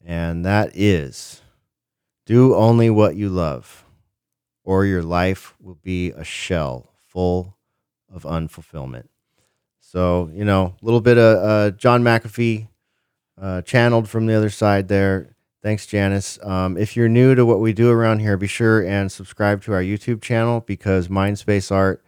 and 0.05 0.45
that 0.45 0.71
is, 0.75 1.43
"Do 2.27 2.57
only 2.57 2.91
what 2.91 3.15
you 3.15 3.29
love, 3.29 3.85
or 4.65 4.85
your 4.85 5.03
life 5.03 5.55
will 5.61 5.79
be 5.81 6.11
a 6.11 6.25
shell 6.25 6.91
full 7.07 7.57
of 8.13 8.25
unfulfillment." 8.25 9.12
So, 9.93 10.31
you 10.33 10.47
know, 10.47 10.75
a 10.81 10.85
little 10.87 11.03
bit 11.03 11.19
of 11.19 11.45
uh, 11.45 11.71
John 11.77 12.03
McAfee 12.03 12.67
uh, 13.39 13.61
channeled 13.61 14.09
from 14.09 14.25
the 14.25 14.33
other 14.33 14.49
side 14.49 14.89
there. 14.89 15.37
Thanks, 15.63 15.85
Janice. 15.85 16.39
Um, 16.43 16.79
if 16.79 16.97
you're 16.97 17.11
new 17.11 17.35
to 17.35 17.45
what 17.45 17.61
we 17.61 17.75
do 17.75 17.91
around 17.91 18.21
here, 18.21 18.39
be 18.39 18.47
sure 18.47 18.83
and 18.83 19.13
subscribe 19.13 19.61
to 19.65 19.75
our 19.75 19.83
YouTube 19.83 20.23
channel 20.23 20.61
because 20.61 21.09
Mindspace 21.09 21.71
Art 21.71 22.03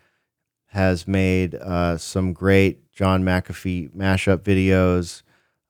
has 0.68 1.06
made 1.06 1.56
uh, 1.56 1.98
some 1.98 2.32
great 2.32 2.90
John 2.90 3.22
McAfee 3.22 3.94
mashup 3.94 4.38
videos, 4.38 5.20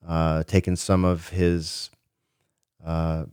uh, 0.06 0.44
taken 0.44 0.76
some 0.76 1.04
of 1.04 1.30
his 1.30 1.90
uh, 2.86 3.24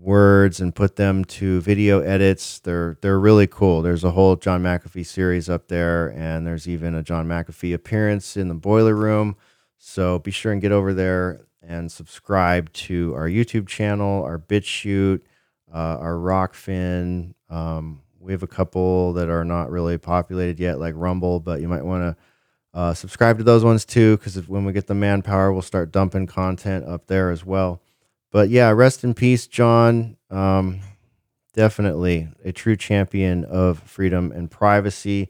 words 0.00 0.60
and 0.60 0.74
put 0.74 0.96
them 0.96 1.24
to 1.24 1.60
video 1.60 2.00
edits. 2.00 2.58
They're 2.58 2.96
they're 3.02 3.20
really 3.20 3.46
cool. 3.46 3.82
There's 3.82 4.04
a 4.04 4.10
whole 4.10 4.36
John 4.36 4.62
McAfee 4.62 5.06
series 5.06 5.48
up 5.48 5.68
there, 5.68 6.08
and 6.08 6.46
there's 6.46 6.68
even 6.68 6.94
a 6.94 7.02
John 7.02 7.28
McAfee 7.28 7.74
appearance 7.74 8.36
in 8.36 8.48
the 8.48 8.54
boiler 8.54 8.94
room. 8.94 9.36
So 9.78 10.18
be 10.18 10.30
sure 10.30 10.52
and 10.52 10.60
get 10.60 10.72
over 10.72 10.92
there 10.94 11.42
and 11.62 11.90
subscribe 11.92 12.72
to 12.72 13.14
our 13.14 13.28
YouTube 13.28 13.68
channel, 13.68 14.24
our 14.24 14.38
BitChute, 14.38 15.20
uh, 15.72 15.96
our 15.98 16.14
Rokfin. 16.14 17.34
Um, 17.48 18.02
we 18.18 18.32
have 18.32 18.42
a 18.42 18.48
couple 18.48 19.12
that 19.14 19.28
are 19.28 19.44
not 19.44 19.70
really 19.70 19.98
populated 19.98 20.60
yet, 20.60 20.78
like 20.78 20.94
Rumble, 20.96 21.40
but 21.40 21.60
you 21.60 21.68
might 21.68 21.84
want 21.84 22.02
to 22.02 22.78
uh, 22.78 22.94
subscribe 22.94 23.38
to 23.38 23.44
those 23.44 23.64
ones 23.64 23.84
too, 23.84 24.16
because 24.16 24.36
when 24.48 24.64
we 24.64 24.72
get 24.72 24.86
the 24.86 24.94
manpower, 24.94 25.52
we'll 25.52 25.62
start 25.62 25.92
dumping 25.92 26.26
content 26.26 26.86
up 26.86 27.06
there 27.06 27.30
as 27.30 27.44
well 27.44 27.80
but 28.30 28.48
yeah, 28.48 28.70
rest 28.70 29.04
in 29.04 29.14
peace, 29.14 29.46
John. 29.46 30.16
Um, 30.30 30.80
definitely 31.52 32.28
a 32.44 32.52
true 32.52 32.76
champion 32.76 33.44
of 33.44 33.80
freedom 33.80 34.32
and 34.32 34.50
privacy. 34.50 35.28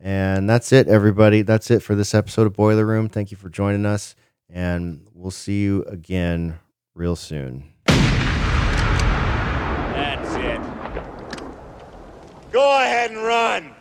And 0.00 0.48
that's 0.48 0.72
it, 0.72 0.86
everybody. 0.88 1.42
That's 1.42 1.70
it 1.70 1.80
for 1.82 1.94
this 1.94 2.14
episode 2.14 2.46
of 2.46 2.54
Boiler 2.54 2.86
Room. 2.86 3.08
Thank 3.08 3.30
you 3.30 3.36
for 3.36 3.48
joining 3.48 3.84
us, 3.84 4.14
and 4.48 5.06
we'll 5.12 5.32
see 5.32 5.60
you 5.62 5.82
again 5.84 6.58
real 6.94 7.16
soon. 7.16 7.64
That's 9.86 10.34
it. 10.36 10.60
Go 12.52 12.80
ahead 12.80 13.10
and 13.10 13.22
run. 13.22 13.74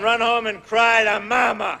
Run 0.00 0.20
home 0.20 0.46
and 0.46 0.62
cry 0.62 1.04
to 1.04 1.20
mama. 1.20 1.80